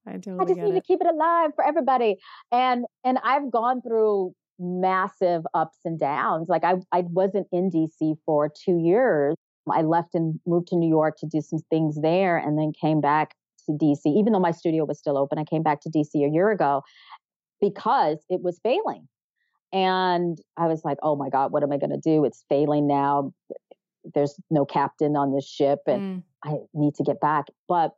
I 0.08 0.14
totally 0.14 0.40
I 0.40 0.46
just 0.46 0.60
need 0.60 0.76
it. 0.76 0.82
to 0.82 0.82
keep 0.82 1.02
it 1.02 1.08
alive 1.08 1.52
for 1.56 1.66
everybody. 1.66 2.18
And 2.52 2.86
and 3.04 3.20
I've 3.24 3.52
gone 3.52 3.82
through 3.82 4.34
massive 4.60 5.44
ups 5.54 5.78
and 5.86 6.00
downs. 6.00 6.50
Like 6.50 6.64
I 6.64 6.76
I 6.92 7.02
wasn't 7.02 7.48
in 7.52 7.70
DC 7.70 8.16
for 8.26 8.50
2 8.66 8.78
years. 8.78 9.36
I 9.72 9.84
left 9.84 10.16
and 10.16 10.40
moved 10.46 10.68
to 10.70 10.76
New 10.76 10.90
York 10.90 11.18
to 11.20 11.28
do 11.28 11.40
some 11.40 11.60
things 11.70 12.02
there 12.02 12.38
and 12.38 12.58
then 12.58 12.74
came 12.80 13.00
back 13.00 13.36
to 13.68 13.74
DC 13.74 14.02
even 14.06 14.34
though 14.34 14.40
my 14.40 14.52
studio 14.52 14.86
was 14.86 14.98
still 14.98 15.18
open. 15.18 15.38
I 15.38 15.44
came 15.44 15.64
back 15.64 15.82
to 15.82 15.90
DC 15.90 16.16
a 16.16 16.30
year 16.30 16.50
ago 16.50 16.82
because 17.60 18.18
it 18.30 18.42
was 18.42 18.60
failing. 18.64 19.08
And 19.74 20.38
I 20.58 20.68
was 20.68 20.84
like, 20.84 20.98
"Oh 21.02 21.16
my 21.16 21.30
god, 21.30 21.52
what 21.52 21.64
am 21.64 21.72
I 21.72 21.78
going 21.78 21.92
to 21.92 21.98
do? 21.98 22.26
It's 22.26 22.44
failing 22.50 22.88
now. 22.88 23.34
There's 24.16 24.36
no 24.50 24.66
captain 24.66 25.16
on 25.16 25.34
this 25.34 25.48
ship 25.48 25.80
and 25.86 26.02
mm. 26.02 26.24
I 26.44 26.58
need 26.74 26.96
to 26.96 27.04
get 27.04 27.22
back." 27.22 27.46
But 27.70 27.92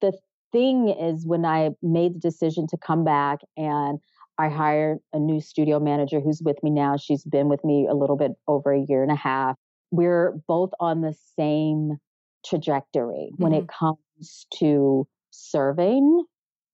the 0.00 0.12
thing 0.52 0.88
is 0.88 1.26
when 1.26 1.44
I 1.44 1.70
made 1.82 2.14
the 2.14 2.20
decision 2.20 2.66
to 2.68 2.76
come 2.76 3.04
back 3.04 3.40
and 3.56 3.98
I 4.38 4.48
hired 4.48 4.98
a 5.12 5.18
new 5.18 5.40
studio 5.40 5.80
manager 5.80 6.20
who's 6.20 6.42
with 6.42 6.62
me 6.62 6.70
now. 6.70 6.96
She's 6.96 7.24
been 7.24 7.48
with 7.48 7.64
me 7.64 7.86
a 7.90 7.94
little 7.94 8.16
bit 8.16 8.32
over 8.46 8.72
a 8.72 8.84
year 8.86 9.02
and 9.02 9.10
a 9.10 9.16
half. 9.16 9.56
We're 9.90 10.32
both 10.46 10.70
on 10.78 11.00
the 11.00 11.14
same 11.38 11.96
trajectory 12.44 13.30
mm-hmm. 13.32 13.42
when 13.42 13.52
it 13.52 13.66
mm-hmm. 13.66 13.86
comes 13.86 14.46
to 14.58 15.06
serving 15.30 16.24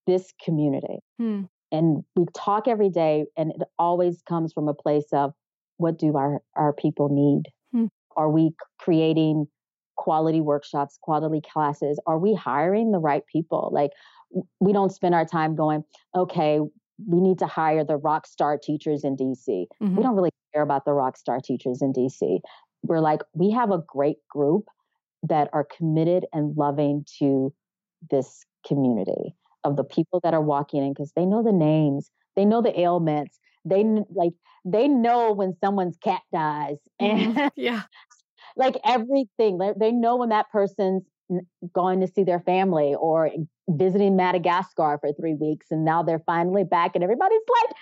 this 0.07 0.33
community. 0.45 0.99
Mm. 1.21 1.49
And 1.71 2.05
we 2.17 2.27
talk 2.37 2.69
every 2.69 2.91
day, 2.91 3.25
and 3.37 3.53
it 3.53 3.63
always 3.79 4.23
comes 4.29 4.53
from 4.53 4.69
a 4.69 4.75
place 4.75 5.07
of 5.13 5.33
what 5.79 5.99
do 5.99 6.17
our, 6.17 6.43
our 6.55 6.73
people 6.73 7.09
need? 7.09 7.45
Mm. 7.75 7.89
Are 8.17 8.29
we 8.29 8.51
creating 8.79 9.47
quality 10.03 10.41
workshops, 10.41 10.99
quality 11.01 11.41
classes? 11.41 12.01
Are 12.09 12.19
we 12.19 12.35
hiring 12.35 12.91
the 12.91 12.99
right 12.99 13.25
people? 13.25 13.71
Like, 13.73 13.93
we 14.59 14.73
don't 14.73 14.91
spend 14.91 15.15
our 15.15 15.25
time 15.25 15.55
going, 15.55 15.85
okay, 16.17 16.59
we 17.07 17.21
need 17.21 17.39
to 17.39 17.47
hire 17.47 17.85
the 17.85 17.97
rock 17.97 18.27
star 18.27 18.59
teachers 18.59 19.05
in 19.05 19.17
DC. 19.17 19.47
Mm-hmm. 19.81 19.95
We 19.95 20.03
don't 20.03 20.17
really 20.17 20.33
care 20.53 20.63
about 20.63 20.85
the 20.85 20.93
rock 20.93 21.17
star 21.17 21.39
teachers 21.41 21.83
in 21.83 21.93
DC. 21.93 22.41
We're 22.83 22.99
like, 22.99 23.21
we 23.33 23.53
have 23.53 23.71
a 23.71 23.79
great 23.87 24.17
group 24.29 24.65
that 25.23 25.49
are 25.53 25.65
committed 25.77 26.27
and 26.33 26.57
loving 26.57 27.07
to 27.21 27.55
this 28.11 28.45
community 28.67 29.37
of 29.63 29.77
the 29.77 29.85
people 29.85 30.19
that 30.25 30.35
are 30.35 30.43
walking 30.43 30.83
in 30.83 30.93
because 30.93 31.13
they 31.15 31.25
know 31.25 31.45
the 31.45 31.53
names, 31.53 32.11
they 32.35 32.45
know 32.45 32.61
the 32.61 32.77
ailments, 32.81 33.39
they 33.65 33.85
like 34.11 34.33
they 34.65 34.89
know 34.89 35.33
when 35.33 35.55
someone's 35.63 35.97
cat 35.99 36.23
dies 36.33 36.79
and 37.01 37.51
yeah 37.57 37.83
like 38.57 38.77
everything. 38.85 39.59
They 39.79 39.93
know 39.93 40.17
when 40.17 40.31
that 40.31 40.51
person's 40.51 41.03
going 41.73 42.01
to 42.01 42.07
see 42.07 42.25
their 42.25 42.41
family 42.41 42.95
or 42.99 43.31
visiting 43.69 44.17
Madagascar 44.17 44.99
for 45.01 45.13
three 45.13 45.35
weeks, 45.35 45.67
and 45.71 45.85
now 45.85 46.03
they're 46.03 46.23
finally 46.27 46.65
back, 46.65 46.93
and 46.95 47.05
everybody's 47.05 47.41
like, 47.49 47.77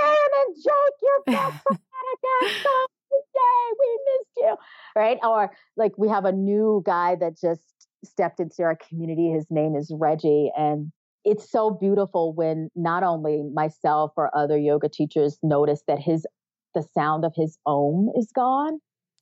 "Aaron 0.00 0.16
and 0.46 0.56
Jake, 0.56 0.96
you're 1.02 1.34
back 1.34 1.62
from 1.62 1.78
Madagascar! 2.42 2.68
Yay, 3.12 3.74
we 3.78 3.98
missed 4.06 4.36
you!" 4.36 4.56
Right? 4.96 5.18
Or 5.22 5.50
like 5.76 5.92
we 5.96 6.08
have 6.08 6.24
a 6.24 6.32
new 6.32 6.82
guy 6.84 7.16
that 7.16 7.38
just 7.40 7.62
stepped 8.04 8.40
into 8.40 8.62
our 8.62 8.76
community. 8.76 9.30
His 9.30 9.46
name 9.50 9.76
is 9.76 9.92
Reggie, 9.94 10.50
and 10.56 10.92
it's 11.24 11.50
so 11.50 11.70
beautiful 11.70 12.32
when 12.32 12.70
not 12.74 13.02
only 13.02 13.42
myself 13.54 14.12
or 14.16 14.34
other 14.36 14.58
yoga 14.58 14.88
teachers 14.88 15.38
notice 15.42 15.82
that 15.86 15.98
his 15.98 16.26
the 16.74 16.82
sound 16.94 17.24
of 17.24 17.32
his 17.34 17.58
om 17.66 18.10
is 18.16 18.30
gone 18.34 18.78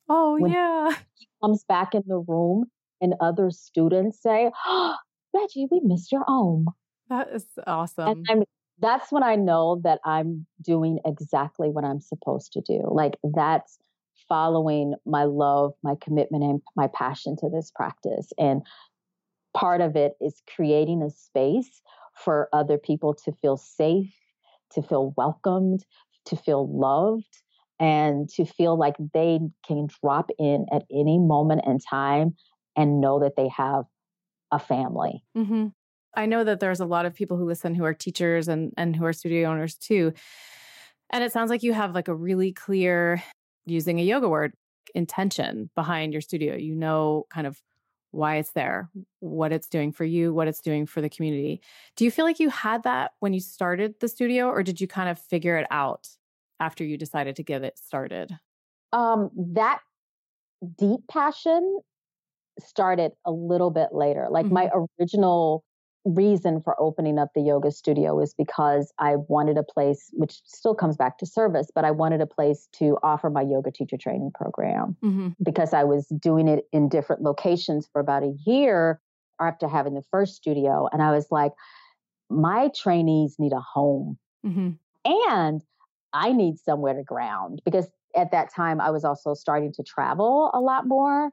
Oh, 0.09 0.37
when 0.39 0.51
yeah. 0.51 0.91
He 1.15 1.27
comes 1.43 1.63
back 1.65 1.93
in 1.93 2.03
the 2.07 2.19
room 2.19 2.65
and 3.01 3.13
other 3.21 3.51
students 3.51 4.21
say, 4.21 4.51
oh, 4.65 4.95
Reggie, 5.33 5.67
we 5.69 5.81
missed 5.83 6.11
your 6.11 6.23
om. 6.27 6.65
That 7.09 7.29
is 7.33 7.45
awesome. 7.65 8.07
And 8.07 8.25
I'm, 8.29 8.43
that's 8.79 9.11
when 9.11 9.23
I 9.23 9.35
know 9.35 9.81
that 9.83 9.99
I'm 10.05 10.45
doing 10.61 10.99
exactly 11.05 11.69
what 11.69 11.83
I'm 11.83 11.99
supposed 11.99 12.53
to 12.53 12.61
do. 12.61 12.83
Like 12.89 13.17
that's 13.23 13.77
following 14.27 14.93
my 15.05 15.23
love, 15.23 15.73
my 15.83 15.95
commitment, 16.01 16.43
and 16.43 16.61
my 16.75 16.87
passion 16.87 17.35
to 17.37 17.49
this 17.49 17.71
practice. 17.75 18.31
And 18.37 18.61
part 19.55 19.81
of 19.81 19.95
it 19.95 20.13
is 20.21 20.41
creating 20.55 21.01
a 21.01 21.09
space 21.09 21.81
for 22.23 22.49
other 22.53 22.77
people 22.77 23.13
to 23.25 23.31
feel 23.41 23.57
safe, 23.57 24.13
to 24.71 24.81
feel 24.81 25.13
welcomed, 25.17 25.83
to 26.25 26.35
feel 26.35 26.69
loved, 26.71 27.41
and 27.79 28.29
to 28.29 28.45
feel 28.45 28.77
like 28.77 28.95
they 29.13 29.39
can 29.65 29.87
drop 30.03 30.29
in 30.37 30.65
at 30.71 30.83
any 30.91 31.17
moment 31.17 31.61
in 31.65 31.79
time 31.79 32.35
and 32.75 33.01
know 33.01 33.19
that 33.19 33.35
they 33.35 33.47
have 33.49 33.85
a 34.51 34.59
family. 34.59 35.23
Mm-hmm. 35.37 35.67
I 36.15 36.25
know 36.25 36.43
that 36.43 36.59
there's 36.59 36.79
a 36.79 36.85
lot 36.85 37.05
of 37.05 37.13
people 37.13 37.37
who 37.37 37.45
listen 37.45 37.75
who 37.75 37.85
are 37.85 37.93
teachers 37.93 38.47
and 38.47 38.73
and 38.77 38.95
who 38.95 39.05
are 39.05 39.13
studio 39.13 39.49
owners 39.49 39.75
too. 39.75 40.13
And 41.11 41.23
it 41.23 41.31
sounds 41.31 41.49
like 41.49 41.63
you 41.63 41.73
have 41.73 41.95
like 41.95 42.07
a 42.07 42.15
really 42.15 42.51
clear 42.51 43.23
using 43.65 43.99
a 43.99 44.03
yoga 44.03 44.27
word 44.27 44.53
intention 44.95 45.69
behind 45.75 46.13
your 46.13 46.21
studio. 46.21 46.55
You 46.55 46.75
know 46.75 47.25
kind 47.29 47.47
of 47.47 47.61
why 48.11 48.37
it's 48.37 48.51
there, 48.51 48.89
what 49.19 49.51
it's 49.51 49.67
doing 49.67 49.91
for 49.91 50.03
you, 50.03 50.33
what 50.33 50.47
it's 50.47 50.61
doing 50.61 50.87
for 50.87 50.99
the 50.99 51.09
community. 51.09 51.61
Do 51.95 52.05
you 52.05 52.11
feel 52.11 52.25
like 52.25 52.39
you 52.39 52.49
had 52.49 52.83
that 52.83 53.11
when 53.19 53.33
you 53.33 53.39
started 53.39 53.95
the 53.99 54.07
studio 54.07 54.47
or 54.47 54.63
did 54.63 54.81
you 54.81 54.87
kind 54.87 55.09
of 55.09 55.19
figure 55.19 55.57
it 55.57 55.67
out 55.69 56.07
after 56.59 56.83
you 56.83 56.97
decided 56.97 57.35
to 57.37 57.43
get 57.43 57.63
it 57.63 57.77
started? 57.77 58.31
Um 58.93 59.29
that 59.53 59.79
deep 60.77 61.01
passion 61.09 61.79
started 62.59 63.11
a 63.25 63.31
little 63.31 63.71
bit 63.71 63.89
later. 63.91 64.27
Like 64.29 64.45
mm-hmm. 64.45 64.55
my 64.55 64.69
original 64.99 65.63
reason 66.05 66.61
for 66.61 66.79
opening 66.79 67.19
up 67.19 67.29
the 67.35 67.41
yoga 67.41 67.71
studio 67.71 68.19
is 68.19 68.33
because 68.33 68.91
I 68.99 69.15
wanted 69.27 69.57
a 69.57 69.63
place, 69.63 70.09
which 70.13 70.41
still 70.45 70.73
comes 70.73 70.95
back 70.95 71.17
to 71.19 71.25
service, 71.25 71.69
but 71.73 71.83
I 71.83 71.91
wanted 71.91 72.21
a 72.21 72.25
place 72.25 72.67
to 72.73 72.97
offer 73.03 73.29
my 73.29 73.41
yoga 73.41 73.71
teacher 73.71 73.97
training 73.97 74.31
program 74.33 74.95
mm-hmm. 75.03 75.29
because 75.43 75.73
I 75.73 75.83
was 75.83 76.07
doing 76.07 76.47
it 76.47 76.65
in 76.71 76.89
different 76.89 77.21
locations 77.21 77.87
for 77.91 77.99
about 77.99 78.23
a 78.23 78.33
year 78.45 79.01
after 79.41 79.67
having 79.67 79.93
the 79.93 80.03
first 80.09 80.35
studio. 80.35 80.87
And 80.91 81.01
I 81.01 81.11
was 81.11 81.27
like, 81.31 81.51
my 82.29 82.69
trainees 82.75 83.35
need 83.39 83.53
a 83.53 83.61
home 83.61 84.17
mm-hmm. 84.45 84.69
and 85.05 85.61
I 86.13 86.31
need 86.31 86.59
somewhere 86.59 86.93
to 86.93 87.03
ground 87.03 87.61
because 87.65 87.87
at 88.15 88.31
that 88.31 88.53
time 88.53 88.81
I 88.81 88.89
was 88.89 89.03
also 89.03 89.33
starting 89.33 89.71
to 89.73 89.83
travel 89.83 90.51
a 90.53 90.59
lot 90.59 90.87
more. 90.87 91.29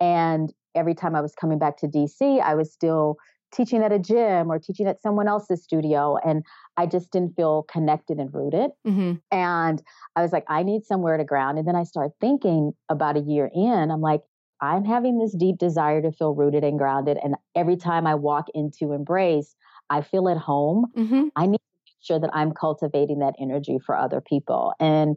And 0.00 0.52
every 0.74 0.94
time 0.94 1.14
I 1.14 1.20
was 1.20 1.34
coming 1.34 1.58
back 1.58 1.76
to 1.78 1.88
DC, 1.88 2.40
I 2.40 2.54
was 2.54 2.72
still 2.72 3.16
teaching 3.52 3.82
at 3.82 3.92
a 3.92 3.98
gym 3.98 4.50
or 4.50 4.58
teaching 4.58 4.86
at 4.86 5.02
someone 5.02 5.26
else's 5.26 5.62
studio. 5.62 6.16
And 6.24 6.44
I 6.76 6.86
just 6.86 7.10
didn't 7.10 7.34
feel 7.34 7.64
connected 7.64 8.18
and 8.18 8.32
rooted. 8.32 8.70
Mm-hmm. 8.86 9.14
And 9.32 9.82
I 10.14 10.22
was 10.22 10.32
like, 10.32 10.44
I 10.48 10.62
need 10.62 10.84
somewhere 10.84 11.16
to 11.16 11.24
ground. 11.24 11.58
And 11.58 11.66
then 11.66 11.76
I 11.76 11.82
started 11.82 12.12
thinking 12.20 12.72
about 12.88 13.16
a 13.16 13.20
year 13.20 13.50
in, 13.52 13.90
I'm 13.90 14.00
like, 14.00 14.22
I'm 14.60 14.84
having 14.84 15.18
this 15.18 15.34
deep 15.34 15.58
desire 15.58 16.02
to 16.02 16.12
feel 16.12 16.34
rooted 16.34 16.62
and 16.64 16.78
grounded. 16.78 17.18
And 17.22 17.34
every 17.56 17.76
time 17.76 18.06
I 18.06 18.14
walk 18.14 18.46
into 18.54 18.92
Embrace, 18.92 19.56
I 19.88 20.02
feel 20.02 20.28
at 20.28 20.36
home. 20.36 20.86
Mm-hmm. 20.96 21.28
I 21.34 21.46
need 21.46 21.60
sure 22.02 22.18
that 22.18 22.30
I'm 22.32 22.52
cultivating 22.52 23.20
that 23.20 23.34
energy 23.40 23.78
for 23.84 23.96
other 23.96 24.20
people. 24.20 24.72
And 24.80 25.16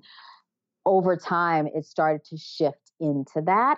over 0.85 1.15
time, 1.15 1.67
it 1.73 1.85
started 1.85 2.23
to 2.25 2.37
shift 2.37 2.91
into 2.99 3.41
that. 3.45 3.77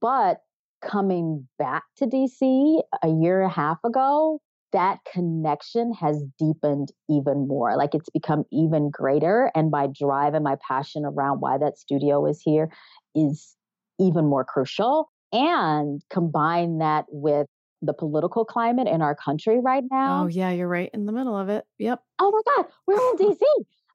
But 0.00 0.38
coming 0.82 1.48
back 1.58 1.84
to 1.96 2.06
DC 2.06 2.82
a 3.02 3.08
year 3.08 3.42
and 3.42 3.50
a 3.50 3.54
half 3.54 3.78
ago, 3.84 4.40
that 4.72 4.98
connection 5.12 5.92
has 5.94 6.22
deepened 6.38 6.92
even 7.08 7.48
more. 7.48 7.76
Like 7.76 7.94
it's 7.94 8.10
become 8.10 8.44
even 8.52 8.90
greater. 8.90 9.50
And 9.54 9.70
my 9.70 9.88
drive 9.88 10.34
and 10.34 10.44
my 10.44 10.56
passion 10.66 11.04
around 11.04 11.40
why 11.40 11.58
that 11.58 11.78
studio 11.78 12.26
is 12.26 12.40
here 12.40 12.70
is 13.14 13.56
even 13.98 14.26
more 14.26 14.44
crucial. 14.44 15.10
And 15.32 16.02
combine 16.10 16.78
that 16.78 17.06
with 17.08 17.46
the 17.82 17.92
political 17.92 18.44
climate 18.44 18.88
in 18.88 19.02
our 19.02 19.14
country 19.14 19.58
right 19.60 19.84
oh, 19.84 19.94
now. 19.94 20.24
Oh, 20.24 20.26
yeah, 20.26 20.50
you're 20.50 20.68
right 20.68 20.90
in 20.92 21.06
the 21.06 21.12
middle 21.12 21.36
of 21.36 21.48
it. 21.48 21.64
Yep. 21.78 22.00
Oh 22.18 22.30
my 22.30 22.56
God, 22.56 22.70
we're 22.86 22.94
in 22.94 23.16
DC. 23.36 23.40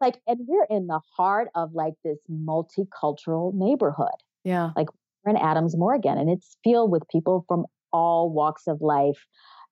like, 0.01 0.19
and 0.27 0.39
we're 0.47 0.67
in 0.69 0.87
the 0.87 0.99
heart 1.15 1.49
of 1.55 1.73
like 1.73 1.93
this 2.03 2.17
multicultural 2.29 3.53
neighborhood. 3.53 4.07
Yeah. 4.43 4.71
Like 4.75 4.87
we're 5.23 5.31
in 5.31 5.37
Adams 5.37 5.77
Morgan, 5.77 6.17
and 6.17 6.29
it's 6.29 6.57
filled 6.63 6.91
with 6.91 7.03
people 7.09 7.45
from 7.47 7.65
all 7.91 8.29
walks 8.29 8.67
of 8.67 8.81
life, 8.81 9.25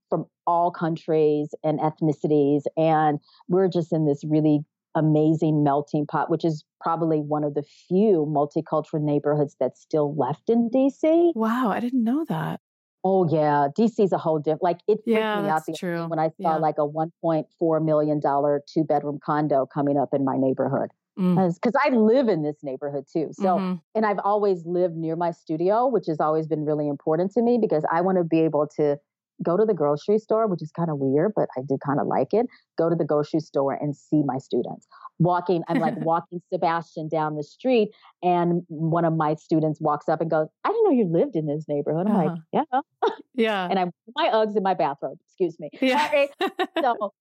from 0.10 0.26
all 0.46 0.72
countries 0.72 1.50
and 1.64 1.80
ethnicities. 1.80 2.62
And 2.78 3.20
we're 3.48 3.68
just 3.68 3.92
in 3.92 4.06
this 4.06 4.24
really 4.24 4.62
amazing 4.96 5.64
melting 5.64 6.06
pot, 6.06 6.30
which 6.30 6.46
is 6.46 6.64
probably 6.80 7.20
one 7.20 7.44
of 7.44 7.56
the 7.56 7.64
few 7.88 8.26
multicultural 8.30 9.02
neighborhoods 9.02 9.56
that's 9.60 9.82
still 9.82 10.16
left 10.16 10.50
in 10.50 10.70
DC. 10.70 11.32
Wow, 11.36 11.72
I 11.72 11.80
didn't 11.80 12.04
know 12.04 12.26
that. 12.30 12.60
Oh 13.04 13.28
yeah, 13.30 13.68
DC's 13.78 14.14
a 14.14 14.18
whole 14.18 14.40
different. 14.40 14.64
Like 14.64 14.80
it 14.88 15.00
freaked 15.04 15.20
yeah, 15.20 15.42
me 15.42 15.50
out 15.50 15.66
the 15.66 16.08
when 16.08 16.20
I 16.20 16.30
saw 16.42 16.54
yeah. 16.54 16.56
like 16.56 16.76
a 16.78 16.88
1.4 16.88 17.86
million 17.86 18.20
dollar 18.20 18.62
two 18.72 18.84
bedroom 18.84 19.20
condo 19.24 19.66
coming 19.66 19.98
up 19.98 20.10
in 20.14 20.24
my 20.24 20.38
neighborhood 20.38 20.90
because 21.16 21.58
mm. 21.60 21.74
I 21.80 21.90
live 21.90 22.28
in 22.28 22.42
this 22.42 22.58
neighborhood 22.64 23.06
too. 23.12 23.30
So, 23.34 23.58
mm-hmm. 23.58 23.76
and 23.94 24.06
I've 24.06 24.20
always 24.24 24.66
lived 24.66 24.96
near 24.96 25.16
my 25.16 25.32
studio, 25.32 25.88
which 25.88 26.08
has 26.08 26.20
always 26.20 26.48
been 26.48 26.66
really 26.66 26.88
important 26.88 27.32
to 27.34 27.42
me 27.42 27.60
because 27.62 27.84
I 27.92 28.02
want 28.02 28.18
to 28.18 28.24
be 28.24 28.40
able 28.40 28.68
to 28.78 28.98
go 29.42 29.58
to 29.58 29.66
the 29.66 29.74
grocery 29.74 30.20
store, 30.20 30.48
which 30.48 30.62
is 30.62 30.72
kind 30.72 30.90
of 30.90 30.98
weird, 31.00 31.32
but 31.36 31.50
I 31.58 31.62
do 31.68 31.78
kind 31.86 32.00
of 32.00 32.08
like 32.08 32.34
it. 32.34 32.46
Go 32.78 32.90
to 32.90 32.96
the 32.96 33.06
grocery 33.06 33.40
store 33.40 33.74
and 33.74 33.96
see 33.96 34.22
my 34.26 34.38
students. 34.38 34.88
Walking, 35.20 35.64
I'm 35.68 35.80
like 35.80 35.98
walking 36.06 36.42
Sebastian 36.52 37.08
down 37.08 37.36
the 37.36 37.44
street, 37.44 37.90
and 38.22 38.64
one 38.68 39.06
of 39.06 39.16
my 39.16 39.36
students 39.36 39.80
walks 39.82 40.10
up 40.10 40.22
and 40.22 40.30
goes, 40.30 40.48
I 40.64 40.70
didn't 40.70 40.84
know 40.84 40.92
you 40.92 41.06
lived 41.06 41.36
in 41.36 41.48
this 41.48 41.66
neighborhood. 41.68 42.08
I'm 42.08 42.16
uh-huh. 42.16 42.36
like, 42.54 42.64
yeah. 42.72 43.12
Yeah. 43.36 43.68
and 43.68 43.80
I'm 43.80 43.92
my 44.16 44.30
Uggs 44.30 44.56
in 44.56 44.64
my 44.64 44.74
bathrobe, 44.74 45.18
excuse 45.28 45.60
me. 45.60 45.70
Yeah. 45.82 46.28
so 46.82 47.14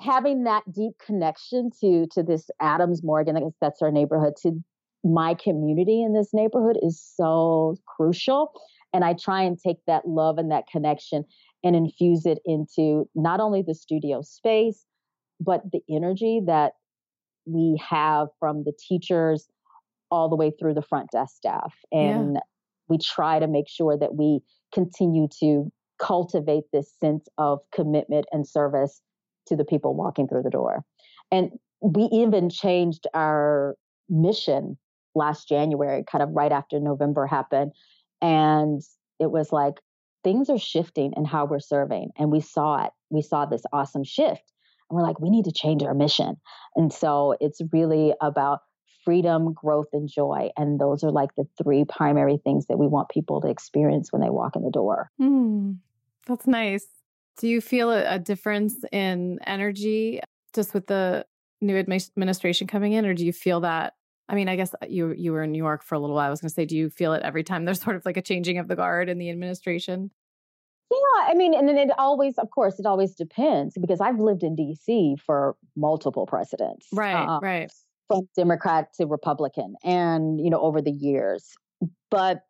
having 0.00 0.44
that 0.44 0.62
deep 0.72 0.92
connection 1.04 1.70
to 1.80 2.06
to 2.12 2.22
this 2.22 2.50
Adams 2.60 3.02
Morgan, 3.02 3.34
that's, 3.34 3.56
that's 3.60 3.82
our 3.82 3.90
neighborhood, 3.90 4.34
to 4.42 4.62
my 5.04 5.34
community 5.34 6.02
in 6.02 6.14
this 6.14 6.30
neighborhood 6.32 6.78
is 6.82 7.00
so 7.14 7.76
crucial. 7.86 8.52
And 8.94 9.04
I 9.04 9.12
try 9.12 9.42
and 9.42 9.58
take 9.58 9.78
that 9.86 10.08
love 10.08 10.38
and 10.38 10.50
that 10.50 10.68
connection 10.70 11.24
and 11.62 11.76
infuse 11.76 12.24
it 12.24 12.38
into 12.46 13.08
not 13.14 13.40
only 13.40 13.60
the 13.60 13.74
studio 13.74 14.22
space, 14.22 14.86
but 15.40 15.62
the 15.72 15.80
energy 15.90 16.40
that 16.46 16.72
we 17.44 17.78
have 17.86 18.28
from 18.38 18.64
the 18.64 18.72
teachers 18.78 19.48
all 20.10 20.28
the 20.28 20.36
way 20.36 20.52
through 20.58 20.74
the 20.74 20.82
front 20.82 21.10
desk 21.10 21.36
staff. 21.36 21.74
And 21.92 22.34
yeah. 22.34 22.40
we 22.88 22.98
try 22.98 23.38
to 23.38 23.48
make 23.48 23.68
sure 23.68 23.98
that 23.98 24.14
we 24.14 24.40
continue 24.72 25.28
to 25.40 25.70
cultivate 25.98 26.64
this 26.72 26.92
sense 27.00 27.26
of 27.36 27.58
commitment 27.74 28.26
and 28.32 28.46
service 28.46 29.02
to 29.46 29.56
the 29.56 29.64
people 29.64 29.94
walking 29.94 30.28
through 30.28 30.42
the 30.42 30.50
door. 30.50 30.84
And 31.30 31.50
we 31.80 32.04
even 32.12 32.48
changed 32.48 33.06
our 33.14 33.76
mission 34.08 34.78
last 35.14 35.48
January, 35.48 36.04
kind 36.10 36.22
of 36.22 36.30
right 36.32 36.52
after 36.52 36.80
November 36.80 37.26
happened. 37.26 37.72
And 38.24 38.80
it 39.20 39.30
was 39.30 39.52
like 39.52 39.74
things 40.24 40.48
are 40.48 40.58
shifting 40.58 41.12
in 41.14 41.26
how 41.26 41.44
we're 41.44 41.60
serving. 41.60 42.10
And 42.16 42.32
we 42.32 42.40
saw 42.40 42.86
it. 42.86 42.90
We 43.10 43.20
saw 43.20 43.44
this 43.44 43.62
awesome 43.70 44.02
shift. 44.02 44.50
And 44.88 44.96
we're 44.96 45.02
like, 45.02 45.20
we 45.20 45.28
need 45.28 45.44
to 45.44 45.52
change 45.52 45.82
our 45.82 45.94
mission. 45.94 46.36
And 46.74 46.90
so 46.90 47.36
it's 47.38 47.60
really 47.70 48.14
about 48.22 48.60
freedom, 49.04 49.52
growth, 49.52 49.88
and 49.92 50.08
joy. 50.08 50.48
And 50.56 50.80
those 50.80 51.04
are 51.04 51.10
like 51.10 51.34
the 51.36 51.44
three 51.62 51.84
primary 51.84 52.38
things 52.42 52.66
that 52.68 52.78
we 52.78 52.86
want 52.86 53.10
people 53.10 53.42
to 53.42 53.48
experience 53.48 54.10
when 54.10 54.22
they 54.22 54.30
walk 54.30 54.56
in 54.56 54.62
the 54.62 54.70
door. 54.70 55.10
Mm, 55.20 55.76
that's 56.26 56.46
nice. 56.46 56.86
Do 57.36 57.46
you 57.46 57.60
feel 57.60 57.90
a, 57.90 58.14
a 58.14 58.18
difference 58.18 58.76
in 58.90 59.38
energy 59.46 60.20
just 60.54 60.72
with 60.72 60.86
the 60.86 61.26
new 61.60 61.76
administration 61.76 62.66
coming 62.66 62.92
in, 62.94 63.04
or 63.04 63.12
do 63.12 63.26
you 63.26 63.32
feel 63.34 63.60
that? 63.60 63.92
I 64.28 64.34
mean, 64.34 64.48
I 64.48 64.56
guess 64.56 64.74
you 64.88 65.12
you 65.12 65.32
were 65.32 65.42
in 65.42 65.52
New 65.52 65.58
York 65.58 65.82
for 65.82 65.94
a 65.94 65.98
little 65.98 66.16
while. 66.16 66.26
I 66.26 66.30
was 66.30 66.40
going 66.40 66.48
to 66.48 66.54
say, 66.54 66.64
do 66.64 66.76
you 66.76 66.90
feel 66.90 67.12
it 67.12 67.22
every 67.22 67.44
time 67.44 67.64
there's 67.64 67.80
sort 67.82 67.96
of 67.96 68.04
like 68.04 68.16
a 68.16 68.22
changing 68.22 68.58
of 68.58 68.68
the 68.68 68.76
guard 68.76 69.08
in 69.08 69.18
the 69.18 69.30
administration? 69.30 70.10
Yeah, 70.90 71.30
I 71.30 71.34
mean, 71.34 71.54
and 71.54 71.68
then 71.68 71.76
it 71.76 71.90
always, 71.98 72.38
of 72.38 72.50
course, 72.50 72.78
it 72.78 72.86
always 72.86 73.14
depends 73.14 73.76
because 73.80 74.00
I've 74.00 74.18
lived 74.18 74.42
in 74.42 74.54
D.C. 74.54 75.16
for 75.24 75.56
multiple 75.76 76.26
presidents, 76.26 76.86
right, 76.92 77.26
um, 77.26 77.40
right, 77.42 77.72
from 78.06 78.28
Democrat 78.36 78.92
to 78.94 79.06
Republican, 79.06 79.74
and 79.82 80.40
you 80.40 80.50
know, 80.50 80.60
over 80.60 80.80
the 80.80 80.92
years. 80.92 81.54
But 82.10 82.42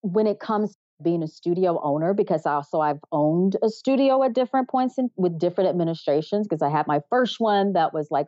when 0.00 0.26
it 0.26 0.40
comes 0.40 0.76
being 1.02 1.22
a 1.22 1.28
studio 1.28 1.80
owner 1.82 2.14
because 2.14 2.46
also 2.46 2.80
I've 2.80 3.00
owned 3.12 3.56
a 3.62 3.68
studio 3.68 4.22
at 4.22 4.32
different 4.32 4.68
points 4.68 4.98
in, 4.98 5.10
with 5.16 5.38
different 5.38 5.70
administrations 5.70 6.46
because 6.46 6.62
I 6.62 6.68
had 6.68 6.86
my 6.86 7.00
first 7.10 7.40
one 7.40 7.72
that 7.72 7.92
was 7.92 8.08
like 8.10 8.26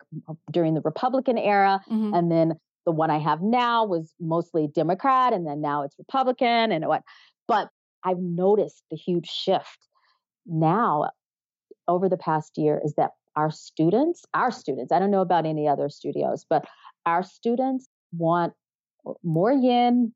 during 0.51 0.73
the 0.73 0.81
Republican 0.81 1.37
era 1.37 1.81
mm-hmm. 1.89 2.13
and 2.13 2.31
then 2.31 2.53
the 2.85 2.91
one 2.91 3.09
I 3.09 3.17
have 3.17 3.41
now 3.41 3.85
was 3.85 4.13
mostly 4.19 4.67
Democrat 4.67 5.33
and 5.33 5.45
then 5.45 5.61
now 5.61 5.83
it's 5.83 5.95
Republican 5.97 6.71
and 6.71 6.85
what 6.87 7.03
but 7.47 7.69
I've 8.03 8.19
noticed 8.19 8.83
the 8.91 8.97
huge 8.97 9.27
shift 9.27 9.87
now 10.45 11.09
over 11.87 12.07
the 12.09 12.17
past 12.17 12.57
year 12.57 12.79
is 12.83 12.93
that 12.95 13.11
our 13.35 13.51
students 13.51 14.23
our 14.33 14.51
students 14.51 14.91
I 14.91 14.99
don't 14.99 15.11
know 15.11 15.21
about 15.21 15.45
any 15.45 15.67
other 15.67 15.89
studios 15.89 16.45
but 16.49 16.65
our 17.05 17.23
students 17.23 17.87
want 18.11 18.53
more 19.23 19.51
yin 19.51 20.13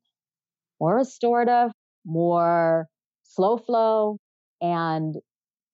more 0.80 0.96
restorative 0.96 1.72
more 2.04 2.88
slow 3.22 3.56
flow 3.56 4.18
and 4.60 5.16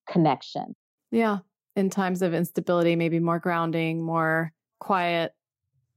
connection. 0.09 0.75
Yeah. 1.11 1.39
In 1.75 1.91
times 1.91 2.23
of 2.23 2.35
instability, 2.35 2.97
maybe 2.97 3.19
more 3.21 3.39
grounding, 3.39 4.03
more 4.03 4.53
quiet. 4.81 5.33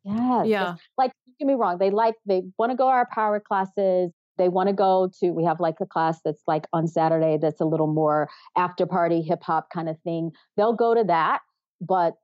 Yeah. 0.03 0.43
Yeah. 0.43 0.75
Like, 0.97 1.11
don't 1.25 1.37
get 1.39 1.47
me 1.47 1.53
wrong. 1.53 1.77
They 1.77 1.89
like, 1.91 2.15
they 2.25 2.43
want 2.57 2.71
to 2.71 2.75
go 2.75 2.87
our 2.87 3.07
power 3.13 3.39
classes. 3.39 4.11
they 4.39 4.49
want 4.49 4.67
to 4.67 4.73
go 4.73 5.11
to, 5.19 5.29
we 5.29 5.43
have 5.43 5.59
like 5.59 5.75
a 5.79 5.85
class 5.85 6.19
that's 6.25 6.41
like 6.47 6.65
on 6.73 6.87
Saturday 6.87 7.37
that's 7.39 7.61
a 7.61 7.65
little 7.65 7.93
more 7.93 8.27
after 8.57 8.87
party 8.87 9.21
hip 9.21 9.43
hop 9.43 9.69
kind 9.71 9.87
of 9.87 9.99
thing. 10.03 10.31
They'll 10.57 10.73
go 10.73 10.95
to 10.95 11.03
that, 11.03 11.41
but 11.79 12.15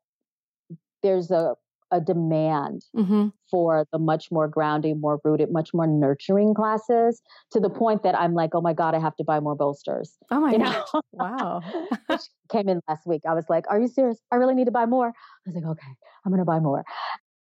there's 1.03 1.30
a 1.30 1.53
a 1.95 2.01
demand 2.01 2.83
mm-hmm. 2.95 3.27
for 3.49 3.85
the 3.93 3.97
much 3.97 4.29
more 4.29 4.49
grounding, 4.49 4.99
more 4.99 5.19
rooted, 5.23 5.49
much 5.49 5.73
more 5.73 5.87
nurturing 5.87 6.53
classes 6.53 7.21
to 7.51 7.59
the 7.59 7.69
point 7.69 8.03
that 8.03 8.19
I'm 8.19 8.33
like, 8.33 8.49
oh 8.53 8.59
my 8.59 8.73
God, 8.73 8.93
I 8.93 8.99
have 8.99 9.15
to 9.15 9.23
buy 9.23 9.39
more 9.39 9.55
bolsters. 9.55 10.17
Oh 10.29 10.41
my 10.41 10.57
God. 10.57 10.83
Wow. 11.13 11.61
came 12.51 12.67
in 12.67 12.81
last 12.89 13.07
week. 13.07 13.21
I 13.27 13.33
was 13.33 13.45
like, 13.47 13.63
are 13.69 13.79
you 13.79 13.87
serious? 13.87 14.19
I 14.31 14.35
really 14.35 14.55
need 14.55 14.65
to 14.65 14.71
buy 14.71 14.85
more. 14.85 15.07
I 15.07 15.49
was 15.49 15.55
like, 15.55 15.63
okay, 15.63 15.87
I'm 16.25 16.31
going 16.31 16.39
to 16.39 16.45
buy 16.45 16.59
more. 16.59 16.83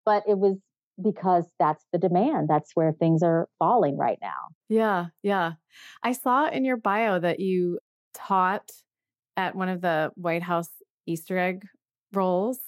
But 0.03 0.23
it 0.27 0.39
was 0.39 0.57
because 1.01 1.45
that's 1.59 1.85
the 1.93 1.99
demand. 1.99 2.49
That's 2.49 2.71
where 2.73 2.91
things 2.91 3.21
are 3.21 3.47
falling 3.59 3.95
right 3.95 4.17
now. 4.21 4.49
Yeah. 4.67 5.05
Yeah. 5.21 5.53
I 6.03 6.13
saw 6.13 6.49
in 6.49 6.65
your 6.65 6.77
bio 6.77 7.19
that 7.19 7.39
you 7.39 7.77
taught 8.15 8.71
at 9.37 9.55
one 9.55 9.69
of 9.69 9.81
the 9.81 10.11
White 10.15 10.43
House 10.43 10.69
Easter 11.05 11.37
egg 11.37 11.61
rolls. 12.11 12.59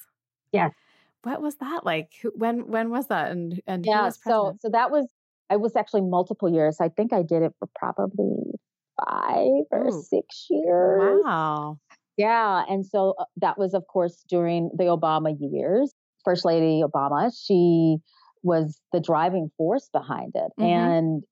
Yes 0.51 0.73
what 1.24 1.41
was 1.41 1.55
that 1.57 1.86
like? 1.86 2.11
When 2.36 2.67
when 2.67 2.89
was 2.89 3.07
that? 3.07 3.32
And 3.32 3.61
and 3.67 3.86
yeah, 3.86 4.09
so 4.09 4.57
so 4.59 4.69
that 4.69 4.91
was 4.91 5.07
I 5.49 5.57
was 5.57 5.76
actually 5.76 6.01
multiple 6.01 6.49
years. 6.49 6.78
I 6.80 6.89
think 6.89 7.13
I 7.13 7.24
did 7.24 7.43
it 7.43 7.53
for 7.59 7.67
probably 7.76 8.38
five 9.05 9.65
or 9.72 9.88
Ooh. 9.88 10.03
six 10.03 10.47
years. 10.49 11.22
Wow. 11.24 11.78
Yeah, 12.17 12.63
and 12.69 12.86
so 12.86 13.15
uh, 13.19 13.26
that 13.38 13.57
was 13.57 13.74
of 13.74 13.86
course 13.88 14.24
during 14.30 14.72
the 14.78 14.86
Obama 14.86 15.36
years. 15.39 15.93
First 16.24 16.45
Lady 16.45 16.84
Obama, 16.84 17.32
she 17.36 17.97
was 18.43 18.80
the 18.91 18.99
driving 18.99 19.49
force 19.57 19.89
behind 19.91 20.34
it, 20.36 20.51
mm-hmm. 20.59 20.63
and 20.63 21.24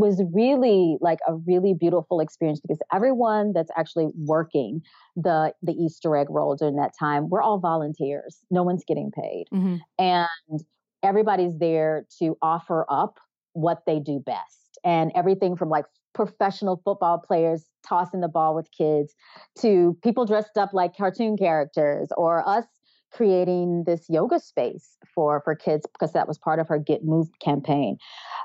was 0.00 0.22
really 0.32 0.96
like 1.00 1.18
a 1.28 1.34
really 1.34 1.74
beautiful 1.74 2.20
experience 2.20 2.60
because 2.60 2.80
everyone 2.92 3.52
that's 3.52 3.70
actually 3.76 4.08
working 4.16 4.82
the 5.16 5.52
the 5.62 5.72
Easter 5.72 6.16
egg 6.16 6.26
roll 6.30 6.56
during 6.56 6.76
that 6.76 6.92
time, 6.98 7.28
we're 7.28 7.42
all 7.42 7.58
volunteers. 7.58 8.38
No 8.50 8.62
one's 8.62 8.84
getting 8.86 9.10
paid. 9.10 9.44
Mm-hmm. 9.52 9.76
And 9.98 10.60
everybody's 11.02 11.58
there 11.58 12.06
to 12.18 12.36
offer 12.42 12.86
up 12.88 13.18
what 13.52 13.82
they 13.86 14.00
do 14.00 14.20
best. 14.24 14.78
And 14.84 15.12
everything 15.14 15.56
from 15.56 15.68
like 15.68 15.84
professional 16.14 16.80
football 16.84 17.18
players 17.18 17.66
tossing 17.86 18.20
the 18.20 18.28
ball 18.28 18.54
with 18.54 18.68
kids 18.76 19.14
to 19.58 19.96
people 20.02 20.26
dressed 20.26 20.56
up 20.56 20.70
like 20.72 20.96
cartoon 20.96 21.36
characters 21.36 22.08
or 22.16 22.46
us 22.48 22.64
creating 23.12 23.84
this 23.86 24.06
yoga 24.08 24.38
space 24.38 24.96
for 25.14 25.40
for 25.44 25.54
kids 25.54 25.86
because 25.92 26.12
that 26.12 26.28
was 26.28 26.38
part 26.38 26.58
of 26.58 26.68
her 26.68 26.78
get 26.78 27.04
moved 27.04 27.38
campaign. 27.40 27.96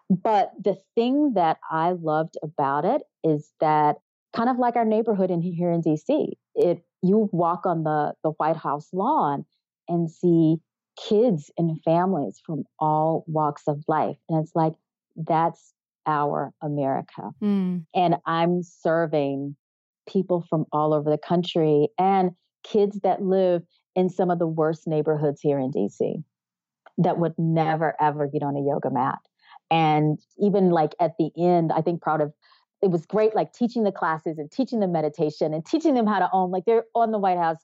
But 0.09 0.51
the 0.61 0.77
thing 0.95 1.33
that 1.35 1.57
i 1.71 1.91
loved 1.91 2.35
about 2.43 2.85
it 2.85 3.01
is 3.23 3.51
that 3.59 3.97
kind 4.35 4.49
of 4.49 4.57
like 4.57 4.75
our 4.75 4.85
neighborhood 4.85 5.31
in 5.31 5.41
here 5.41 5.71
in 5.71 5.81
dc 5.81 6.29
it 6.55 6.83
you 7.01 7.29
walk 7.31 7.65
on 7.65 7.83
the 7.83 8.13
the 8.23 8.31
white 8.31 8.57
house 8.57 8.89
lawn 8.91 9.45
and 9.87 10.09
see 10.09 10.57
kids 10.97 11.51
and 11.57 11.81
families 11.83 12.41
from 12.45 12.63
all 12.79 13.25
walks 13.27 13.63
of 13.67 13.83
life. 13.87 14.17
And 14.29 14.41
it's 14.43 14.55
like 14.55 14.73
that's 15.15 15.73
our 16.05 16.53
america. 16.61 17.31
Mm. 17.41 17.85
and 17.95 18.15
i'm 18.25 18.61
serving 18.61 19.55
people 20.07 20.45
from 20.49 20.65
all 20.71 20.93
over 20.93 21.09
the 21.09 21.17
country 21.17 21.87
and 21.97 22.31
kids 22.63 22.99
that 23.01 23.23
live 23.23 23.63
in 23.95 24.09
some 24.09 24.29
of 24.29 24.39
the 24.39 24.47
worst 24.47 24.87
neighborhoods 24.87 25.41
here 25.41 25.59
in 25.59 25.71
DC 25.71 26.23
that 26.97 27.17
would 27.17 27.33
never 27.37 27.95
ever 27.99 28.27
get 28.27 28.43
on 28.43 28.55
a 28.55 28.61
yoga 28.61 28.89
mat. 28.89 29.19
And 29.71 30.19
even 30.37 30.69
like 30.69 30.95
at 30.99 31.13
the 31.17 31.31
end, 31.37 31.71
I 31.71 31.81
think 31.81 32.01
proud 32.01 32.21
of 32.21 32.33
it 32.81 32.91
was 32.91 33.05
great 33.05 33.35
like 33.35 33.53
teaching 33.53 33.83
the 33.83 33.91
classes 33.91 34.37
and 34.37 34.51
teaching 34.51 34.79
them 34.79 34.91
meditation 34.91 35.53
and 35.53 35.65
teaching 35.65 35.95
them 35.95 36.05
how 36.05 36.19
to 36.19 36.29
om 36.31 36.51
like 36.51 36.65
they're 36.65 36.85
on 36.93 37.11
the 37.11 37.17
White 37.17 37.37
House, 37.37 37.57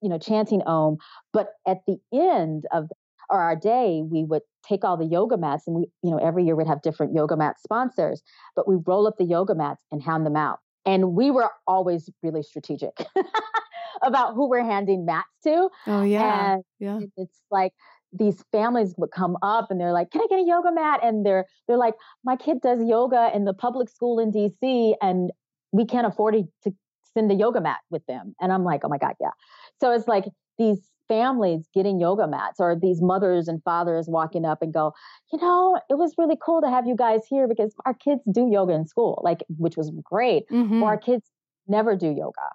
you 0.00 0.08
know, 0.08 0.18
chanting 0.18 0.62
om. 0.62 0.98
But 1.32 1.48
at 1.66 1.78
the 1.86 1.98
end 2.12 2.64
of 2.72 2.88
or 3.30 3.38
our 3.38 3.56
day, 3.56 4.02
we 4.04 4.24
would 4.24 4.42
take 4.66 4.84
all 4.84 4.96
the 4.96 5.06
yoga 5.06 5.36
mats 5.36 5.66
and 5.66 5.76
we, 5.76 5.82
you 6.02 6.10
know, 6.10 6.18
every 6.18 6.44
year 6.44 6.56
we'd 6.56 6.66
have 6.66 6.82
different 6.82 7.14
yoga 7.14 7.36
mat 7.36 7.60
sponsors, 7.60 8.22
but 8.56 8.68
we 8.68 8.76
roll 8.86 9.06
up 9.06 9.14
the 9.18 9.24
yoga 9.24 9.54
mats 9.54 9.82
and 9.92 10.02
hand 10.02 10.26
them 10.26 10.36
out. 10.36 10.58
And 10.84 11.14
we 11.14 11.30
were 11.30 11.50
always 11.66 12.10
really 12.22 12.42
strategic. 12.42 13.06
about 14.02 14.34
who 14.34 14.48
we're 14.48 14.64
handing 14.64 15.04
mats 15.04 15.28
to. 15.44 15.68
Oh 15.86 16.02
yeah. 16.02 16.54
And 16.54 16.64
yeah. 16.78 17.00
It's 17.16 17.40
like 17.50 17.72
these 18.12 18.42
families 18.52 18.94
would 18.96 19.10
come 19.10 19.36
up 19.42 19.70
and 19.70 19.80
they're 19.80 19.92
like, 19.92 20.10
"Can 20.10 20.20
I 20.20 20.26
get 20.28 20.40
a 20.40 20.46
yoga 20.46 20.72
mat?" 20.72 21.00
And 21.02 21.24
they're 21.24 21.46
they're 21.68 21.76
like, 21.76 21.94
"My 22.24 22.36
kid 22.36 22.60
does 22.60 22.82
yoga 22.84 23.30
in 23.34 23.44
the 23.44 23.54
public 23.54 23.88
school 23.88 24.18
in 24.18 24.32
DC, 24.32 24.94
and 25.00 25.30
we 25.72 25.84
can't 25.84 26.06
afford 26.06 26.34
to 26.34 26.74
send 27.14 27.30
a 27.30 27.34
yoga 27.34 27.60
mat 27.60 27.78
with 27.90 28.04
them." 28.06 28.34
And 28.40 28.52
I'm 28.52 28.64
like, 28.64 28.80
"Oh 28.84 28.88
my 28.88 28.98
god, 28.98 29.14
yeah." 29.20 29.30
So 29.80 29.92
it's 29.92 30.08
like 30.08 30.24
these 30.58 30.80
families 31.08 31.68
getting 31.74 31.98
yoga 31.98 32.26
mats 32.28 32.60
or 32.60 32.76
these 32.80 33.02
mothers 33.02 33.48
and 33.48 33.62
fathers 33.64 34.06
walking 34.08 34.44
up 34.44 34.62
and 34.62 34.72
go, 34.72 34.92
you 35.32 35.40
know, 35.40 35.80
it 35.90 35.94
was 35.94 36.14
really 36.16 36.36
cool 36.40 36.60
to 36.60 36.70
have 36.70 36.86
you 36.86 36.94
guys 36.94 37.22
here 37.28 37.48
because 37.48 37.74
our 37.84 37.94
kids 37.94 38.20
do 38.32 38.48
yoga 38.48 38.72
in 38.72 38.86
school, 38.86 39.20
like 39.24 39.42
which 39.58 39.76
was 39.76 39.90
great. 40.04 40.44
Mm-hmm. 40.52 40.84
Or 40.84 40.90
our 40.90 40.98
kids 40.98 41.28
never 41.66 41.96
do 41.96 42.06
yoga 42.06 42.48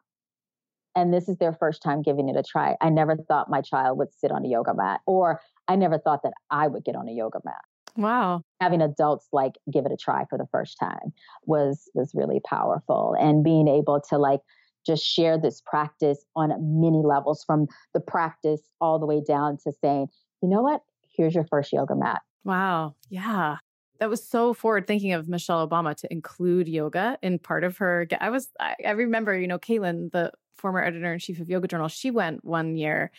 and 0.95 1.13
this 1.13 1.27
is 1.27 1.37
their 1.37 1.53
first 1.53 1.81
time 1.81 2.01
giving 2.01 2.29
it 2.29 2.35
a 2.35 2.43
try. 2.43 2.75
I 2.81 2.89
never 2.89 3.15
thought 3.15 3.49
my 3.49 3.61
child 3.61 3.97
would 3.97 4.13
sit 4.13 4.31
on 4.31 4.45
a 4.45 4.47
yoga 4.47 4.73
mat, 4.73 5.01
or 5.05 5.41
I 5.67 5.75
never 5.75 5.97
thought 5.97 6.23
that 6.23 6.33
I 6.49 6.67
would 6.67 6.83
get 6.83 6.95
on 6.95 7.07
a 7.07 7.11
yoga 7.11 7.39
mat. 7.43 7.61
Wow. 7.97 8.41
Having 8.59 8.81
adults 8.81 9.27
like 9.31 9.53
give 9.71 9.85
it 9.85 9.91
a 9.91 9.97
try 9.97 10.25
for 10.29 10.37
the 10.37 10.47
first 10.51 10.77
time 10.79 11.13
was 11.45 11.89
was 11.93 12.11
really 12.13 12.41
powerful 12.45 13.15
and 13.19 13.43
being 13.43 13.67
able 13.67 14.01
to 14.09 14.17
like 14.17 14.41
just 14.85 15.03
share 15.03 15.37
this 15.37 15.61
practice 15.61 16.25
on 16.35 16.49
many 16.59 17.01
levels 17.03 17.43
from 17.43 17.67
the 17.93 17.99
practice 17.99 18.61
all 18.81 18.99
the 18.99 19.05
way 19.05 19.21
down 19.25 19.57
to 19.63 19.71
saying, 19.81 20.07
"You 20.41 20.49
know 20.49 20.61
what? 20.61 20.81
Here's 21.15 21.33
your 21.33 21.45
first 21.45 21.71
yoga 21.71 21.95
mat." 21.95 22.21
Wow. 22.43 22.95
Yeah. 23.09 23.57
That 23.99 24.09
was 24.09 24.23
so 24.23 24.53
forward 24.53 24.87
thinking 24.87 25.13
of 25.13 25.29
Michelle 25.29 25.65
Obama 25.67 25.95
to 25.95 26.11
include 26.11 26.67
yoga 26.67 27.17
in 27.21 27.39
part 27.39 27.63
of 27.63 27.77
her. 27.77 28.05
I 28.19 28.29
was, 28.29 28.49
I, 28.59 28.75
I 28.85 28.91
remember, 28.91 29.37
you 29.37 29.47
know, 29.47 29.57
Caitlin, 29.57 30.11
the 30.11 30.33
former 30.57 30.83
editor 30.83 31.13
in 31.13 31.19
chief 31.19 31.39
of 31.39 31.49
Yoga 31.49 31.67
Journal, 31.67 31.87
she 31.87 32.11
went 32.11 32.43
one 32.43 32.75
year. 32.75 33.11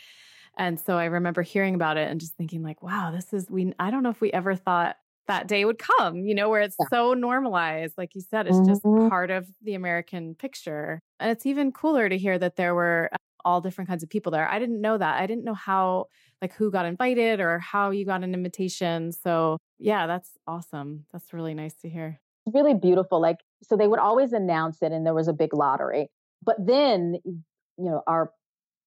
And 0.59 0.80
so 0.80 0.97
I 0.97 1.07
remember 1.07 1.43
hearing 1.43 1.74
about 1.74 1.97
it 1.97 2.11
and 2.11 2.18
just 2.20 2.34
thinking 2.34 2.62
like, 2.62 2.82
wow, 2.82 3.11
this 3.11 3.32
is 3.32 3.51
we 3.51 3.72
I 3.78 3.91
don't 3.91 4.03
know 4.03 4.11
if 4.11 4.20
we 4.20 4.32
ever 4.32 4.55
thought 4.55 4.97
that 5.28 5.49
day 5.49 5.64
would 5.64 5.78
come, 5.78 6.24
you 6.24 6.34
know, 6.34 6.49
where 6.49 6.62
it's 6.62 6.76
yeah. 6.78 6.87
so 6.89 7.14
normalized. 7.14 7.95
Like 7.99 8.14
you 8.14 8.22
said, 8.22 8.47
it's 8.47 8.57
mm-hmm. 8.57 8.68
just 8.68 9.11
part 9.11 9.30
of 9.30 9.47
the 9.62 9.74
American 9.74 10.34
picture. 10.34 11.01
And 11.20 11.30
it's 11.30 11.47
even 11.47 11.72
cooler 11.72 12.09
to 12.09 12.16
hear 12.16 12.39
that 12.39 12.57
there 12.57 12.74
were 12.74 13.11
all 13.45 13.61
different 13.61 13.89
kinds 13.89 14.03
of 14.03 14.09
people 14.09 14.32
there. 14.32 14.49
I 14.49 14.59
didn't 14.59 14.80
know 14.80 14.99
that. 14.99 15.20
I 15.20 15.26
didn't 15.26 15.45
know 15.45 15.55
how 15.55 16.07
like 16.43 16.53
who 16.55 16.70
got 16.70 16.87
invited 16.87 17.41
or 17.41 17.59
how 17.59 17.91
you 17.91 18.05
got 18.05 18.24
an 18.24 18.34
invitation. 18.34 19.12
So, 19.12 19.59
yeah, 19.78 20.07
that's 20.07 20.30
awesome. 20.47 21.07
That's 21.12 21.32
really 21.32 21.55
nice 21.55 21.74
to 21.82 21.89
hear. 21.89 22.20
Really 22.47 22.74
beautiful. 22.74 23.20
Like 23.20 23.41
so 23.62 23.76
they 23.76 23.89
would 23.89 23.99
always 23.99 24.32
announce 24.32 24.82
it 24.82 24.93
and 24.93 25.05
there 25.05 25.14
was 25.14 25.28
a 25.28 25.32
big 25.32 25.55
lottery. 25.55 26.09
But 26.47 26.57
then, 26.64 27.16
you 27.24 27.44
know, 27.90 28.03
our 28.07 28.32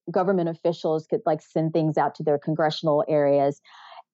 government 0.09 0.49
officials 0.49 1.05
could 1.05 1.21
like 1.25 1.41
send 1.41 1.73
things 1.73 1.97
out 1.97 2.15
to 2.15 2.23
their 2.23 2.39
congressional 2.39 3.03
areas. 3.07 3.61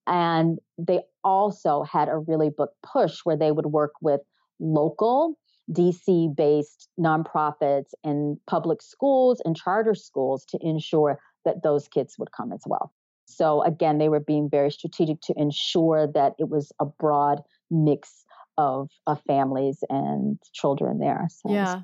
And 0.08 0.60
they 0.78 1.02
also 1.24 1.84
had 1.84 2.10
a 2.10 2.18
really 2.18 2.50
big 2.50 2.68
push 2.84 3.20
where 3.24 3.38
they 3.38 3.52
would 3.52 3.68
work 3.68 3.94
with 4.02 4.22
local 4.60 5.38
DC 5.72 6.36
based 6.36 6.90
nonprofits 7.00 7.92
and 8.04 8.38
public 8.48 8.82
schools 8.82 9.42
and 9.46 9.56
charter 9.56 9.96
schools 9.96 10.46
to 10.46 10.60
ensure 10.62 11.20
that 11.44 11.64
those 11.64 11.88
kids 11.88 12.16
would 12.20 12.32
come 12.32 12.52
as 12.52 12.62
well. 12.66 12.92
So, 13.28 13.64
again, 13.64 13.98
they 13.98 14.10
were 14.10 14.20
being 14.20 14.50
very 14.50 14.70
strategic 14.70 15.22
to 15.22 15.34
ensure 15.36 16.08
that 16.14 16.34
it 16.38 16.50
was 16.50 16.72
a 16.80 16.86
broad 16.86 17.42
mix 17.72 18.24
of, 18.58 18.90
of 19.08 19.22
families 19.24 19.80
and 19.90 20.40
children 20.54 21.00
there. 21.00 21.28
So 21.30 21.52
yeah. 21.52 21.82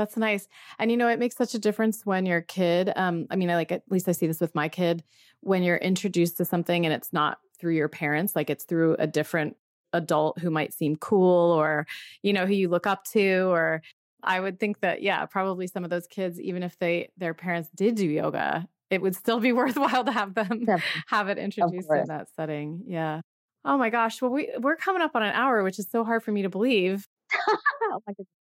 That's 0.00 0.16
nice. 0.16 0.48
And 0.78 0.90
you 0.90 0.96
know, 0.96 1.08
it 1.08 1.18
makes 1.18 1.36
such 1.36 1.54
a 1.54 1.58
difference 1.58 2.06
when 2.06 2.24
your 2.24 2.40
kid, 2.40 2.90
um, 2.96 3.26
I 3.28 3.36
mean, 3.36 3.50
I 3.50 3.54
like 3.54 3.70
at 3.70 3.82
least 3.90 4.08
I 4.08 4.12
see 4.12 4.26
this 4.26 4.40
with 4.40 4.54
my 4.54 4.66
kid, 4.66 5.04
when 5.40 5.62
you're 5.62 5.76
introduced 5.76 6.38
to 6.38 6.46
something 6.46 6.86
and 6.86 6.94
it's 6.94 7.12
not 7.12 7.38
through 7.58 7.74
your 7.74 7.90
parents, 7.90 8.34
like 8.34 8.48
it's 8.48 8.64
through 8.64 8.96
a 8.98 9.06
different 9.06 9.58
adult 9.92 10.38
who 10.38 10.50
might 10.50 10.72
seem 10.72 10.96
cool 10.96 11.52
or, 11.52 11.86
you 12.22 12.32
know, 12.32 12.46
who 12.46 12.54
you 12.54 12.70
look 12.70 12.86
up 12.86 13.04
to 13.12 13.42
or 13.50 13.82
I 14.22 14.40
would 14.40 14.58
think 14.58 14.80
that, 14.80 15.02
yeah, 15.02 15.26
probably 15.26 15.66
some 15.66 15.84
of 15.84 15.90
those 15.90 16.06
kids, 16.06 16.40
even 16.40 16.62
if 16.62 16.78
they 16.78 17.10
their 17.18 17.34
parents 17.34 17.68
did 17.76 17.96
do 17.96 18.06
yoga, 18.06 18.66
it 18.88 19.02
would 19.02 19.14
still 19.14 19.38
be 19.38 19.52
worthwhile 19.60 20.04
to 20.04 20.12
have 20.12 20.32
them 20.32 20.64
have 21.08 21.28
it 21.28 21.36
introduced 21.36 21.90
in 21.90 22.06
that 22.06 22.28
setting. 22.34 22.84
Yeah. 22.86 23.20
Oh 23.66 23.76
my 23.76 23.90
gosh. 23.90 24.22
Well, 24.22 24.30
we 24.30 24.48
we're 24.58 24.76
coming 24.76 25.02
up 25.02 25.10
on 25.14 25.22
an 25.22 25.34
hour, 25.34 25.62
which 25.62 25.78
is 25.78 25.90
so 25.90 26.04
hard 26.04 26.22
for 26.22 26.32
me 26.32 26.40
to 26.40 26.48
believe. 26.48 27.06
oh 27.82 28.00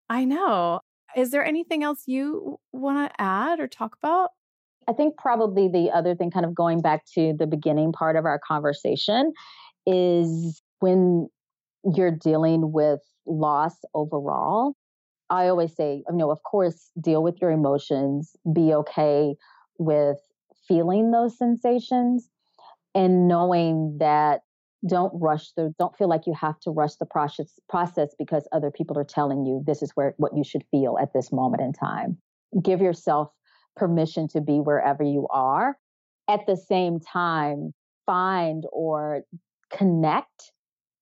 I 0.09 0.25
know. 0.25 0.81
Is 1.17 1.31
there 1.31 1.45
anything 1.45 1.83
else 1.83 2.03
you 2.07 2.59
want 2.73 3.11
to 3.11 3.21
add 3.21 3.61
or 3.61 3.67
talk 3.67 3.97
about? 4.03 4.31
I 4.89 4.93
think 4.93 5.17
probably 5.17 5.69
the 5.69 5.91
other 5.91 6.15
thing, 6.15 6.31
kind 6.31 6.47
of 6.47 6.55
going 6.55 6.81
back 6.81 7.05
to 7.15 7.35
the 7.39 7.47
beginning 7.47 7.93
part 7.93 8.17
of 8.17 8.25
our 8.25 8.41
conversation, 8.47 9.33
is 9.87 10.63
when 10.81 11.29
you're 11.85 12.11
dealing 12.11 12.73
with 12.73 13.01
loss 13.27 13.77
overall, 13.95 14.75
I 15.29 15.49
always 15.49 15.75
say, 15.77 16.03
you 16.09 16.17
know, 16.17 16.31
of 16.31 16.43
course, 16.43 16.91
deal 17.01 17.23
with 17.23 17.41
your 17.41 17.51
emotions, 17.51 18.35
be 18.53 18.75
okay 18.75 19.37
with 19.79 20.17
feeling 20.67 21.11
those 21.13 21.39
sensations 21.39 22.29
and 22.95 23.29
knowing 23.29 23.99
that 24.01 24.41
don't 24.87 25.13
rush 25.15 25.53
the 25.53 25.75
don't 25.79 25.97
feel 25.97 26.09
like 26.09 26.27
you 26.27 26.35
have 26.35 26.59
to 26.61 26.71
rush 26.71 26.95
the 26.97 27.07
process 27.07 27.59
process 27.69 28.15
because 28.19 28.49
other 28.53 28.71
people 28.71 28.99
are 28.99 29.05
telling 29.05 29.45
you 29.45 29.63
this 29.67 29.83
is 29.83 29.91
where 29.95 30.15
what 30.17 30.37
you 30.37 30.45
should 30.45 30.65
feel 30.71 30.97
at 31.01 31.13
this 31.13 31.31
moment 31.33 31.63
in 31.63 31.73
time. 31.73 32.17
Give 32.63 32.81
yourself 32.81 33.31
permission 33.77 34.27
to 34.29 34.41
be 34.41 34.59
wherever 34.59 35.03
you 35.03 35.27
are. 35.31 35.77
At 36.29 36.47
the 36.47 36.57
same 36.57 37.01
time 37.01 37.75
find 38.07 38.65
or 38.73 39.23
connect 39.71 40.53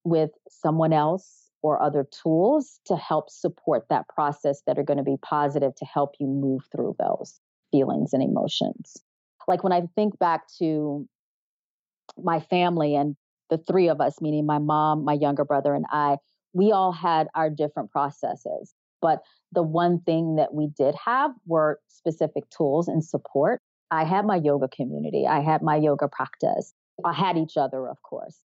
with 0.04 0.30
someone 0.50 0.92
else 0.92 1.50
or 1.62 1.80
other 1.80 2.06
tools 2.22 2.80
to 2.86 2.96
help 2.96 3.30
support 3.30 3.86
that 3.90 4.08
process 4.08 4.62
that 4.66 4.78
are 4.78 4.84
going 4.84 4.98
to 4.98 5.04
be 5.04 5.16
positive 5.22 5.74
to 5.76 5.84
help 5.84 6.14
you 6.18 6.26
move 6.26 6.62
through 6.72 6.96
those 6.98 7.40
feelings 7.70 8.12
and 8.12 8.22
emotions. 8.22 8.96
Like 9.46 9.62
when 9.62 9.72
i 9.72 9.82
think 9.94 10.18
back 10.18 10.42
to 10.58 11.08
my 12.22 12.40
family 12.40 12.94
and 12.94 13.16
the 13.50 13.58
three 13.58 13.88
of 13.88 14.00
us, 14.00 14.20
meaning 14.20 14.46
my 14.46 14.58
mom, 14.58 15.04
my 15.04 15.14
younger 15.14 15.44
brother, 15.44 15.74
and 15.74 15.86
I, 15.90 16.16
we 16.52 16.72
all 16.72 16.92
had 16.92 17.28
our 17.34 17.50
different 17.50 17.90
processes. 17.90 18.74
But 19.00 19.22
the 19.52 19.62
one 19.62 20.00
thing 20.00 20.36
that 20.36 20.54
we 20.54 20.68
did 20.76 20.94
have 21.04 21.30
were 21.46 21.80
specific 21.88 22.44
tools 22.50 22.88
and 22.88 23.04
support. 23.04 23.60
I 23.90 24.04
had 24.04 24.26
my 24.26 24.36
yoga 24.36 24.68
community, 24.68 25.26
I 25.26 25.40
had 25.40 25.62
my 25.62 25.76
yoga 25.76 26.08
practice, 26.08 26.74
I 27.04 27.12
had 27.12 27.38
each 27.38 27.56
other, 27.56 27.88
of 27.88 28.02
course. 28.02 28.36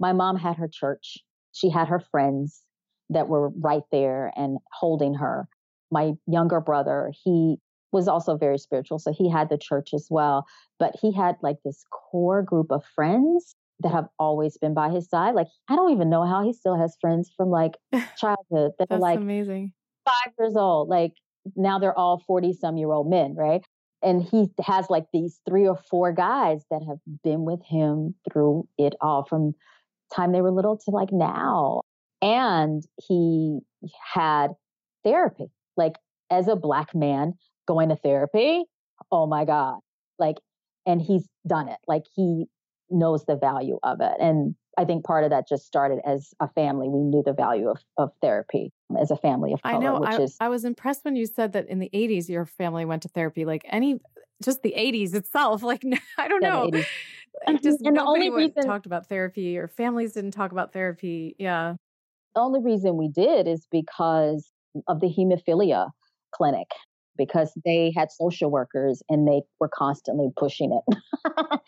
My 0.00 0.12
mom 0.12 0.36
had 0.36 0.56
her 0.56 0.68
church, 0.68 1.18
she 1.52 1.70
had 1.70 1.88
her 1.88 2.00
friends 2.00 2.62
that 3.10 3.28
were 3.28 3.50
right 3.50 3.84
there 3.92 4.32
and 4.36 4.58
holding 4.72 5.14
her. 5.14 5.48
My 5.90 6.12
younger 6.26 6.60
brother, 6.60 7.12
he 7.24 7.56
was 7.92 8.08
also 8.08 8.36
very 8.36 8.58
spiritual, 8.58 8.98
so 8.98 9.12
he 9.12 9.30
had 9.30 9.48
the 9.48 9.58
church 9.58 9.90
as 9.94 10.08
well. 10.10 10.46
But 10.78 10.96
he 11.00 11.12
had 11.12 11.36
like 11.42 11.56
this 11.64 11.84
core 11.90 12.42
group 12.42 12.70
of 12.70 12.84
friends 12.94 13.54
that 13.80 13.92
have 13.92 14.08
always 14.18 14.56
been 14.56 14.74
by 14.74 14.90
his 14.90 15.08
side. 15.08 15.34
Like 15.34 15.48
I 15.68 15.76
don't 15.76 15.92
even 15.92 16.10
know 16.10 16.24
how 16.24 16.42
he 16.42 16.52
still 16.52 16.76
has 16.76 16.96
friends 17.00 17.30
from 17.36 17.50
like 17.50 17.72
childhood 18.16 18.72
that 18.78 18.88
are 18.90 18.98
like 18.98 19.18
amazing. 19.18 19.72
Five 20.04 20.32
years 20.38 20.56
old. 20.56 20.88
Like 20.88 21.12
now 21.54 21.78
they're 21.78 21.96
all 21.96 22.22
40 22.26 22.54
some 22.54 22.76
year 22.76 22.90
old 22.90 23.08
men, 23.08 23.34
right? 23.34 23.62
And 24.02 24.22
he 24.22 24.48
has 24.62 24.88
like 24.90 25.06
these 25.12 25.40
three 25.48 25.66
or 25.66 25.76
four 25.76 26.12
guys 26.12 26.62
that 26.70 26.82
have 26.86 26.98
been 27.24 27.44
with 27.44 27.62
him 27.64 28.14
through 28.30 28.68
it 28.78 28.94
all 29.00 29.24
from 29.24 29.54
time 30.14 30.32
they 30.32 30.42
were 30.42 30.52
little 30.52 30.78
to 30.78 30.90
like 30.90 31.12
now. 31.12 31.82
And 32.22 32.82
he 33.08 33.60
had 34.14 34.48
therapy. 35.04 35.46
Like 35.76 35.96
as 36.30 36.48
a 36.48 36.56
black 36.56 36.94
man 36.94 37.34
going 37.66 37.88
to 37.88 37.96
therapy, 37.96 38.64
oh 39.10 39.26
my 39.26 39.44
God. 39.44 39.78
Like, 40.18 40.36
and 40.86 41.02
he's 41.02 41.28
done 41.46 41.68
it. 41.68 41.78
Like 41.86 42.04
he 42.14 42.46
knows 42.90 43.24
the 43.24 43.36
value 43.36 43.78
of 43.82 44.00
it. 44.00 44.12
And 44.20 44.54
I 44.78 44.84
think 44.84 45.04
part 45.04 45.24
of 45.24 45.30
that 45.30 45.48
just 45.48 45.66
started 45.66 46.00
as 46.06 46.34
a 46.40 46.48
family. 46.48 46.88
We 46.88 47.00
knew 47.00 47.22
the 47.24 47.32
value 47.32 47.68
of, 47.68 47.78
of 47.96 48.10
therapy 48.20 48.72
as 49.00 49.10
a 49.10 49.16
family 49.16 49.52
of 49.52 49.62
color. 49.62 49.74
I 49.74 49.78
know. 49.78 50.04
I, 50.04 50.16
is, 50.18 50.36
I 50.40 50.48
was 50.48 50.64
impressed 50.64 51.04
when 51.04 51.16
you 51.16 51.26
said 51.26 51.52
that 51.52 51.68
in 51.68 51.78
the 51.78 51.90
80s, 51.94 52.28
your 52.28 52.44
family 52.44 52.84
went 52.84 53.02
to 53.02 53.08
therapy. 53.08 53.44
Like 53.44 53.62
any, 53.70 53.98
just 54.42 54.62
the 54.62 54.74
80s 54.76 55.14
itself. 55.14 55.62
Like, 55.66 55.82
I 56.18 56.28
don't 56.28 56.42
know. 56.42 56.70
Just 57.62 57.80
and 57.84 57.94
nobody 57.94 58.30
reason, 58.30 58.64
talked 58.64 58.86
about 58.86 59.08
therapy 59.08 59.58
or 59.58 59.68
families 59.68 60.12
didn't 60.12 60.30
talk 60.30 60.52
about 60.52 60.72
therapy. 60.72 61.34
Yeah. 61.38 61.74
The 62.34 62.40
only 62.40 62.60
reason 62.60 62.96
we 62.96 63.08
did 63.08 63.46
is 63.46 63.66
because 63.70 64.50
of 64.88 65.00
the 65.00 65.08
hemophilia 65.08 65.90
clinic 66.32 66.68
because 67.16 67.52
they 67.64 67.92
had 67.96 68.10
social 68.10 68.50
workers 68.50 69.02
and 69.08 69.26
they 69.26 69.42
were 69.58 69.70
constantly 69.72 70.28
pushing 70.36 70.78
it. 70.78 70.98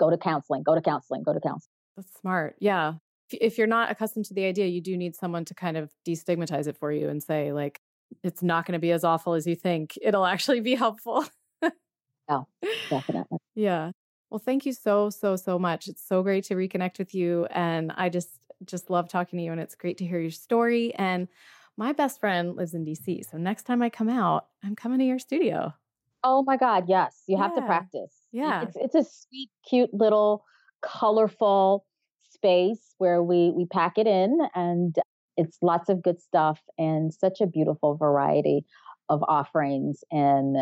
go 0.00 0.10
to 0.10 0.16
counseling, 0.16 0.62
go 0.62 0.74
to 0.74 0.80
counseling, 0.80 1.22
go 1.22 1.32
to 1.32 1.40
counseling. 1.40 1.70
That's 1.96 2.12
smart. 2.20 2.56
Yeah. 2.58 2.94
If 3.30 3.58
you're 3.58 3.66
not 3.66 3.90
accustomed 3.90 4.24
to 4.26 4.34
the 4.34 4.46
idea, 4.46 4.66
you 4.66 4.80
do 4.80 4.96
need 4.96 5.14
someone 5.14 5.44
to 5.44 5.54
kind 5.54 5.76
of 5.76 5.92
destigmatize 6.08 6.66
it 6.66 6.76
for 6.76 6.90
you 6.90 7.08
and 7.08 7.22
say, 7.22 7.52
like, 7.52 7.80
it's 8.24 8.42
not 8.42 8.66
going 8.66 8.72
to 8.72 8.80
be 8.80 8.90
as 8.90 9.04
awful 9.04 9.34
as 9.34 9.46
you 9.46 9.54
think. 9.54 9.96
It'll 10.02 10.26
actually 10.26 10.60
be 10.60 10.74
helpful. 10.74 11.24
yeah, 11.62 12.42
definitely. 12.88 13.38
Yeah. 13.56 13.90
Well, 14.30 14.38
thank 14.38 14.64
you 14.64 14.72
so, 14.72 15.10
so, 15.10 15.36
so 15.36 15.58
much. 15.58 15.86
It's 15.86 16.06
so 16.06 16.22
great 16.22 16.44
to 16.44 16.54
reconnect 16.54 16.98
with 16.98 17.14
you. 17.14 17.46
And 17.50 17.92
I 17.94 18.08
just, 18.08 18.30
just 18.64 18.88
love 18.88 19.08
talking 19.08 19.38
to 19.38 19.44
you. 19.44 19.52
And 19.52 19.60
it's 19.60 19.74
great 19.74 19.98
to 19.98 20.06
hear 20.06 20.20
your 20.20 20.30
story. 20.30 20.94
And 20.94 21.28
my 21.76 21.92
best 21.92 22.20
friend 22.20 22.56
lives 22.56 22.72
in 22.72 22.86
DC. 22.86 23.28
So 23.28 23.36
next 23.36 23.64
time 23.64 23.82
I 23.82 23.90
come 23.90 24.08
out, 24.08 24.46
I'm 24.64 24.76
coming 24.76 25.00
to 25.00 25.04
your 25.04 25.18
studio. 25.18 25.74
Oh 26.22 26.42
my 26.42 26.56
God, 26.56 26.84
yes. 26.88 27.22
You 27.26 27.38
have 27.38 27.54
to 27.56 27.62
practice. 27.62 28.19
Yeah. 28.32 28.62
It's, 28.62 28.76
it's 28.76 28.94
a 28.94 29.04
sweet, 29.04 29.50
cute 29.68 29.92
little 29.92 30.44
colorful 30.82 31.84
space 32.30 32.94
where 32.98 33.22
we 33.22 33.50
we 33.54 33.66
pack 33.66 33.98
it 33.98 34.06
in 34.06 34.38
and 34.54 34.96
it's 35.36 35.58
lots 35.62 35.88
of 35.88 36.02
good 36.02 36.20
stuff 36.20 36.60
and 36.78 37.12
such 37.12 37.40
a 37.40 37.46
beautiful 37.46 37.96
variety 37.96 38.64
of 39.08 39.22
offerings 39.26 40.02
and 40.10 40.58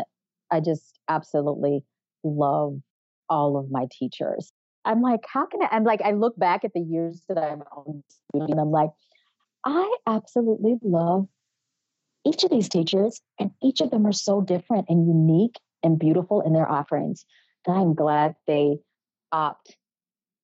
I 0.51 0.59
just 0.59 0.99
absolutely 1.07 1.83
love 2.23 2.79
all 3.29 3.57
of 3.57 3.69
my 3.69 3.87
teachers. 3.91 4.51
I'm 4.85 5.01
like, 5.01 5.21
how 5.31 5.45
can 5.45 5.61
I? 5.61 5.69
I'm 5.71 5.83
like, 5.83 6.01
I 6.01 6.11
look 6.11 6.37
back 6.37 6.65
at 6.65 6.73
the 6.73 6.81
years 6.81 7.21
that 7.29 7.37
I'm 7.37 7.61
on 7.61 8.03
student 8.29 8.51
and 8.51 8.59
I'm 8.59 8.71
like, 8.71 8.89
I 9.65 9.97
absolutely 10.07 10.77
love 10.81 11.27
each 12.25 12.43
of 12.43 12.49
these 12.49 12.69
teachers, 12.69 13.21
and 13.39 13.51
each 13.63 13.81
of 13.81 13.91
them 13.91 14.05
are 14.05 14.13
so 14.13 14.41
different 14.41 14.85
and 14.89 15.07
unique 15.07 15.55
and 15.83 15.97
beautiful 15.97 16.41
in 16.41 16.53
their 16.53 16.69
offerings. 16.69 17.25
And 17.67 17.77
I'm 17.77 17.93
glad 17.93 18.35
they 18.47 18.77
opt 19.31 19.75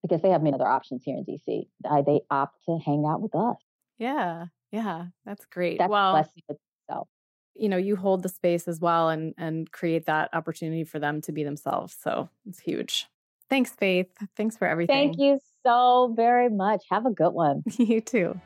because 0.01 0.21
they 0.21 0.29
have 0.29 0.43
many 0.43 0.53
other 0.53 0.67
options 0.67 1.03
here 1.03 1.17
in 1.17 1.25
DC. 1.25 1.67
Uh, 1.89 2.01
they 2.01 2.21
opt 2.29 2.63
to 2.65 2.77
hang 2.77 3.05
out 3.07 3.21
with 3.21 3.35
us. 3.35 3.57
Yeah, 3.97 4.45
yeah, 4.71 5.05
that's 5.25 5.45
great. 5.45 5.79
That's 5.79 5.89
well, 5.89 6.13
blessing 6.13 6.43
itself. 6.49 7.07
You 7.55 7.69
know, 7.69 7.77
you 7.77 7.95
hold 7.95 8.21
the 8.21 8.29
space 8.29 8.67
as 8.67 8.79
well 8.79 9.09
and 9.09 9.33
and 9.37 9.71
create 9.71 10.05
that 10.05 10.29
opportunity 10.33 10.83
for 10.83 10.99
them 10.99 11.21
to 11.21 11.31
be 11.31 11.43
themselves. 11.43 11.95
So 12.01 12.29
it's 12.47 12.59
huge. 12.59 13.07
Thanks, 13.49 13.71
Faith. 13.71 14.11
Thanks 14.35 14.57
for 14.57 14.67
everything. 14.67 14.95
Thank 14.95 15.19
you 15.19 15.39
so 15.65 16.13
very 16.15 16.49
much. 16.49 16.83
Have 16.89 17.05
a 17.05 17.11
good 17.11 17.31
one. 17.31 17.63
you 17.77 18.01
too. 18.01 18.39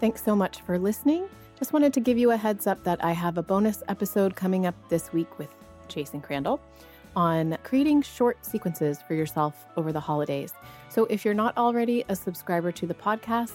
Thanks 0.00 0.22
so 0.22 0.36
much 0.36 0.60
for 0.60 0.78
listening. 0.78 1.28
Just 1.58 1.72
wanted 1.72 1.92
to 1.94 2.00
give 2.00 2.16
you 2.16 2.30
a 2.30 2.36
heads 2.36 2.68
up 2.68 2.84
that 2.84 3.02
I 3.04 3.10
have 3.10 3.36
a 3.36 3.42
bonus 3.42 3.82
episode 3.88 4.36
coming 4.36 4.64
up 4.64 4.76
this 4.88 5.12
week 5.12 5.40
with 5.40 5.52
Jason 5.88 6.22
Crandell 6.22 6.60
on 7.16 7.58
creating 7.64 8.02
short 8.02 8.46
sequences 8.46 9.00
for 9.02 9.14
yourself 9.14 9.66
over 9.76 9.90
the 9.90 9.98
holidays. 9.98 10.54
So 10.88 11.06
if 11.06 11.24
you're 11.24 11.34
not 11.34 11.56
already 11.56 12.04
a 12.08 12.14
subscriber 12.14 12.70
to 12.70 12.86
the 12.86 12.94
podcast, 12.94 13.54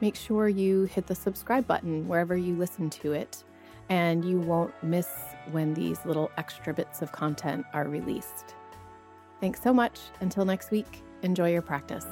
make 0.00 0.16
sure 0.16 0.48
you 0.48 0.86
hit 0.86 1.06
the 1.06 1.14
subscribe 1.14 1.64
button 1.64 2.08
wherever 2.08 2.36
you 2.36 2.56
listen 2.56 2.90
to 2.90 3.12
it, 3.12 3.44
and 3.88 4.24
you 4.24 4.40
won't 4.40 4.74
miss 4.82 5.08
when 5.52 5.74
these 5.74 6.04
little 6.04 6.32
extra 6.36 6.74
bits 6.74 7.02
of 7.02 7.12
content 7.12 7.64
are 7.72 7.86
released. 7.86 8.56
Thanks 9.40 9.62
so 9.62 9.72
much. 9.72 10.00
Until 10.18 10.44
next 10.44 10.72
week, 10.72 11.04
enjoy 11.22 11.52
your 11.52 11.62
practice. 11.62 12.06